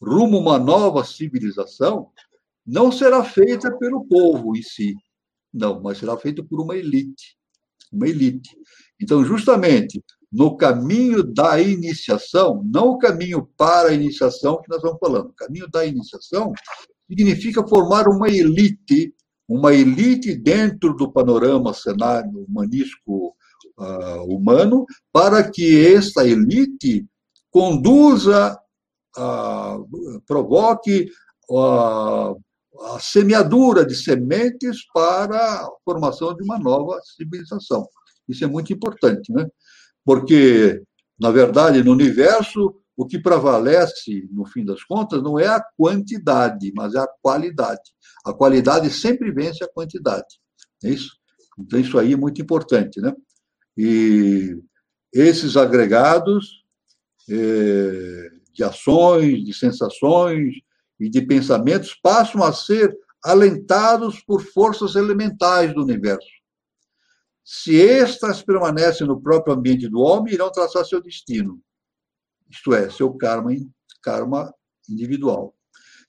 [0.00, 2.10] rumo a uma nova civilização
[2.66, 4.94] não será feita pelo povo em si,
[5.52, 7.36] não, mas será feita por uma elite,
[7.92, 8.56] uma elite
[9.00, 14.98] então, justamente no caminho da iniciação, não o caminho para a iniciação que nós estamos
[14.98, 16.52] falando, o caminho da iniciação
[17.08, 19.14] significa formar uma elite,
[19.48, 23.34] uma elite dentro do panorama cenário humanístico
[23.78, 27.06] uh, humano, para que essa elite
[27.50, 28.58] conduza,
[29.16, 31.08] uh, provoque
[31.50, 32.38] uh,
[32.80, 37.88] a semeadura de sementes para a formação de uma nova civilização.
[38.28, 39.46] Isso é muito importante, né?
[40.04, 40.82] Porque,
[41.18, 46.72] na verdade, no universo, o que prevalece, no fim das contas, não é a quantidade,
[46.74, 47.92] mas é a qualidade.
[48.24, 50.26] A qualidade sempre vence a quantidade.
[50.84, 51.16] É isso?
[51.58, 53.12] Então, isso aí é muito importante, né?
[53.76, 54.56] E
[55.12, 56.64] esses agregados
[57.30, 60.54] é, de ações, de sensações
[60.98, 66.37] e de pensamentos passam a ser alentados por forças elementais do universo.
[67.50, 71.58] Se estas permanecem no próprio ambiente do homem, irão traçar seu destino,
[72.46, 73.52] isto é, seu karma,
[74.02, 74.54] karma
[74.86, 75.56] individual.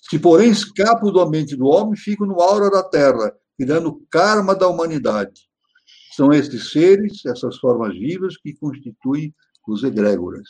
[0.01, 4.67] Se, porém, escapam do ambiente do homem, ficam no aura da terra, criando karma da
[4.67, 5.49] humanidade.
[6.13, 9.33] São estes seres, essas formas vivas, que constituem
[9.65, 10.49] os egrégoras.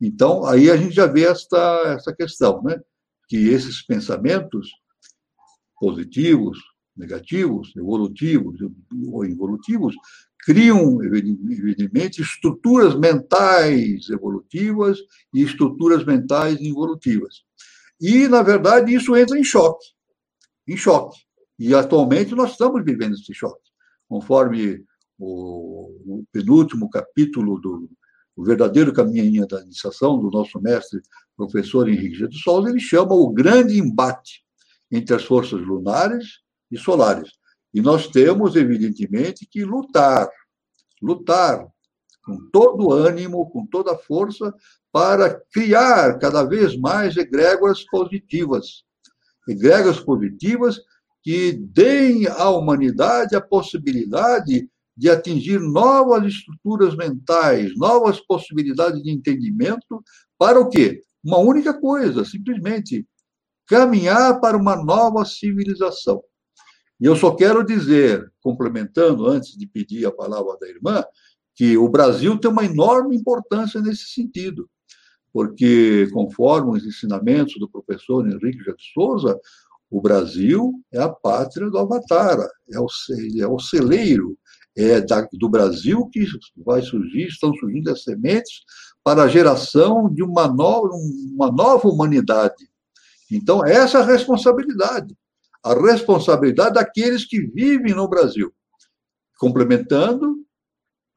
[0.00, 2.80] Então, aí a gente já vê esta, essa questão, né?
[3.28, 4.70] que esses pensamentos
[5.78, 6.58] positivos,
[6.96, 8.58] negativos, evolutivos
[9.08, 9.94] ou involutivos,
[10.40, 14.98] criam, evidentemente, estruturas mentais evolutivas
[15.34, 17.42] e estruturas mentais involutivas.
[18.00, 19.86] E, na verdade, isso entra em choque.
[20.66, 21.18] Em choque.
[21.58, 23.70] E, atualmente, nós estamos vivendo esse choque.
[24.08, 24.82] Conforme
[25.18, 27.90] o, o penúltimo capítulo do
[28.36, 31.02] o verdadeiro caminho da iniciação do nosso mestre,
[31.36, 32.26] professor Henrique G.
[32.26, 34.42] de Souza, ele chama o grande embate
[34.90, 37.30] entre as forças lunares e solares.
[37.72, 40.28] E nós temos, evidentemente, que lutar,
[41.00, 41.66] lutar
[42.24, 44.52] com todo o ânimo, com toda a força,
[44.92, 48.84] para criar cada vez mais egrégoras positivas.
[49.48, 50.80] Egrégoras positivas
[51.22, 60.02] que deem à humanidade a possibilidade de atingir novas estruturas mentais, novas possibilidades de entendimento,
[60.38, 61.00] para o quê?
[61.24, 63.06] Uma única coisa, simplesmente
[63.66, 66.22] caminhar para uma nova civilização.
[67.00, 71.02] E eu só quero dizer, complementando antes de pedir a palavra da irmã,
[71.54, 74.68] que o Brasil tem uma enorme importância nesse sentido,
[75.32, 79.38] porque, conforme os ensinamentos do professor Henrique de Souza,
[79.90, 82.38] o Brasil é a pátria do Avatar,
[82.70, 82.86] é o,
[83.38, 84.36] é o celeiro,
[84.76, 86.24] é da, do Brasil que
[86.58, 88.60] vai surgir, estão surgindo as sementes
[89.02, 90.90] para a geração de uma nova,
[91.32, 92.68] uma nova humanidade.
[93.30, 95.16] Então, essa é a responsabilidade
[95.62, 98.52] a responsabilidade daqueles que vivem no Brasil.
[99.38, 100.36] Complementando,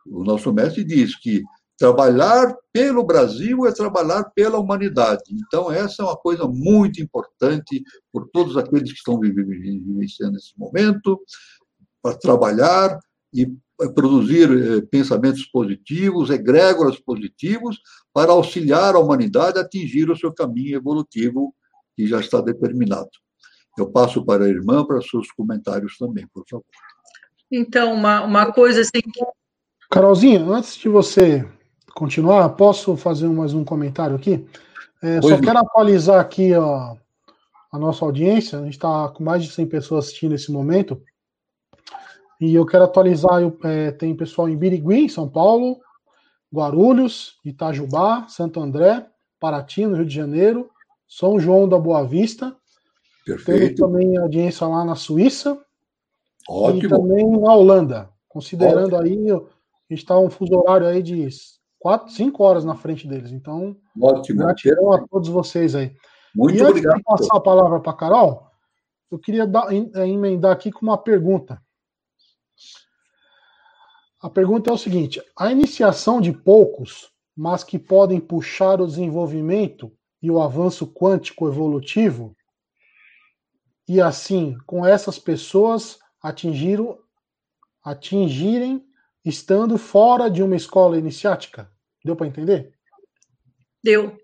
[0.05, 1.43] o nosso mestre diz que
[1.77, 5.23] trabalhar pelo Brasil é trabalhar pela humanidade.
[5.31, 11.19] Então, essa é uma coisa muito importante por todos aqueles que estão vivenciando esse momento,
[12.01, 12.99] para trabalhar
[13.33, 13.51] e
[13.95, 17.79] produzir eh, pensamentos positivos, egrégoras positivos,
[18.13, 21.55] para auxiliar a humanidade a atingir o seu caminho evolutivo
[21.95, 23.09] que já está determinado.
[23.77, 26.65] Eu passo para a irmã para seus comentários também, por favor.
[27.51, 29.01] Então, uma, uma coisa assim.
[29.89, 31.47] Carolzinha, antes de você
[31.93, 34.45] continuar, posso fazer mais um comentário aqui?
[35.01, 36.95] É, só quero atualizar aqui a,
[37.71, 38.59] a nossa audiência.
[38.59, 41.01] A gente está com mais de 100 pessoas assistindo nesse momento.
[42.39, 43.41] E eu quero atualizar.
[43.63, 45.79] É, tem pessoal em Birigui, São Paulo,
[46.53, 49.05] Guarulhos, Itajubá, Santo André,
[49.39, 50.69] Paraty, no Rio de Janeiro,
[51.07, 52.55] São João da Boa Vista,
[53.25, 53.75] Perfeito.
[53.75, 55.57] Temos também audiência lá na Suíça.
[56.47, 56.85] Ótimo.
[56.85, 58.09] E também na Holanda.
[58.27, 59.01] Considerando Ótimo.
[59.01, 59.35] aí, a
[59.89, 61.27] gente está um fuso horário aí de
[61.79, 63.31] 4, 5 horas na frente deles.
[63.31, 64.39] Então, Ótimo.
[64.39, 65.95] gratidão a todos vocês aí.
[66.35, 66.97] Muito e antes obrigado.
[66.97, 68.47] de passar a palavra para Carol,
[69.11, 71.61] eu queria dar, é, emendar aqui com uma pergunta.
[74.21, 79.91] A pergunta é o seguinte: a iniciação de poucos, mas que podem puxar o desenvolvimento
[80.21, 82.35] e o avanço quântico evolutivo,
[83.87, 86.97] e assim, com essas pessoas atingiram,
[87.83, 88.85] atingirem
[89.25, 91.69] estando fora de uma escola iniciática?
[92.03, 92.73] Deu para entender?
[93.83, 94.17] Deu.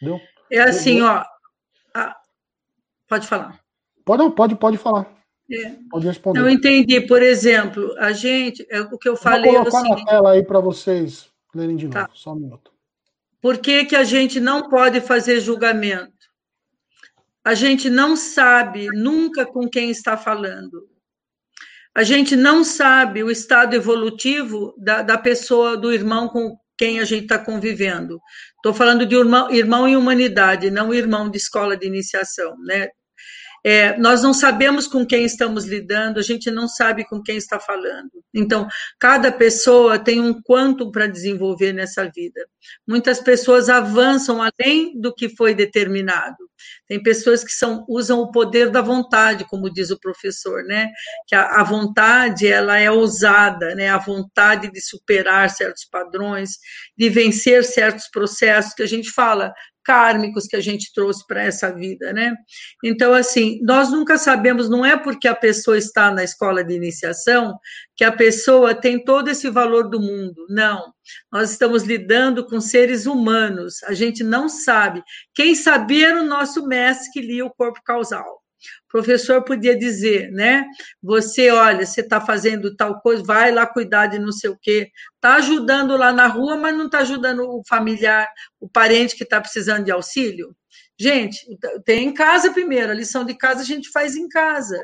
[0.00, 0.20] Deu?
[0.50, 1.06] É assim, Deu.
[1.06, 1.24] ó.
[1.94, 2.16] A...
[3.08, 3.60] Pode falar.
[4.04, 5.12] Pode, pode, pode falar.
[5.50, 5.76] É.
[5.90, 6.40] Pode responder.
[6.40, 9.50] Eu entendi, por exemplo, a gente, é o que eu falei.
[9.50, 12.02] Vou colocar na tela aí para vocês lerem de tá.
[12.02, 12.72] novo, só um minuto.
[13.40, 16.19] Por que, que a gente não pode fazer julgamento?
[17.44, 20.88] A gente não sabe nunca com quem está falando.
[21.94, 27.04] A gente não sabe o estado evolutivo da, da pessoa, do irmão com quem a
[27.04, 28.20] gente está convivendo.
[28.56, 32.88] Estou falando de irmão, irmão em humanidade, não irmão de escola de iniciação, né?
[33.64, 37.58] É, nós não sabemos com quem estamos lidando, a gente não sabe com quem está
[37.60, 38.10] falando.
[38.32, 38.66] Então,
[38.98, 42.46] cada pessoa tem um quanto para desenvolver nessa vida.
[42.86, 46.36] Muitas pessoas avançam além do que foi determinado.
[46.86, 50.90] Tem pessoas que são, usam o poder da vontade, como diz o professor, né?
[51.26, 53.88] Que a, a vontade ela é ousada, né?
[53.88, 56.58] A vontade de superar certos padrões,
[56.96, 59.52] de vencer certos processos que a gente fala
[59.84, 62.34] kármicos que a gente trouxe para essa vida, né?
[62.84, 67.58] Então, assim, nós nunca sabemos, não é porque a pessoa está na escola de iniciação
[67.96, 70.46] que a pessoa tem todo esse valor do mundo.
[70.48, 70.92] Não.
[71.30, 73.82] Nós estamos lidando com seres humanos.
[73.84, 75.02] A gente não sabe.
[75.34, 78.39] Quem sabia era o nosso mestre que lia o corpo causal.
[78.88, 80.64] O professor podia dizer, né?
[81.02, 84.90] Você, olha, você está fazendo tal coisa, vai lá cuidar de não sei o quê.
[85.14, 88.28] Está ajudando lá na rua, mas não está ajudando o familiar,
[88.60, 90.54] o parente que está precisando de auxílio.
[90.98, 91.46] Gente,
[91.84, 94.78] tem em casa primeiro, a lição de casa a gente faz em casa.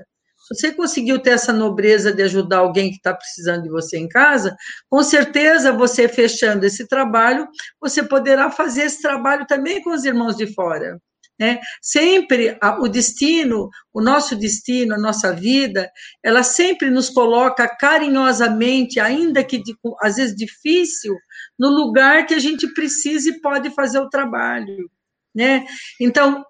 [0.52, 4.08] Se você conseguiu ter essa nobreza de ajudar alguém que está precisando de você em
[4.08, 4.56] casa,
[4.88, 7.48] com certeza você fechando esse trabalho,
[7.80, 11.00] você poderá fazer esse trabalho também com os irmãos de fora.
[11.38, 11.60] Né?
[11.82, 15.90] Sempre o destino, o nosso destino, a nossa vida,
[16.22, 21.14] ela sempre nos coloca carinhosamente, ainda que de, às vezes difícil,
[21.58, 24.90] no lugar que a gente precisa e pode fazer o trabalho.
[25.34, 25.66] Né?
[26.00, 26.42] Então,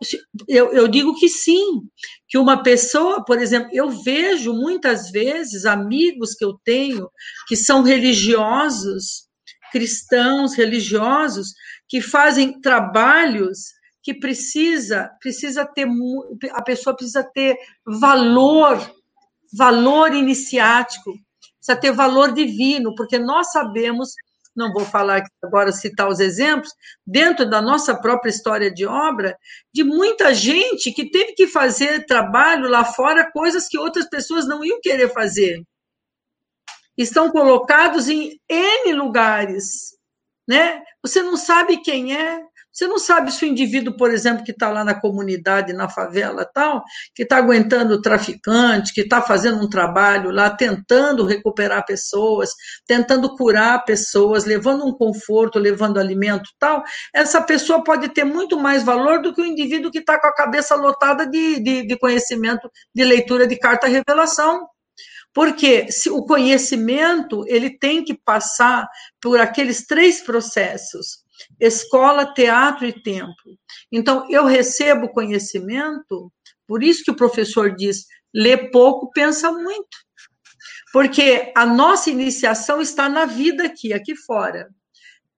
[0.47, 1.83] eu, eu digo que sim,
[2.29, 7.11] que uma pessoa, por exemplo, eu vejo muitas vezes amigos que eu tenho
[7.49, 9.27] que são religiosos,
[9.73, 11.49] cristãos religiosos,
[11.89, 13.76] que fazem trabalhos
[14.07, 15.89] que precisa precisa ter
[16.53, 18.79] a pessoa precisa ter valor
[19.53, 21.13] valor iniciático
[21.59, 24.11] precisa ter valor divino porque nós sabemos
[24.55, 26.71] não vou falar agora citar os exemplos
[27.05, 29.37] dentro da nossa própria história de obra
[29.75, 34.65] de muita gente que teve que fazer trabalho lá fora coisas que outras pessoas não
[34.65, 35.61] iam querer fazer
[36.97, 39.97] estão colocados em n lugares
[40.49, 40.81] né?
[41.03, 42.46] Você não sabe quem é,
[42.77, 46.45] você não sabe se o indivíduo, por exemplo, que está lá na comunidade, na favela
[46.45, 46.85] tal,
[47.15, 52.51] que está aguentando o traficante, que está fazendo um trabalho lá, tentando recuperar pessoas,
[52.87, 56.83] tentando curar pessoas, levando um conforto, levando alimento tal,
[57.15, 60.35] essa pessoa pode ter muito mais valor do que o indivíduo que está com a
[60.35, 64.69] cabeça lotada de, de, de conhecimento, de leitura de carta revelação.
[65.33, 68.87] Porque se o conhecimento ele tem que passar
[69.19, 71.25] por aqueles três processos
[71.61, 73.35] escola, teatro e tempo.
[73.91, 76.33] Então, eu recebo conhecimento,
[76.67, 80.07] por isso que o professor diz: lê pouco, pensa muito.
[80.93, 84.69] Porque a nossa iniciação está na vida aqui, aqui fora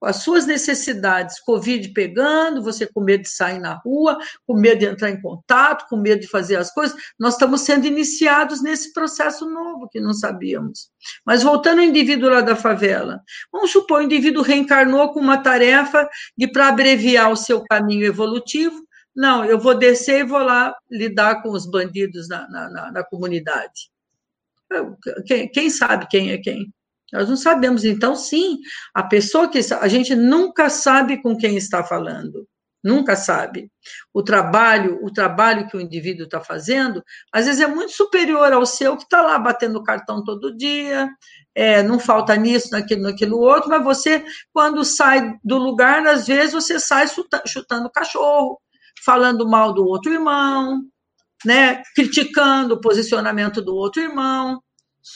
[0.01, 4.17] as suas necessidades, Covid pegando, você com medo de sair na rua,
[4.47, 7.85] com medo de entrar em contato, com medo de fazer as coisas, nós estamos sendo
[7.85, 10.89] iniciados nesse processo novo que não sabíamos.
[11.25, 13.21] Mas voltando ao indivíduo lá da favela,
[13.51, 16.07] vamos supor, o indivíduo reencarnou com uma tarefa
[16.37, 21.41] de, para abreviar o seu caminho evolutivo, não, eu vou descer e vou lá lidar
[21.41, 23.89] com os bandidos na, na, na, na comunidade.
[25.25, 26.71] Quem, quem sabe quem é quem?
[27.13, 27.83] Nós não sabemos.
[27.83, 28.59] Então, sim,
[28.93, 29.59] a pessoa que.
[29.79, 32.47] A gente nunca sabe com quem está falando.
[32.83, 33.69] Nunca sabe.
[34.13, 37.03] O trabalho, o trabalho que o indivíduo está fazendo,
[37.33, 41.09] às vezes é muito superior ao seu que está lá batendo cartão todo dia,
[41.53, 44.23] é, não falta nisso, naquilo, naquilo outro, mas você,
[44.53, 47.05] quando sai do lugar, às vezes você sai
[47.45, 48.57] chutando cachorro,
[49.03, 50.81] falando mal do outro irmão,
[51.45, 54.61] né, criticando o posicionamento do outro irmão.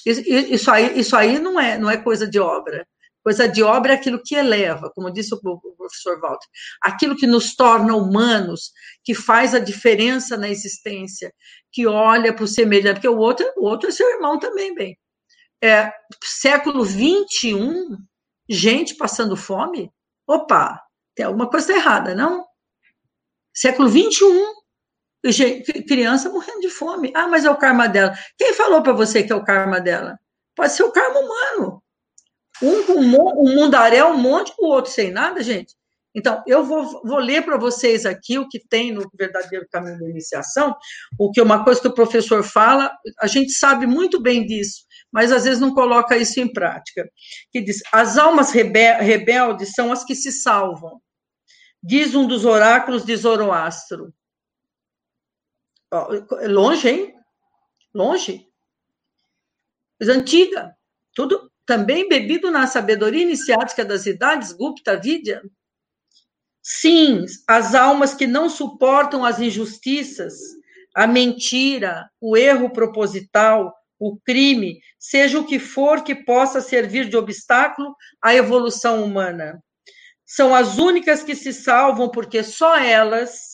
[0.05, 2.88] Isso aí, isso aí não, é, não é coisa de obra.
[3.23, 5.39] Coisa de obra é aquilo que eleva, como disse o
[5.77, 6.45] professor Walter,
[6.81, 11.34] aquilo que nos torna humanos, que faz a diferença na existência,
[11.72, 14.97] que olha para o semelhante, porque o outro, o outro é seu irmão também, bem.
[15.64, 17.97] É, século 21,
[18.49, 19.89] gente passando fome?
[20.27, 20.81] Opa,
[21.15, 22.45] tem alguma coisa errada, não?
[23.53, 24.53] Século 21,
[25.87, 27.11] criança morrendo de fome.
[27.15, 28.13] Ah, mas é o karma dela.
[28.37, 30.19] Quem falou para você que é o karma dela?
[30.55, 31.83] Pode ser o karma humano.
[32.61, 35.73] Um com um mundaréu, um monte, o outro sem nada, gente.
[36.15, 40.07] Então, eu vou, vou ler para vocês aqui o que tem no verdadeiro caminho da
[40.07, 40.75] iniciação,
[41.17, 45.31] o que uma coisa que o professor fala, a gente sabe muito bem disso, mas
[45.31, 47.09] às vezes não coloca isso em prática.
[47.51, 51.01] Que diz: as almas rebeldes são as que se salvam.
[51.81, 54.13] Diz um dos oráculos de Zoroastro.
[56.48, 57.15] Longe, hein?
[57.94, 58.48] Longe.
[59.98, 60.76] Coisa antiga.
[61.14, 65.41] Tudo também bebido na sabedoria iniciática das idades, Gupta, Vidya.
[66.61, 70.34] Sim, as almas que não suportam as injustiças,
[70.95, 77.18] a mentira, o erro proposital, o crime, seja o que for que possa servir de
[77.18, 79.61] obstáculo à evolução humana.
[80.26, 83.52] São as únicas que se salvam porque só elas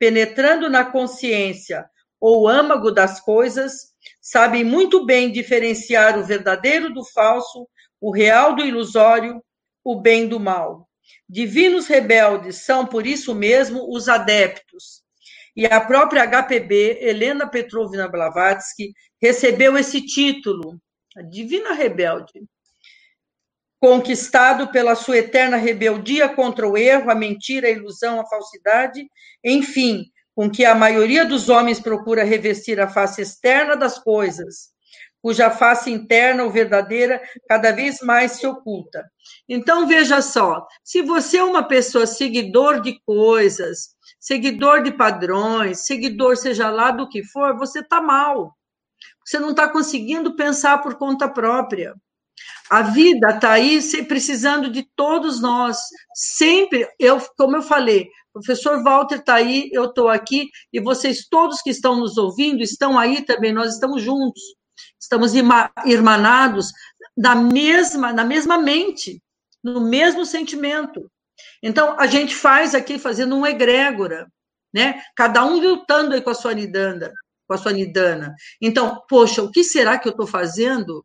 [0.00, 1.84] penetrando na consciência
[2.18, 3.90] ou âmago das coisas,
[4.20, 7.68] sabem muito bem diferenciar o verdadeiro do falso,
[8.00, 9.44] o real do ilusório,
[9.84, 10.88] o bem do mal.
[11.28, 15.02] Divinos rebeldes são, por isso mesmo, os adeptos.
[15.54, 20.80] E a própria HPB, Helena Petrovna Blavatsky, recebeu esse título
[21.16, 22.44] a divina rebelde,
[23.80, 29.08] conquistado pela sua eterna rebeldia contra o erro, a mentira, a ilusão, a falsidade,
[29.42, 30.04] enfim,
[30.34, 34.70] com que a maioria dos homens procura revestir a face externa das coisas,
[35.22, 39.04] cuja face interna ou verdadeira cada vez mais se oculta.
[39.48, 46.36] Então, veja só, se você é uma pessoa seguidor de coisas, seguidor de padrões, seguidor
[46.36, 48.54] seja lá do que for, você está mal.
[49.24, 51.94] Você não está conseguindo pensar por conta própria.
[52.70, 55.76] A vida está aí precisando de todos nós.
[56.14, 61.26] Sempre, eu, como eu falei, o professor Walter está aí, eu estou aqui, e vocês
[61.28, 64.40] todos que estão nos ouvindo estão aí também, nós estamos juntos.
[65.00, 65.32] Estamos
[65.84, 66.70] irmanados
[67.16, 69.20] na mesma, na mesma mente,
[69.62, 71.10] no mesmo sentimento.
[71.62, 74.30] Então, a gente faz aqui fazendo um egrégora,
[74.72, 75.02] né?
[75.16, 77.12] Cada um lutando aí com a sua nidana,
[77.48, 78.34] com a sua nidana.
[78.60, 81.04] Então, poxa, o que será que eu estou fazendo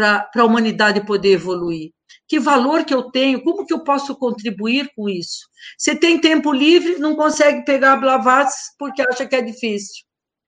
[0.00, 1.90] para a humanidade poder evoluir?
[2.26, 3.42] Que valor que eu tenho?
[3.42, 5.48] Como que eu posso contribuir com isso?
[5.76, 10.04] Você tem tempo livre, não consegue pegar Blavatsky porque acha que é difícil.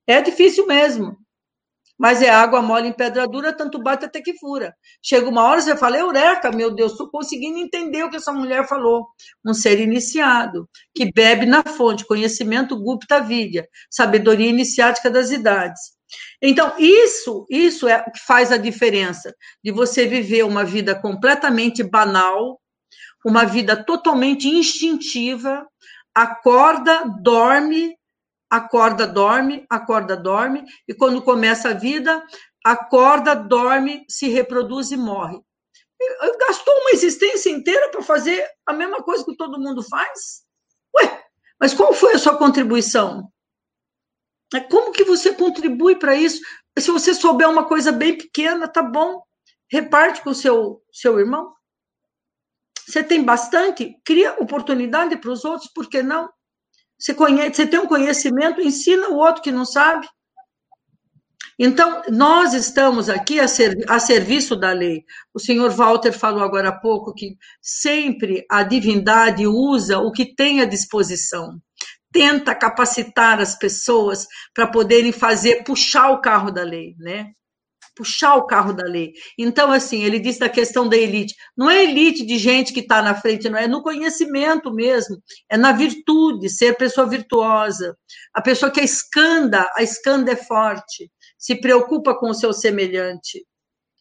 [0.07, 1.17] É difícil mesmo
[2.03, 4.75] mas é água mole em pedra dura, tanto bate até que fura.
[5.01, 8.67] Chega uma hora, você fala, eureka, meu Deus, estou conseguindo entender o que essa mulher
[8.67, 9.07] falou.
[9.47, 15.93] Um ser iniciado, que bebe na fonte, conhecimento Gupta Vidya, sabedoria iniciática das idades.
[16.41, 21.83] Então, isso, isso é o que faz a diferença de você viver uma vida completamente
[21.83, 22.61] banal,
[23.25, 25.67] uma vida totalmente instintiva,
[26.15, 27.97] acorda, dorme,
[28.51, 32.23] acorda, dorme, acorda, dorme, e quando começa a vida,
[32.65, 35.41] acorda, dorme, se reproduz e morre.
[36.39, 40.43] Gastou uma existência inteira para fazer a mesma coisa que todo mundo faz?
[40.97, 41.25] Ué,
[41.59, 43.32] mas qual foi a sua contribuição?
[44.55, 46.41] É, como que você contribui para isso?
[46.79, 49.23] Se você souber uma coisa bem pequena, tá bom.
[49.71, 51.53] Reparte com o seu, seu irmão.
[52.87, 56.29] Você tem bastante, cria oportunidade para os outros, por que não?
[56.99, 60.07] Você, conhece, você tem um conhecimento, ensina o outro que não sabe.
[61.59, 65.05] Então, nós estamos aqui a, ser, a serviço da lei.
[65.33, 70.61] O senhor Walter falou agora há pouco que sempre a divindade usa o que tem
[70.61, 71.61] à disposição.
[72.13, 77.33] Tenta capacitar as pessoas para poderem fazer, puxar o carro da lei, né?
[77.95, 79.13] puxar o carro da lei.
[79.39, 81.35] Então, assim, ele disse da questão da elite.
[81.57, 85.57] Não é elite de gente que está na frente, não é no conhecimento mesmo, é
[85.57, 87.97] na virtude, ser pessoa virtuosa.
[88.35, 93.45] A pessoa que é escanda, a escanda é forte, se preocupa com o seu semelhante.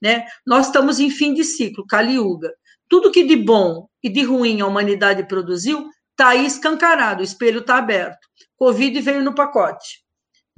[0.02, 0.26] Né?
[0.46, 2.52] Nós estamos em fim de ciclo, Kali Yuga.
[2.90, 7.60] Tudo que de bom e de ruim a humanidade produziu está aí escancarado, o espelho
[7.60, 8.28] está aberto.
[8.56, 10.04] Covid veio no pacote.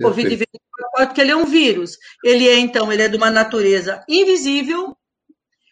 [0.02, 0.48] Covid veio
[0.96, 1.98] porque ele é um vírus.
[2.24, 4.96] Ele é, então, ele é de uma natureza invisível,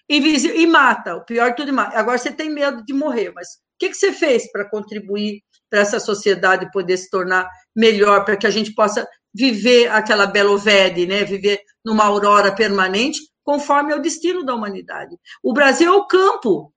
[0.10, 1.16] invisível e mata.
[1.16, 1.98] O pior de tudo, mata.
[1.98, 5.80] Agora você tem medo de morrer, mas o que, que você fez para contribuir para
[5.80, 11.24] essa sociedade poder se tornar melhor, para que a gente possa viver aquela belovede, né?
[11.24, 15.16] Viver numa aurora permanente, conforme é o destino da humanidade.
[15.42, 16.74] O Brasil é o campo,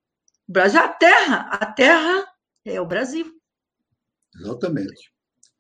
[0.49, 2.25] o Brasil é a terra, a terra
[2.65, 3.27] é o Brasil.
[4.41, 5.13] Exatamente.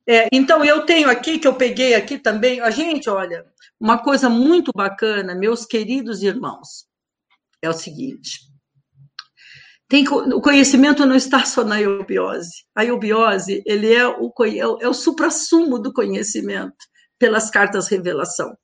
[0.06, 3.46] É, então, eu tenho aqui, que eu peguei aqui também, a gente, olha,
[3.80, 6.86] uma coisa muito bacana, meus queridos irmãos,
[7.62, 8.40] é o seguinte:
[9.88, 12.64] tem, o conhecimento não está só na eubiose.
[12.74, 16.76] A eubiose, ele é o, é o, é o supra-sumo do conhecimento,
[17.18, 18.54] pelas cartas revelação.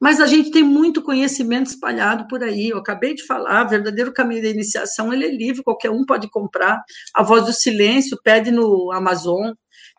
[0.00, 2.68] Mas a gente tem muito conhecimento espalhado por aí.
[2.68, 6.30] Eu acabei de falar, o verdadeiro caminho da iniciação, ele é livre, qualquer um pode
[6.30, 6.82] comprar.
[7.14, 9.52] A voz do silêncio, pede no Amazon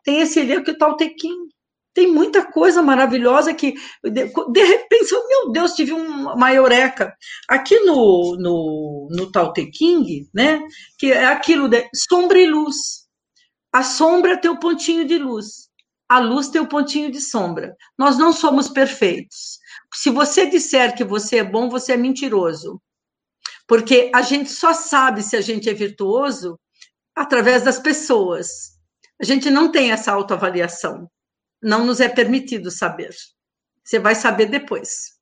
[0.04, 1.36] tem esse livro que o Taltequim.
[1.94, 3.74] Tem muita coisa maravilhosa que,
[4.04, 7.14] de, repente, meu Deus, tive uma eureka.
[7.48, 10.62] Aqui no, no, no Taltequim, né,
[10.98, 12.76] que é aquilo de sombra e luz.
[13.74, 15.70] A sombra tem o pontinho de luz,
[16.08, 17.76] a luz tem o pontinho de sombra.
[17.98, 19.59] Nós não somos perfeitos.
[19.94, 22.82] Se você disser que você é bom, você é mentiroso.
[23.68, 26.60] Porque a gente só sabe se a gente é virtuoso
[27.16, 28.78] através das pessoas.
[29.22, 31.10] A gente não tem essa autoavaliação.
[31.62, 33.14] Não nos é permitido saber.
[33.84, 35.20] Você vai saber depois.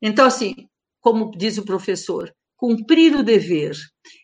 [0.00, 0.68] Então, assim,
[1.00, 3.76] como diz o professor, cumprir o dever.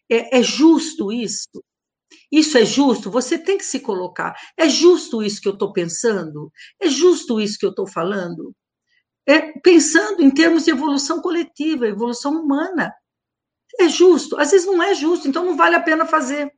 [0.08, 1.48] É, é justo isso?
[2.30, 3.10] Isso é justo?
[3.10, 4.34] Você tem que se colocar.
[4.56, 6.52] É justo isso que eu estou pensando?
[6.80, 8.54] É justo isso que eu estou falando?
[9.28, 12.94] É pensando em termos de evolução coletiva, evolução humana.
[13.78, 14.38] É justo?
[14.38, 16.50] Às vezes não é justo, então não vale a pena fazer.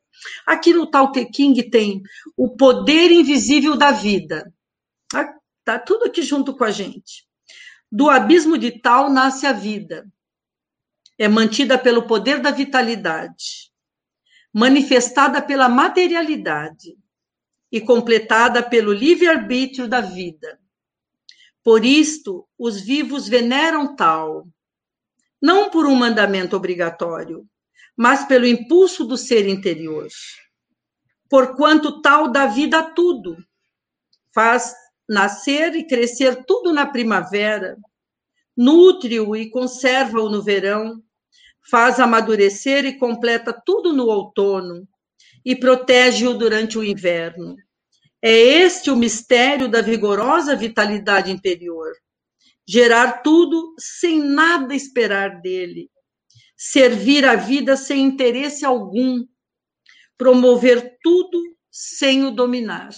[0.46, 2.02] Aqui no Tao Te King tem
[2.36, 4.54] o poder invisível da vida.
[5.10, 5.34] Tá,
[5.64, 7.26] tá tudo aqui junto com a gente.
[7.90, 10.06] Do abismo de Tal nasce a vida.
[11.18, 13.72] é mantida pelo poder da vitalidade,
[14.54, 16.96] manifestada pela materialidade
[17.72, 20.59] e completada pelo livre-arbítrio da vida.
[21.62, 24.46] Por isto, os vivos veneram tal,
[25.40, 27.46] não por um mandamento obrigatório,
[27.96, 30.08] mas pelo impulso do ser interior.
[31.28, 33.36] Porquanto tal dá vida a tudo,
[34.34, 34.74] faz
[35.08, 37.76] nascer e crescer tudo na primavera,
[38.56, 41.02] nutre-o e conserva-o no verão,
[41.70, 44.88] faz amadurecer e completa tudo no outono,
[45.44, 47.56] e protege-o durante o inverno.
[48.22, 51.92] É este o mistério da vigorosa vitalidade interior.
[52.68, 55.90] Gerar tudo sem nada esperar dele.
[56.56, 59.26] Servir a vida sem interesse algum.
[60.18, 61.40] Promover tudo
[61.70, 62.90] sem o dominar.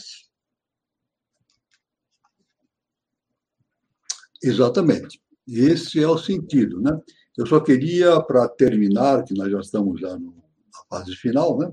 [4.43, 5.23] Exatamente.
[5.47, 6.90] Esse é o sentido, né?
[7.36, 10.32] Eu só queria, para terminar, que nós já estamos já na
[10.90, 11.73] fase final, né?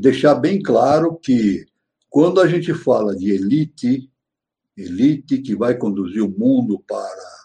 [0.00, 1.64] deixar bem claro que
[2.10, 4.10] quando a gente fala de elite,
[4.76, 7.38] elite que vai conduzir o mundo para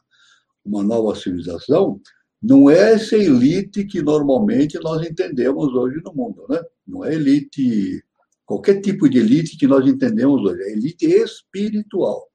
[0.64, 2.00] uma nova civilização,
[2.42, 6.62] não é essa elite que normalmente nós entendemos hoje no mundo, né?
[6.86, 8.04] Não é elite,
[8.46, 12.30] qualquer tipo de elite que nós entendemos hoje, é elite espiritual.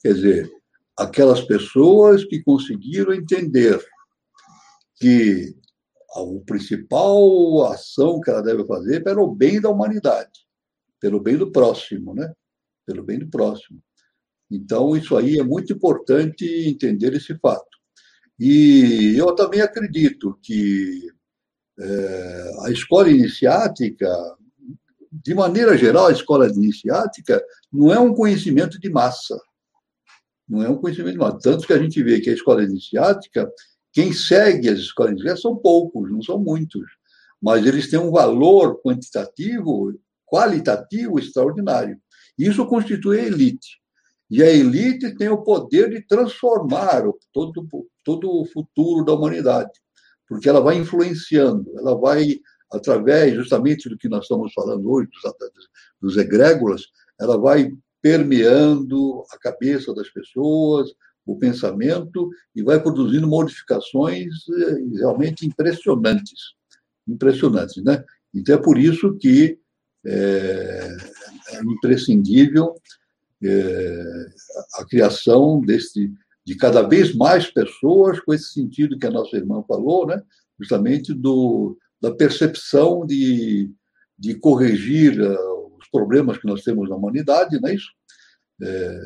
[0.00, 0.52] Quer dizer,
[0.96, 3.84] aquelas pessoas que conseguiram entender
[4.96, 5.54] que
[6.14, 10.47] a principal ação que ela deve fazer é pelo bem da humanidade,
[11.00, 12.32] pelo bem do próximo, né?
[12.86, 13.80] Pelo bem do próximo.
[14.50, 17.66] Então, isso aí é muito importante entender esse fato.
[18.38, 21.08] E eu também acredito que
[21.78, 24.08] é, a escola iniciática,
[25.12, 27.42] de maneira geral, a escola iniciática
[27.72, 29.38] não é um conhecimento de massa.
[30.48, 31.38] Não é um conhecimento de massa.
[31.42, 33.50] Tanto que a gente vê que a escola iniciática
[33.92, 36.84] quem segue as escolas inglesas são poucos, não são muitos,
[37.42, 39.92] mas eles têm um valor quantitativo,
[40.30, 41.98] qualitativo extraordinário.
[42.38, 43.78] Isso constitui a elite.
[44.30, 47.02] E a elite tem o poder de transformar
[47.32, 47.66] todo,
[48.04, 49.70] todo o futuro da humanidade,
[50.28, 52.38] porque ela vai influenciando, ela vai,
[52.70, 55.08] através justamente do que nós estamos falando hoje,
[56.00, 56.24] dos, dos
[57.18, 57.72] ela vai
[58.02, 60.90] permeando a cabeça das pessoas,
[61.26, 66.54] o pensamento e vai produzindo modificações eh, realmente impressionantes.
[67.06, 68.02] Impressionantes, né?
[68.34, 69.58] Então é por isso que
[70.08, 70.96] é,
[71.52, 72.74] é imprescindível
[73.42, 74.26] é,
[74.74, 76.12] a criação desse,
[76.44, 80.22] de cada vez mais pessoas com esse sentido que a nossa irmã falou, né?
[80.58, 83.70] justamente do, da percepção de,
[84.18, 87.90] de corrigir uh, os problemas que nós temos na humanidade, não é isso?
[88.60, 89.00] É,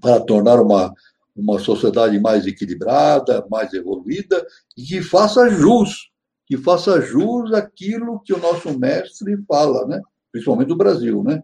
[0.00, 0.92] para tornar uma,
[1.36, 4.44] uma sociedade mais equilibrada, mais evoluída
[4.76, 6.10] e que faça jus,
[6.52, 10.02] que faça jus aquilo que o nosso mestre fala, né?
[10.30, 11.42] principalmente o Brasil, né?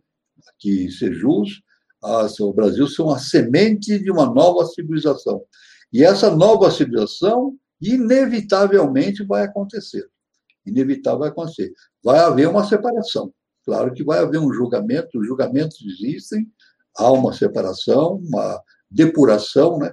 [0.58, 1.62] que ser jus,
[2.04, 5.42] a, o Brasil ser uma semente de uma nova civilização.
[5.90, 10.06] E essa nova civilização, inevitavelmente, vai acontecer.
[10.66, 11.72] Inevitável vai acontecer.
[12.04, 13.32] Vai haver uma separação.
[13.64, 16.46] Claro que vai haver um julgamento, os julgamentos existem,
[16.94, 19.90] há uma separação, uma depuração, né?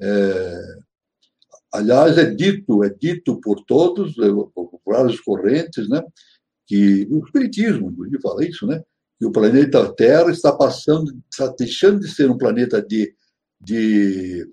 [0.00, 0.78] É,
[1.72, 6.02] aliás, é dito, é dito por todos, é, por várias correntes, né?
[6.66, 8.82] Que o espiritismo, inclusive, fala isso, né?
[9.18, 13.14] Que o planeta Terra está passando, está deixando de ser um planeta de,
[13.60, 14.48] de,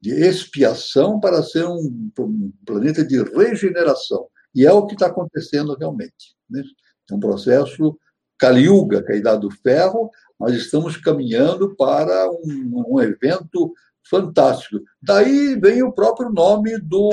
[0.00, 4.28] de expiação para ser um, um planeta de regeneração.
[4.54, 6.36] E é o que está acontecendo realmente.
[6.48, 6.62] Né?
[7.10, 7.98] É um processo
[8.38, 13.72] Kali Yuga, que é a idade do ferro, nós estamos caminhando para um, um evento
[14.08, 14.82] fantástico.
[15.02, 17.10] Daí vem o próprio nome do,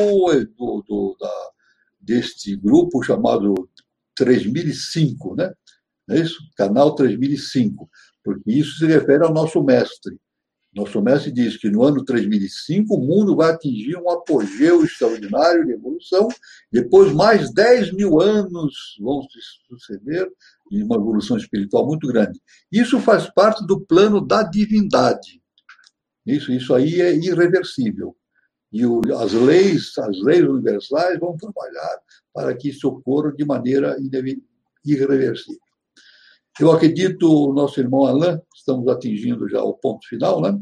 [0.58, 1.50] do, do da,
[2.00, 3.70] deste grupo chamado
[4.16, 5.54] 3005, né?
[6.10, 6.38] É isso?
[6.58, 7.90] Canal 3005,
[8.24, 10.18] porque isso se refere ao nosso mestre.
[10.76, 15.74] Nosso mestre diz que no ano 3005 o mundo vai atingir um apogeu extraordinário de
[15.74, 16.28] evolução,
[16.72, 20.28] depois mais 10 mil anos vão se suceder
[20.72, 22.42] em uma evolução espiritual muito grande.
[22.72, 25.43] Isso faz parte do plano da divindade.
[26.26, 28.16] Isso, isso aí é irreversível.
[28.72, 32.00] E o, as leis, as leis universais vão trabalhar
[32.34, 33.96] para que isso ocorra de maneira
[34.84, 35.62] irreversível.
[36.60, 40.60] Eu acredito, nosso irmão Alain, estamos atingindo já o ponto final, né?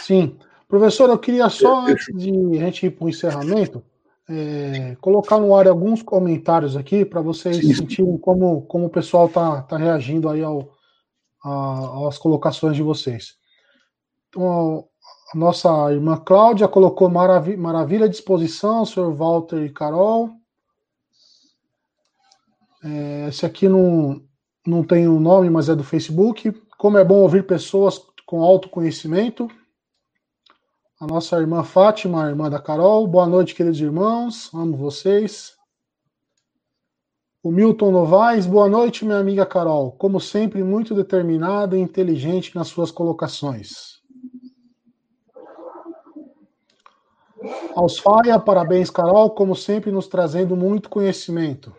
[0.00, 0.36] Sim.
[0.68, 3.82] Professor, eu queria só, antes de a gente ir para o encerramento,
[4.28, 7.74] é, colocar no ar alguns comentários aqui para vocês Sim.
[7.74, 10.72] sentirem como, como o pessoal está tá reagindo aí ao,
[11.44, 13.36] a, às colocações de vocês.
[14.34, 14.88] Então,
[15.32, 20.30] A nossa irmã Cláudia colocou marav maravilha à disposição, senhor Walter e Carol.
[22.82, 24.20] É, esse aqui não,
[24.66, 26.52] não tem o um nome, mas é do Facebook.
[26.76, 29.48] Como é bom ouvir pessoas com autoconhecimento.
[31.00, 33.06] A nossa irmã Fátima, irmã da Carol.
[33.06, 34.52] Boa noite, queridos irmãos.
[34.52, 35.54] Amo vocês.
[37.40, 39.92] O Milton Novaes, boa noite, minha amiga Carol.
[39.92, 43.93] Como sempre, muito determinada e inteligente nas suas colocações.
[47.74, 51.74] Aos Faia, parabéns, Carol, como sempre, nos trazendo muito conhecimento.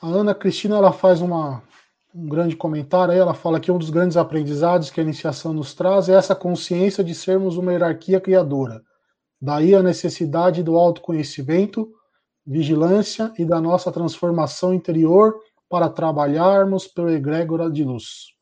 [0.00, 1.62] A Ana Cristina ela faz uma,
[2.14, 5.74] um grande comentário aí, ela fala que um dos grandes aprendizados que a iniciação nos
[5.74, 8.82] traz é essa consciência de sermos uma hierarquia criadora.
[9.40, 11.88] Daí a necessidade do autoconhecimento,
[12.46, 15.34] vigilância e da nossa transformação interior
[15.68, 18.35] para trabalharmos pelo egrégora de luz.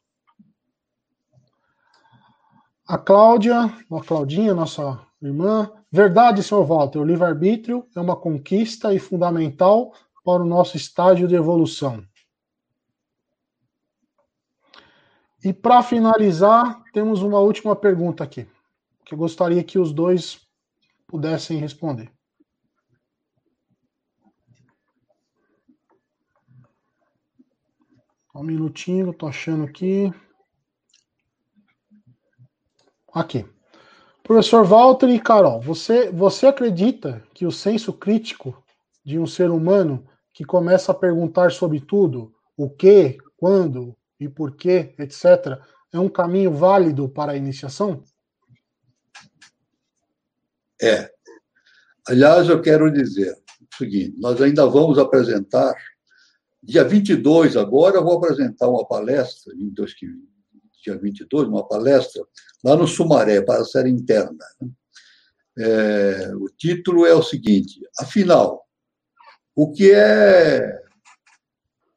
[2.87, 8.99] A Cláudia, a Claudinha, nossa irmã, verdade, senhor Walter, o livre-arbítrio é uma conquista e
[8.99, 12.07] fundamental para o nosso estágio de evolução.
[15.43, 18.47] E para finalizar, temos uma última pergunta aqui,
[19.07, 20.47] que eu gostaria que os dois
[21.07, 22.13] pudessem responder.
[28.35, 30.13] Um minutinho, estou achando aqui.
[33.15, 33.47] Aqui.
[34.25, 38.61] Professor Walter e Carol, você, você acredita que o senso crítico
[39.05, 44.57] de um ser humano que começa a perguntar sobre tudo, o que, quando e por
[44.57, 45.61] quê, etc.,
[45.93, 48.03] é um caminho válido para a iniciação?
[50.83, 51.09] É.
[52.09, 55.73] Aliás, eu quero dizer o seguinte: nós ainda vamos apresentar,
[56.61, 59.55] dia 22 agora, eu vou apresentar uma palestra,
[60.85, 62.23] dia 22, uma palestra,
[62.63, 64.45] lá no Sumaré, para a série interna.
[64.61, 64.69] Né?
[65.57, 68.67] É, o título é o seguinte: afinal,
[69.55, 70.83] o que é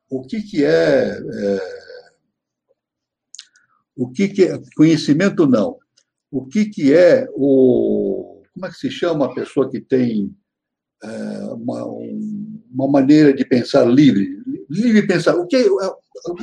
[0.09, 1.77] o que, que é, é
[3.95, 5.77] o que, que é conhecimento não
[6.31, 10.35] o que, que é o como é que se chama a pessoa que tem
[11.03, 11.07] é,
[11.53, 14.36] uma, uma maneira de pensar livre
[14.69, 15.77] livre pensar o que eu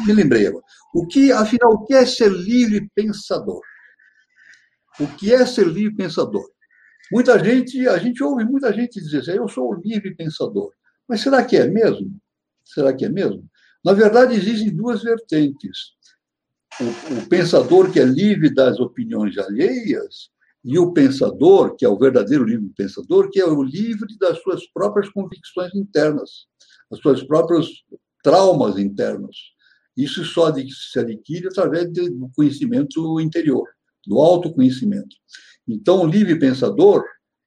[0.06, 0.64] me lembrei agora
[0.94, 3.60] o que afinal o que é ser livre pensador
[5.00, 6.48] o que é ser livre pensador
[7.12, 10.72] muita gente a gente ouve muita gente dizer assim, eu sou livre pensador
[11.08, 12.18] mas será que é mesmo?
[12.64, 13.48] Será que é mesmo?
[13.84, 15.92] Na verdade, existem duas vertentes.
[16.80, 20.30] O, o, pensador que é livre das opiniões alheias
[20.64, 24.66] e o pensador, que é o verdadeiro livre pensador, que é o livre das suas
[24.72, 26.46] próprias convicções internas,
[26.90, 27.84] das suas próprios
[28.24, 29.54] traumas internos.
[29.96, 33.68] Isso só se adquire através do conhecimento interior,
[34.04, 35.14] do autoconhecimento.
[35.68, 37.04] Então, o livre pensador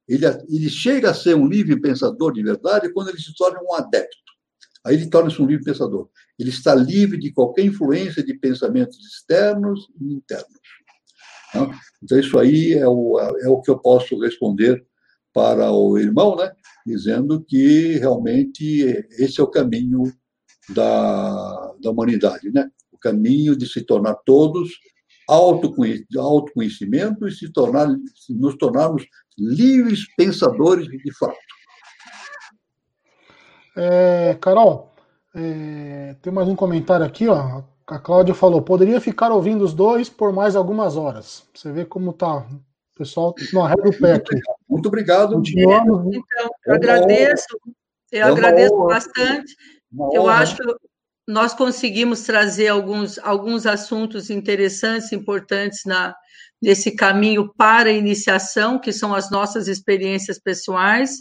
[0.08, 3.74] ele, ele chega a ser um livre pensador de verdade quando ele se torna um
[3.76, 4.16] adepto.
[4.86, 6.10] Aí ele torna-se um livre pensador.
[6.40, 10.48] Ele está livre de qualquer influência de pensamentos externos e internos.
[11.54, 11.80] Né?
[12.02, 14.86] Então, isso aí é o, é o que eu posso responder
[15.34, 16.54] para o irmão, né?
[16.86, 20.04] dizendo que realmente esse é o caminho
[20.70, 22.70] da, da humanidade, né?
[22.92, 24.72] o caminho de se tornar todos
[25.30, 27.88] autoconhecimento e se tornar,
[28.30, 29.06] nos tornarmos
[29.38, 31.38] livres pensadores de fato.
[33.76, 34.94] É, Carol,
[35.36, 37.62] é, tem mais um comentário aqui, ó.
[37.86, 41.44] A Cláudia falou: poderia ficar ouvindo os dois por mais algumas horas.
[41.54, 42.38] Você vê como tá.
[42.38, 44.40] O pessoal não arrega o pé aqui.
[44.68, 45.36] Muito obrigado.
[45.36, 46.16] Continuamos.
[46.16, 47.46] Então, eu agradeço,
[48.12, 49.56] eu é agradeço bastante.
[50.14, 50.58] Eu acho
[51.28, 56.16] nós conseguimos trazer alguns, alguns assuntos interessantes, importantes na,
[56.62, 61.18] nesse caminho para a iniciação, que são as nossas experiências pessoais,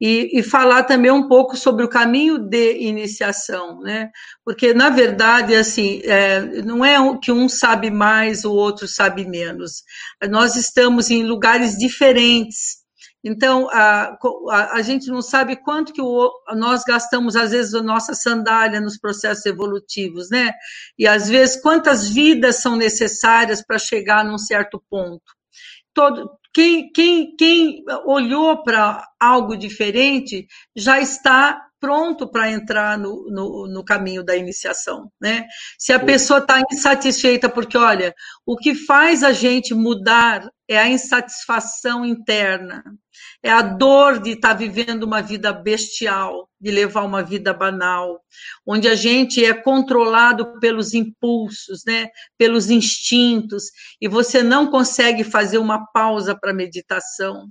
[0.00, 4.10] e, e, falar também um pouco sobre o caminho de iniciação, né?
[4.44, 9.82] Porque, na verdade, assim, é, não é que um sabe mais, o outro sabe menos.
[10.30, 12.77] Nós estamos em lugares diferentes,
[13.24, 14.16] então, a,
[14.50, 18.80] a, a, gente não sabe quanto que o, nós gastamos, às vezes, a nossa sandália
[18.80, 20.52] nos processos evolutivos, né?
[20.96, 25.32] E, às vezes, quantas vidas são necessárias para chegar num certo ponto.
[25.92, 30.46] Todo, quem, quem, quem olhou para algo diferente
[30.76, 35.46] já está pronto para entrar no, no, no, caminho da iniciação, né?
[35.78, 38.14] Se a pessoa está insatisfeita, porque olha,
[38.44, 42.82] o que faz a gente mudar é a insatisfação interna,
[43.42, 48.20] é a dor de estar tá vivendo uma vida bestial, de levar uma vida banal,
[48.66, 52.08] onde a gente é controlado pelos impulsos, né?
[52.36, 53.64] Pelos instintos,
[54.00, 57.48] e você não consegue fazer uma pausa para meditação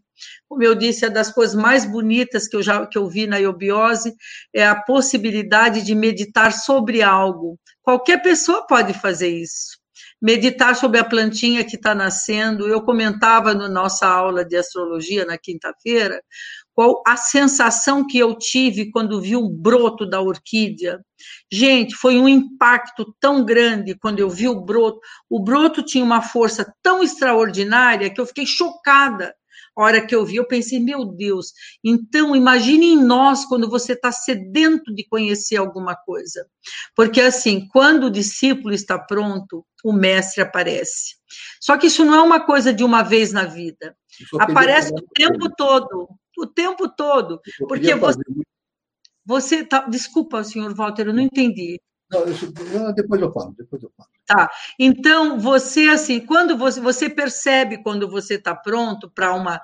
[0.47, 3.39] como eu disse, é das coisas mais bonitas que eu já que eu vi na
[3.39, 4.15] eubiose
[4.53, 7.59] é a possibilidade de meditar sobre algo.
[7.81, 9.76] Qualquer pessoa pode fazer isso.
[10.21, 12.67] Meditar sobre a plantinha que está nascendo.
[12.67, 16.21] Eu comentava na nossa aula de astrologia na quinta-feira
[16.77, 21.03] qual a sensação que eu tive quando vi um broto da orquídea.
[21.51, 24.99] Gente, foi um impacto tão grande quando eu vi o broto.
[25.27, 29.33] O broto tinha uma força tão extraordinária que eu fiquei chocada
[29.77, 34.11] hora que eu vi, eu pensei, meu Deus, então imagine em nós quando você está
[34.11, 36.47] sedento de conhecer alguma coisa.
[36.95, 41.15] Porque assim, quando o discípulo está pronto, o mestre aparece.
[41.61, 43.95] Só que isso não é uma coisa de uma vez na vida.
[44.39, 47.39] Aparece o tempo todo, o tempo todo.
[47.67, 48.21] Porque você.
[49.25, 51.77] Você tá, desculpa, senhor Walter, eu não entendi.
[52.09, 54.09] Não, depois eu falo, depois eu falo.
[54.25, 54.49] Tá.
[54.79, 59.61] Então, você, assim, quando você, você percebe quando você está pronto para uma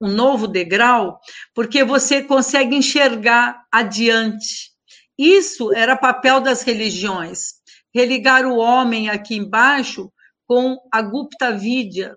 [0.00, 1.18] um novo degrau,
[1.54, 4.70] porque você consegue enxergar adiante.
[5.18, 7.54] Isso era papel das religiões,
[7.94, 10.12] religar o homem aqui embaixo
[10.46, 12.16] com a Gupta Vidya,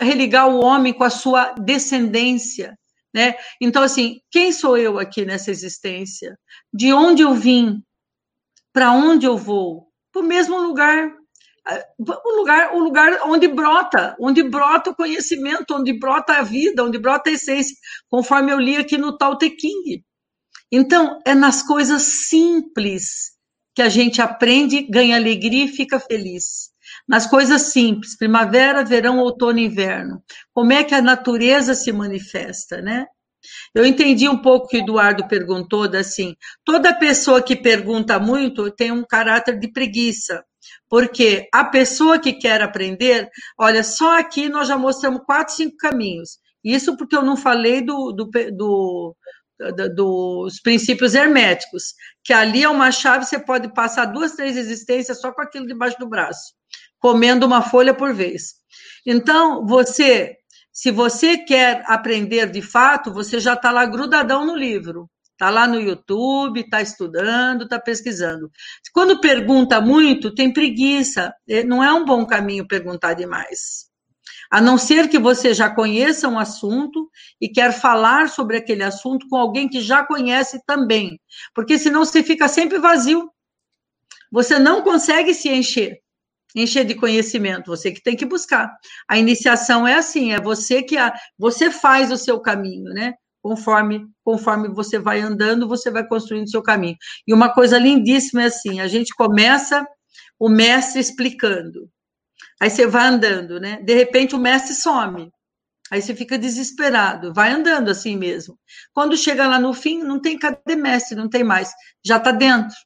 [0.00, 2.76] religar o homem com a sua descendência,
[3.14, 3.34] né?
[3.60, 6.38] Então assim, quem sou eu aqui nessa existência?
[6.72, 7.82] De onde eu vim?
[8.78, 9.88] Para onde eu vou?
[10.12, 11.10] Para o mesmo lugar.
[11.98, 16.96] O lugar, o lugar onde brota, onde brota o conhecimento, onde brota a vida, onde
[16.96, 17.74] brota a essência,
[18.08, 19.52] conforme eu li aqui no Tao Te.
[20.70, 23.32] Então, é nas coisas simples
[23.74, 26.70] que a gente aprende, ganha alegria e fica feliz.
[27.08, 30.22] Nas coisas simples, primavera, verão, outono, inverno.
[30.54, 33.06] Como é que a natureza se manifesta, né?
[33.74, 36.34] Eu entendi um pouco que o Eduardo perguntou, assim,
[36.64, 40.44] toda pessoa que pergunta muito tem um caráter de preguiça,
[40.88, 46.38] porque a pessoa que quer aprender, olha, só aqui nós já mostramos quatro, cinco caminhos.
[46.64, 49.14] Isso porque eu não falei do, do, do
[49.94, 55.32] dos princípios herméticos, que ali é uma chave, você pode passar duas, três existências só
[55.32, 56.54] com aquilo debaixo do braço,
[57.00, 58.54] comendo uma folha por vez.
[59.04, 60.37] Então, você
[60.78, 65.10] se você quer aprender de fato, você já está lá grudadão no livro.
[65.32, 68.48] Está lá no YouTube, está estudando, está pesquisando.
[68.92, 71.34] Quando pergunta muito, tem preguiça.
[71.48, 73.88] É, não é um bom caminho perguntar demais.
[74.52, 77.10] A não ser que você já conheça um assunto
[77.40, 81.20] e quer falar sobre aquele assunto com alguém que já conhece também.
[81.56, 83.28] Porque senão você fica sempre vazio.
[84.30, 85.98] Você não consegue se encher
[86.54, 88.72] encher de conhecimento, você que tem que buscar.
[89.08, 93.14] A iniciação é assim, é você que a, você faz o seu caminho, né?
[93.42, 96.96] Conforme conforme você vai andando, você vai construindo o seu caminho.
[97.26, 99.86] E uma coisa lindíssima é assim, a gente começa
[100.38, 101.88] o mestre explicando.
[102.60, 103.80] Aí você vai andando, né?
[103.82, 105.30] De repente o mestre some.
[105.90, 108.58] Aí você fica desesperado, vai andando assim mesmo.
[108.92, 111.72] Quando chega lá no fim, não tem cadê mestre, não tem mais,
[112.04, 112.76] já está dentro.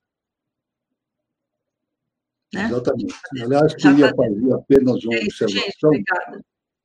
[2.55, 2.67] Né?
[2.67, 3.15] Exatamente.
[3.41, 5.91] Aliás, queria fazer apenas uma é observação,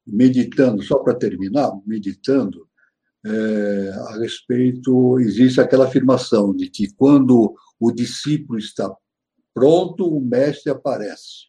[0.06, 2.68] meditando, só para terminar, meditando,
[3.26, 8.90] é, a respeito, existe aquela afirmação de que quando o discípulo está
[9.54, 11.48] pronto, o mestre aparece.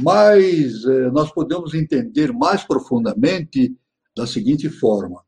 [0.00, 3.76] Mas é, nós podemos entender mais profundamente
[4.16, 5.22] da seguinte forma: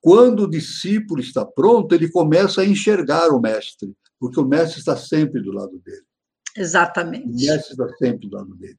[0.00, 4.96] quando o discípulo está pronto, ele começa a enxergar o mestre, porque o mestre está
[4.96, 6.09] sempre do lado dele.
[6.56, 7.46] Exatamente.
[7.46, 8.78] Mestre está sempre do lado dele.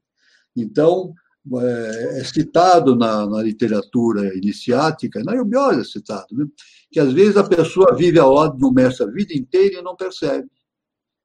[0.56, 1.14] Então,
[1.60, 6.46] é, é citado na, na, literatura iniciática, na eubiose é citado, né?
[6.90, 9.82] que às vezes a pessoa vive ao lado de um mestre a vida inteira e
[9.82, 10.48] não percebe.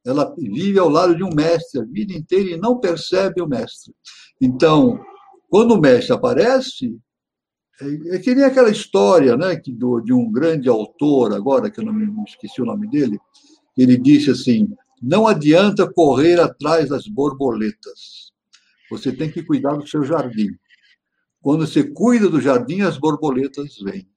[0.05, 3.93] Ela vive ao lado de um mestre a vida inteira e não percebe o mestre.
[4.41, 4.99] Então,
[5.49, 6.97] quando o mestre aparece,
[7.81, 11.79] é, é que nem aquela história né, que do, de um grande autor, agora que
[11.79, 13.19] eu não me esqueci o nome dele,
[13.77, 14.67] ele disse assim:
[15.01, 18.31] não adianta correr atrás das borboletas.
[18.89, 20.49] Você tem que cuidar do seu jardim.
[21.41, 24.09] Quando você cuida do jardim, as borboletas vêm.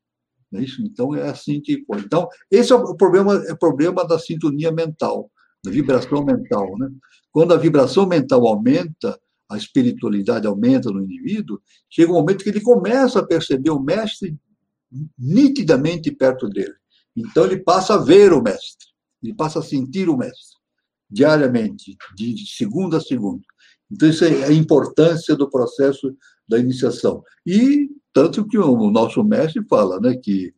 [0.53, 0.83] É isso?
[0.83, 1.85] Então é assim que.
[1.97, 5.31] Então esse é o problema, é o problema da sintonia mental,
[5.65, 6.89] da vibração mental, né?
[7.31, 12.61] Quando a vibração mental aumenta, a espiritualidade aumenta no indivíduo, chega um momento que ele
[12.61, 14.37] começa a perceber o mestre
[15.17, 16.75] nitidamente perto dele.
[17.15, 18.87] Então ele passa a ver o mestre,
[19.23, 20.50] ele passa a sentir o mestre
[21.11, 23.43] diariamente, de segunda a segunda.
[23.91, 26.15] Então isso é a importância do processo
[26.49, 27.23] da iniciação.
[27.45, 30.53] E tanto que o nosso mestre fala, né, que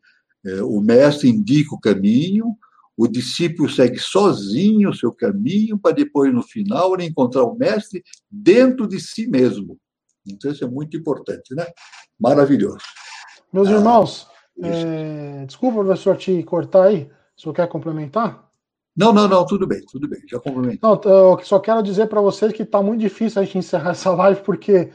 [0.45, 2.57] é, o mestre indica o caminho,
[2.97, 8.03] o discípulo segue sozinho o seu caminho para depois no final ele encontrar o mestre
[8.31, 9.79] dentro de si mesmo.
[10.27, 11.67] Então isso é muito importante, né?
[12.19, 12.85] Maravilhoso.
[13.53, 14.29] Meus ah, irmãos,
[14.63, 17.11] é, desculpa, professor, te cortar aí.
[17.37, 18.52] O senhor quer complementar?
[18.97, 20.81] Não, não, não, tudo bem, tudo bem, já complementei.
[20.83, 24.11] Não, eu só quero dizer para vocês que está muito difícil a gente encerrar essa
[24.11, 24.91] live, porque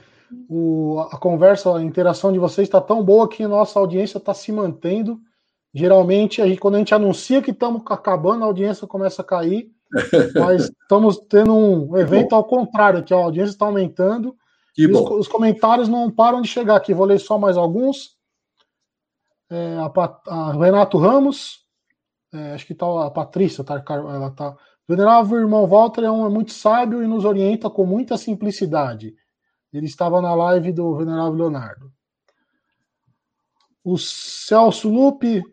[0.49, 4.51] o, a conversa, a interação de vocês está tão boa que nossa audiência está se
[4.51, 5.19] mantendo.
[5.73, 9.71] Geralmente, a gente, quando a gente anuncia que estamos acabando, a audiência começa a cair,
[10.35, 14.35] mas estamos tendo um evento ao contrário, que a audiência está aumentando.
[14.73, 15.03] Que bom.
[15.03, 16.93] Os, os, comentários não param de chegar aqui.
[16.93, 18.15] Vou ler só mais alguns.
[19.49, 21.65] É, a, a, Renato Ramos,
[22.33, 24.55] é, acho que está a Patrícia, tá, ela tá.
[24.87, 29.13] Venerável irmão Walter é, um, é muito sábio e nos orienta com muita simplicidade.
[29.71, 31.91] Ele estava na live do Venerável Leonardo.
[33.83, 35.43] O Celso Lupe,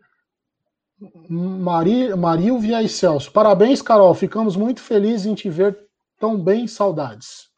[1.29, 3.33] Mari, Marilvia e Celso.
[3.33, 4.15] Parabéns, Carol.
[4.15, 5.77] Ficamos muito felizes em te ver
[6.19, 6.67] tão bem.
[6.67, 7.49] Saudades.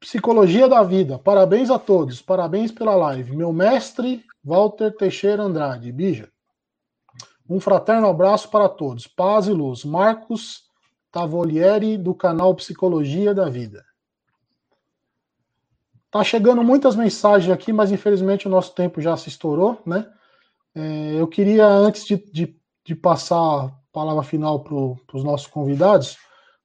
[0.00, 1.18] Psicologia da vida.
[1.18, 2.20] Parabéns a todos.
[2.20, 3.34] Parabéns pela live.
[3.34, 5.90] Meu mestre, Walter Teixeira Andrade.
[5.92, 6.30] Bija.
[7.48, 9.06] Um fraterno abraço para todos.
[9.06, 9.84] Paz e luz.
[9.84, 10.64] Marcos
[11.10, 13.84] Tavolieri, do canal Psicologia da Vida.
[16.10, 20.06] Tá chegando muitas mensagens aqui, mas infelizmente o nosso tempo já se estourou, né?
[20.74, 24.74] É, eu queria, antes de, de, de, passar a palavra final para
[25.16, 26.16] os nossos convidados,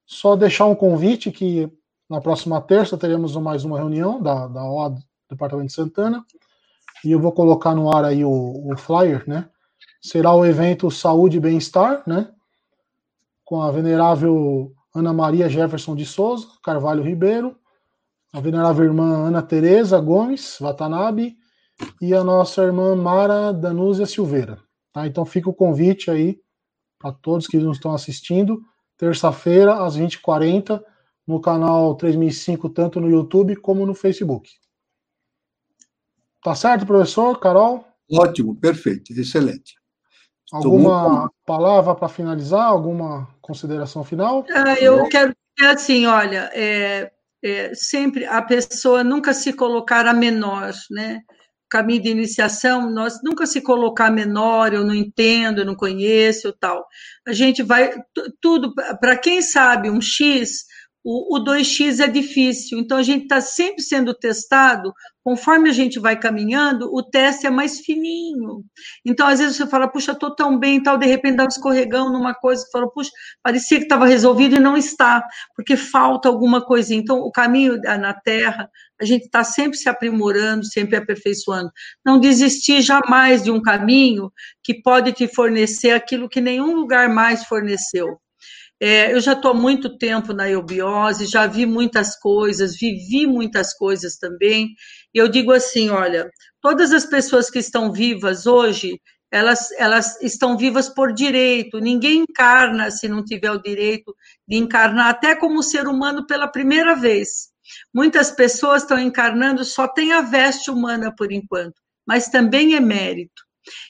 [0.06, 1.70] só deixar um convite que
[2.08, 6.24] na próxima terça teremos mais uma reunião da, da do Departamento de Santana,
[7.04, 9.48] e eu vou colocar no ar aí o, o flyer, né?
[10.04, 12.30] Será o evento Saúde e Bem-Estar, né?
[13.42, 17.56] Com a venerável Ana Maria Jefferson de Souza, Carvalho Ribeiro,
[18.30, 21.38] a venerável irmã Ana Tereza Gomes Watanabe
[22.02, 24.58] e a nossa irmã Mara Danúzia Silveira.
[24.92, 25.06] Tá?
[25.06, 26.38] Então fica o convite aí
[26.98, 28.60] para todos que nos estão assistindo,
[28.98, 30.84] terça-feira, às 20h40,
[31.26, 34.50] no canal 3005, tanto no YouTube como no Facebook.
[36.42, 37.40] Tá certo, professor?
[37.40, 37.86] Carol?
[38.12, 39.82] Ótimo, perfeito, excelente.
[40.52, 41.34] Alguma muito...
[41.46, 42.66] palavra para finalizar?
[42.66, 44.44] Alguma consideração final?
[44.50, 47.10] Ah, eu quero dizer assim, olha, é,
[47.42, 51.20] é, sempre a pessoa nunca se colocar a menor, né?
[51.70, 56.86] Caminho de iniciação, nós nunca se colocar menor, eu não entendo, eu não conheço, tal.
[57.26, 57.92] A gente vai
[58.40, 60.64] tudo para quem sabe um X,
[61.04, 64.92] o, o 2x é difícil, então a gente está sempre sendo testado,
[65.24, 68.62] conforme a gente vai caminhando, o teste é mais fininho.
[69.04, 72.12] Então, às vezes você fala, puxa, estou tão bem tal, de repente dá um escorregão
[72.12, 73.10] numa coisa, fala, puxa,
[73.42, 75.26] parecia que estava resolvido e não está,
[75.56, 77.00] porque falta alguma coisinha.
[77.00, 78.68] Então, o caminho na Terra,
[79.00, 81.70] a gente está sempre se aprimorando, sempre aperfeiçoando.
[82.04, 84.30] Não desistir jamais de um caminho
[84.62, 88.20] que pode te fornecer aquilo que nenhum lugar mais forneceu.
[88.86, 93.72] É, eu já estou há muito tempo na eubiose, já vi muitas coisas, vivi muitas
[93.72, 94.74] coisas também.
[95.14, 96.30] E eu digo assim: olha,
[96.60, 99.00] todas as pessoas que estão vivas hoje,
[99.32, 101.78] elas, elas estão vivas por direito.
[101.78, 104.14] Ninguém encarna se não tiver o direito
[104.46, 107.48] de encarnar, até como ser humano pela primeira vez.
[107.94, 113.42] Muitas pessoas estão encarnando, só tem a veste humana por enquanto, mas também é mérito.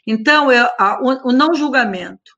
[0.06, 2.33] Então, é a, o, o não julgamento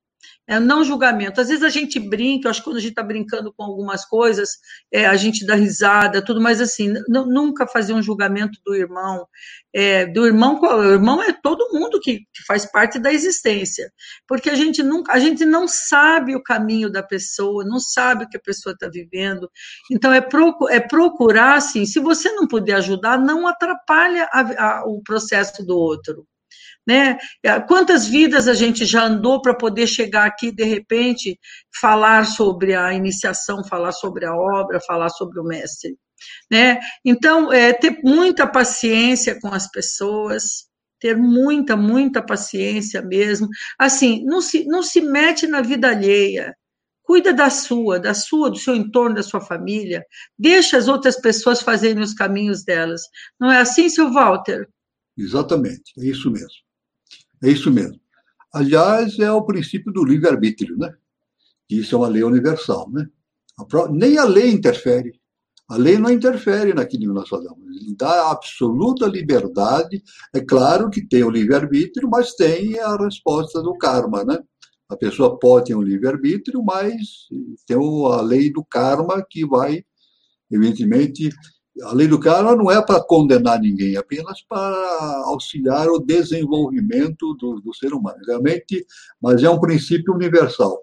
[0.48, 1.40] é não julgamento.
[1.40, 4.04] Às vezes a gente brinca, eu acho que quando a gente está brincando com algumas
[4.04, 4.50] coisas,
[4.92, 9.26] é, a gente dá risada, tudo, mas assim, nunca fazer um julgamento do irmão.
[9.74, 13.92] É, do irmão, o irmão é todo mundo que, que, faz parte da existência,
[14.26, 18.28] porque a gente nunca, a gente não sabe o caminho da pessoa, não sabe o
[18.28, 19.50] que a pessoa está vivendo.
[19.90, 24.84] Então é, procu, é procurar, assim, se você não puder ajudar, não atrapalha a, a,
[24.86, 26.26] o processo do outro
[26.86, 27.18] né?
[27.66, 31.38] Quantas vidas a gente já andou para poder chegar aqui, de repente,
[31.80, 35.96] falar sobre a iniciação, falar sobre a obra, falar sobre o mestre,
[36.50, 36.78] né?
[37.04, 40.66] Então, é, ter muita paciência com as pessoas,
[41.00, 43.48] ter muita, muita paciência mesmo.
[43.78, 46.54] Assim, não se, não se mete na vida alheia.
[47.02, 50.04] Cuida da sua, da sua, do seu entorno, da sua família.
[50.36, 53.02] Deixa as outras pessoas fazerem os caminhos delas.
[53.38, 54.68] Não é assim, seu Walter?
[55.16, 56.65] Exatamente, é isso mesmo.
[57.46, 58.00] É isso mesmo.
[58.52, 60.92] Aliás, é o princípio do livre-arbítrio, né?
[61.70, 63.06] Isso é uma lei universal, né?
[63.56, 63.88] A.
[63.88, 65.20] Nem a lei interfere.
[65.68, 70.02] A lei não interfere naquilo que nós fazemos, ele dá absoluta liberdade.
[70.34, 74.38] É claro que tem o livre-arbítrio, mas tem a resposta do karma, né?
[74.88, 76.94] A pessoa pode ter um livre-arbítrio, mas
[77.66, 79.84] tem a lei do karma que vai,
[80.50, 81.30] evidentemente,
[81.82, 87.34] a lei do karma não é para condenar ninguém, é apenas para auxiliar o desenvolvimento
[87.34, 88.86] do, do ser humano, realmente,
[89.20, 90.82] mas é um princípio universal.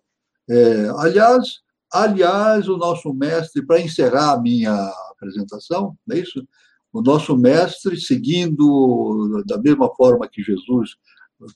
[0.50, 1.62] É, aliás,
[1.92, 4.74] aliás, o nosso mestre, para encerrar a minha
[5.12, 6.46] apresentação, não é isso?
[6.92, 10.92] O nosso mestre, seguindo da mesma forma que Jesus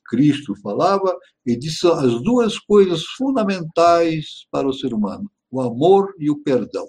[0.10, 1.16] Cristo falava,
[1.46, 6.88] e disse as duas coisas fundamentais para o ser humano: o amor e o perdão.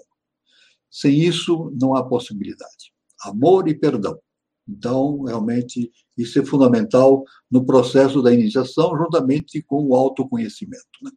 [0.89, 2.93] Sem isso, não há possibilidade.
[3.21, 4.19] Amor e perdão.
[4.67, 10.85] Então, realmente, isso é fundamental no processo da iniciação, juntamente com o autoconhecimento.
[11.01, 11.11] Né?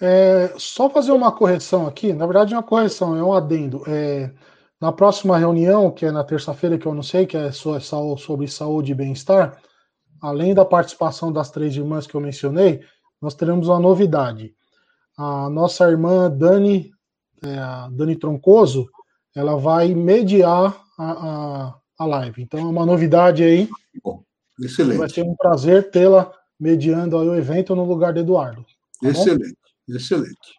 [0.00, 3.82] É, só fazer uma correção aqui, na verdade, é uma correção, é um adendo.
[3.86, 4.32] É,
[4.80, 8.92] na próxima reunião, que é na terça-feira, que eu não sei, que é sobre saúde
[8.92, 9.60] e bem-estar,
[10.20, 12.82] além da participação das três irmãs que eu mencionei,
[13.20, 14.54] nós teremos uma novidade.
[15.16, 16.90] A nossa irmã Dani,
[17.42, 18.88] é, a Dani Troncoso,
[19.34, 22.42] ela vai mediar a, a, a live.
[22.42, 23.68] Então é uma novidade aí.
[24.02, 24.22] Bom,
[24.60, 24.98] excelente.
[24.98, 28.64] Vai ser um prazer tê-la mediando o evento no lugar de Eduardo.
[29.00, 29.56] Tá excelente,
[29.88, 29.94] bom?
[29.94, 30.56] excelente.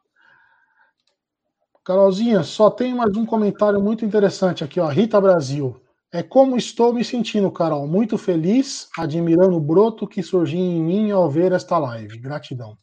[1.84, 4.88] Carolzinha, só tem mais um comentário muito interessante aqui, ó.
[4.88, 5.82] Rita Brasil.
[6.12, 7.88] É como estou me sentindo, Carol.
[7.88, 12.20] Muito feliz, admirando o broto que surgiu em mim ao ver esta live.
[12.20, 12.78] Gratidão.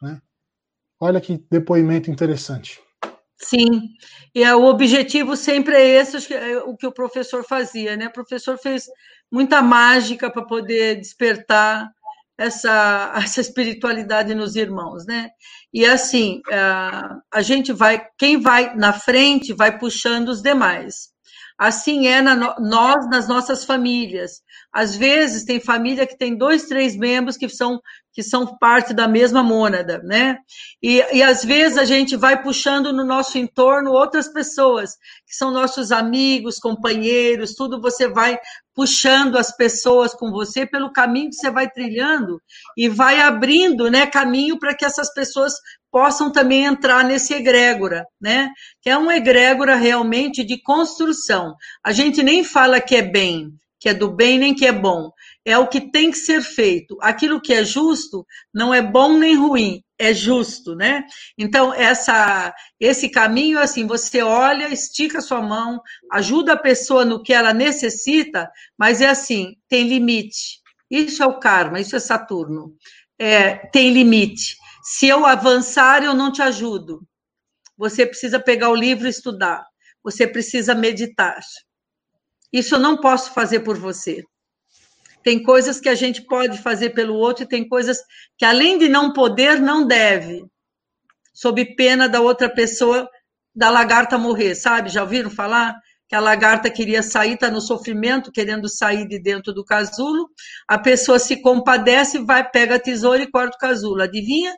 [0.00, 0.20] Né?
[1.04, 2.80] Olha que depoimento interessante.
[3.36, 3.88] Sim,
[4.32, 8.06] e é, o objetivo sempre é esse, é o que o professor fazia, né?
[8.06, 8.86] O professor fez
[9.28, 11.90] muita mágica para poder despertar
[12.38, 15.30] essa, essa espiritualidade nos irmãos, né?
[15.74, 16.40] E assim,
[17.32, 21.11] a gente vai, quem vai na frente vai puxando os demais.
[21.64, 24.42] Assim é na, nós nas nossas famílias.
[24.72, 27.80] Às vezes tem família que tem dois, três membros que são
[28.12, 30.36] que são parte da mesma mônada, né?
[30.82, 35.50] E, e às vezes a gente vai puxando no nosso entorno outras pessoas que são
[35.50, 38.38] nossos amigos, companheiros, tudo você vai
[38.74, 42.42] puxando as pessoas com você pelo caminho que você vai trilhando
[42.76, 45.54] e vai abrindo, né, caminho para que essas pessoas
[45.92, 48.48] possam também entrar nesse egrégora, né?
[48.80, 51.54] Que é um egrégora realmente de construção.
[51.84, 55.10] A gente nem fala que é bem, que é do bem nem que é bom.
[55.44, 56.96] É o que tem que ser feito.
[57.02, 58.24] Aquilo que é justo
[58.54, 61.04] não é bom nem ruim, é justo, né?
[61.36, 67.22] Então, essa, esse caminho, assim, você olha, estica a sua mão, ajuda a pessoa no
[67.22, 70.60] que ela necessita, mas é assim, tem limite.
[70.90, 72.74] Isso é o karma, isso é Saturno.
[73.18, 74.56] É, tem limite.
[74.82, 77.06] Se eu avançar, eu não te ajudo.
[77.76, 79.64] Você precisa pegar o livro e estudar.
[80.02, 81.40] Você precisa meditar.
[82.52, 84.24] Isso eu não posso fazer por você.
[85.22, 87.98] Tem coisas que a gente pode fazer pelo outro e tem coisas
[88.36, 90.44] que, além de não poder, não deve,
[91.32, 93.08] sob pena da outra pessoa,
[93.54, 94.90] da lagarta morrer, sabe?
[94.90, 95.76] Já ouviram falar?
[96.08, 100.28] Que a lagarta queria sair, está no sofrimento, querendo sair de dentro do casulo.
[100.66, 104.02] A pessoa se compadece, vai, pega a tesoura e corta o casulo.
[104.02, 104.54] Adivinha?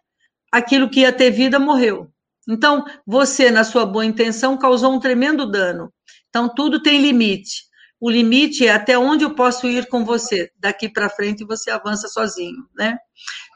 [0.55, 2.09] Aquilo que ia ter vida morreu.
[2.49, 5.93] Então, você, na sua boa intenção, causou um tremendo dano.
[6.29, 7.65] Então, tudo tem limite.
[8.01, 10.53] O limite é até onde eu posso ir com você.
[10.61, 12.97] Daqui para frente você avança sozinho, né?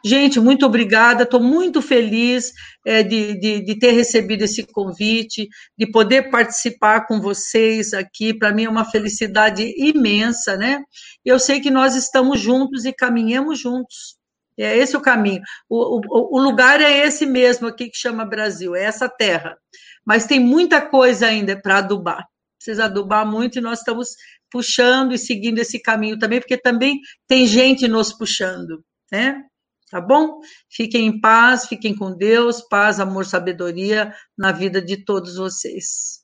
[0.04, 1.22] Gente, muito obrigada.
[1.22, 2.52] Estou muito feliz
[2.84, 8.34] é, de, de, de, ter recebido esse convite, de poder participar com vocês aqui.
[8.34, 10.82] Para mim é uma felicidade imensa, né?
[11.24, 14.17] Eu sei que nós estamos juntos e caminhamos juntos.
[14.58, 15.40] É esse o caminho.
[15.68, 19.56] O, o, o lugar é esse mesmo aqui que chama Brasil, é essa terra.
[20.04, 22.26] Mas tem muita coisa ainda para adubar.
[22.58, 24.10] Precisa adubar muito e nós estamos
[24.50, 28.82] puxando e seguindo esse caminho também, porque também tem gente nos puxando,
[29.12, 29.44] né?
[29.90, 30.40] Tá bom?
[30.70, 36.17] Fiquem em paz, fiquem com Deus, paz, amor, sabedoria na vida de todos vocês.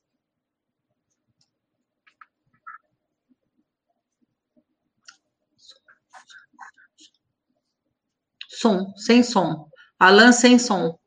[8.59, 9.67] Som, sem som.
[9.99, 10.97] Alan, sem som.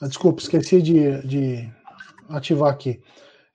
[0.00, 1.72] Ah, desculpa, esqueci de, de
[2.28, 3.00] ativar aqui.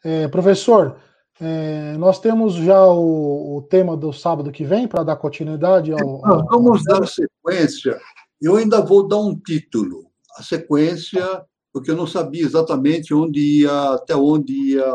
[0.03, 0.97] É, professor,
[1.39, 6.25] é, nós temos já o, o, tema do sábado que vem para dar continuidade ao.
[6.25, 6.45] ao...
[6.45, 7.99] Vamos dar sequência.
[8.41, 10.05] Eu ainda vou dar um título.
[10.37, 11.23] A sequência,
[11.71, 14.85] porque eu não sabia exatamente onde ia, até onde ia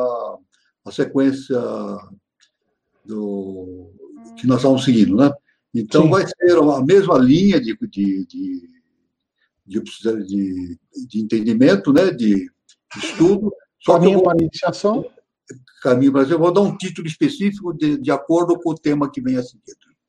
[0.85, 1.61] a sequência
[3.05, 3.91] do
[4.37, 5.33] que nós estamos seguindo, né?
[5.81, 6.11] Então Sim.
[6.11, 8.69] vai ser a mesma linha de, de, de,
[9.67, 10.79] de,
[11.09, 12.11] de entendimento, né?
[12.11, 12.51] De
[12.97, 13.53] estudo.
[13.87, 15.05] Caminho para iniciação.
[15.83, 19.21] Caminho para eu vou dar um título específico de, de acordo com o tema que
[19.21, 19.63] vem a seguir.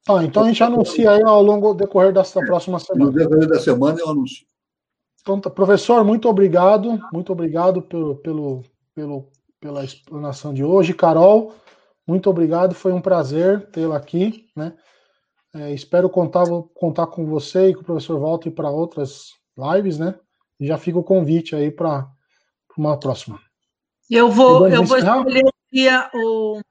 [0.05, 3.05] Tá, então a gente anuncia aí ao longo do decorrer dessa próxima semana.
[3.05, 4.45] No decorrer da semana eu anuncio.
[5.21, 8.63] Então, tá, professor, muito obrigado, muito obrigado pelo, pelo,
[8.95, 9.27] pelo,
[9.59, 10.93] pela explanação de hoje.
[10.93, 11.53] Carol,
[12.07, 14.73] muito obrigado, foi um prazer tê-la aqui, né?
[15.53, 16.45] É, espero contar,
[16.75, 20.15] contar com você e com o professor Walter para outras lives, né?
[20.59, 22.07] E já fica o convite aí para
[22.77, 23.39] uma próxima.
[24.09, 25.43] Eu vou, eu vou escolher
[26.13, 26.61] o,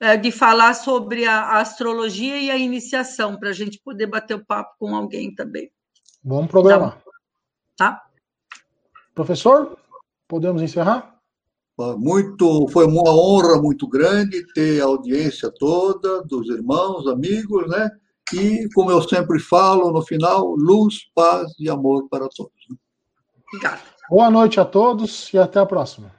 [0.00, 4.44] é, de falar sobre a astrologia e a iniciação, para a gente poder bater o
[4.44, 5.70] papo com alguém também.
[6.22, 7.02] Vamos programar.
[7.76, 8.02] Tá?
[9.14, 9.78] Professor,
[10.26, 11.14] podemos encerrar?
[11.98, 17.90] Muito, foi uma honra muito grande ter a audiência toda dos irmãos, amigos, né?
[18.32, 22.52] E, como eu sempre falo no final, luz, paz e amor para todos.
[23.48, 23.80] Obrigada.
[24.08, 26.10] Boa noite a todos e até a próxima.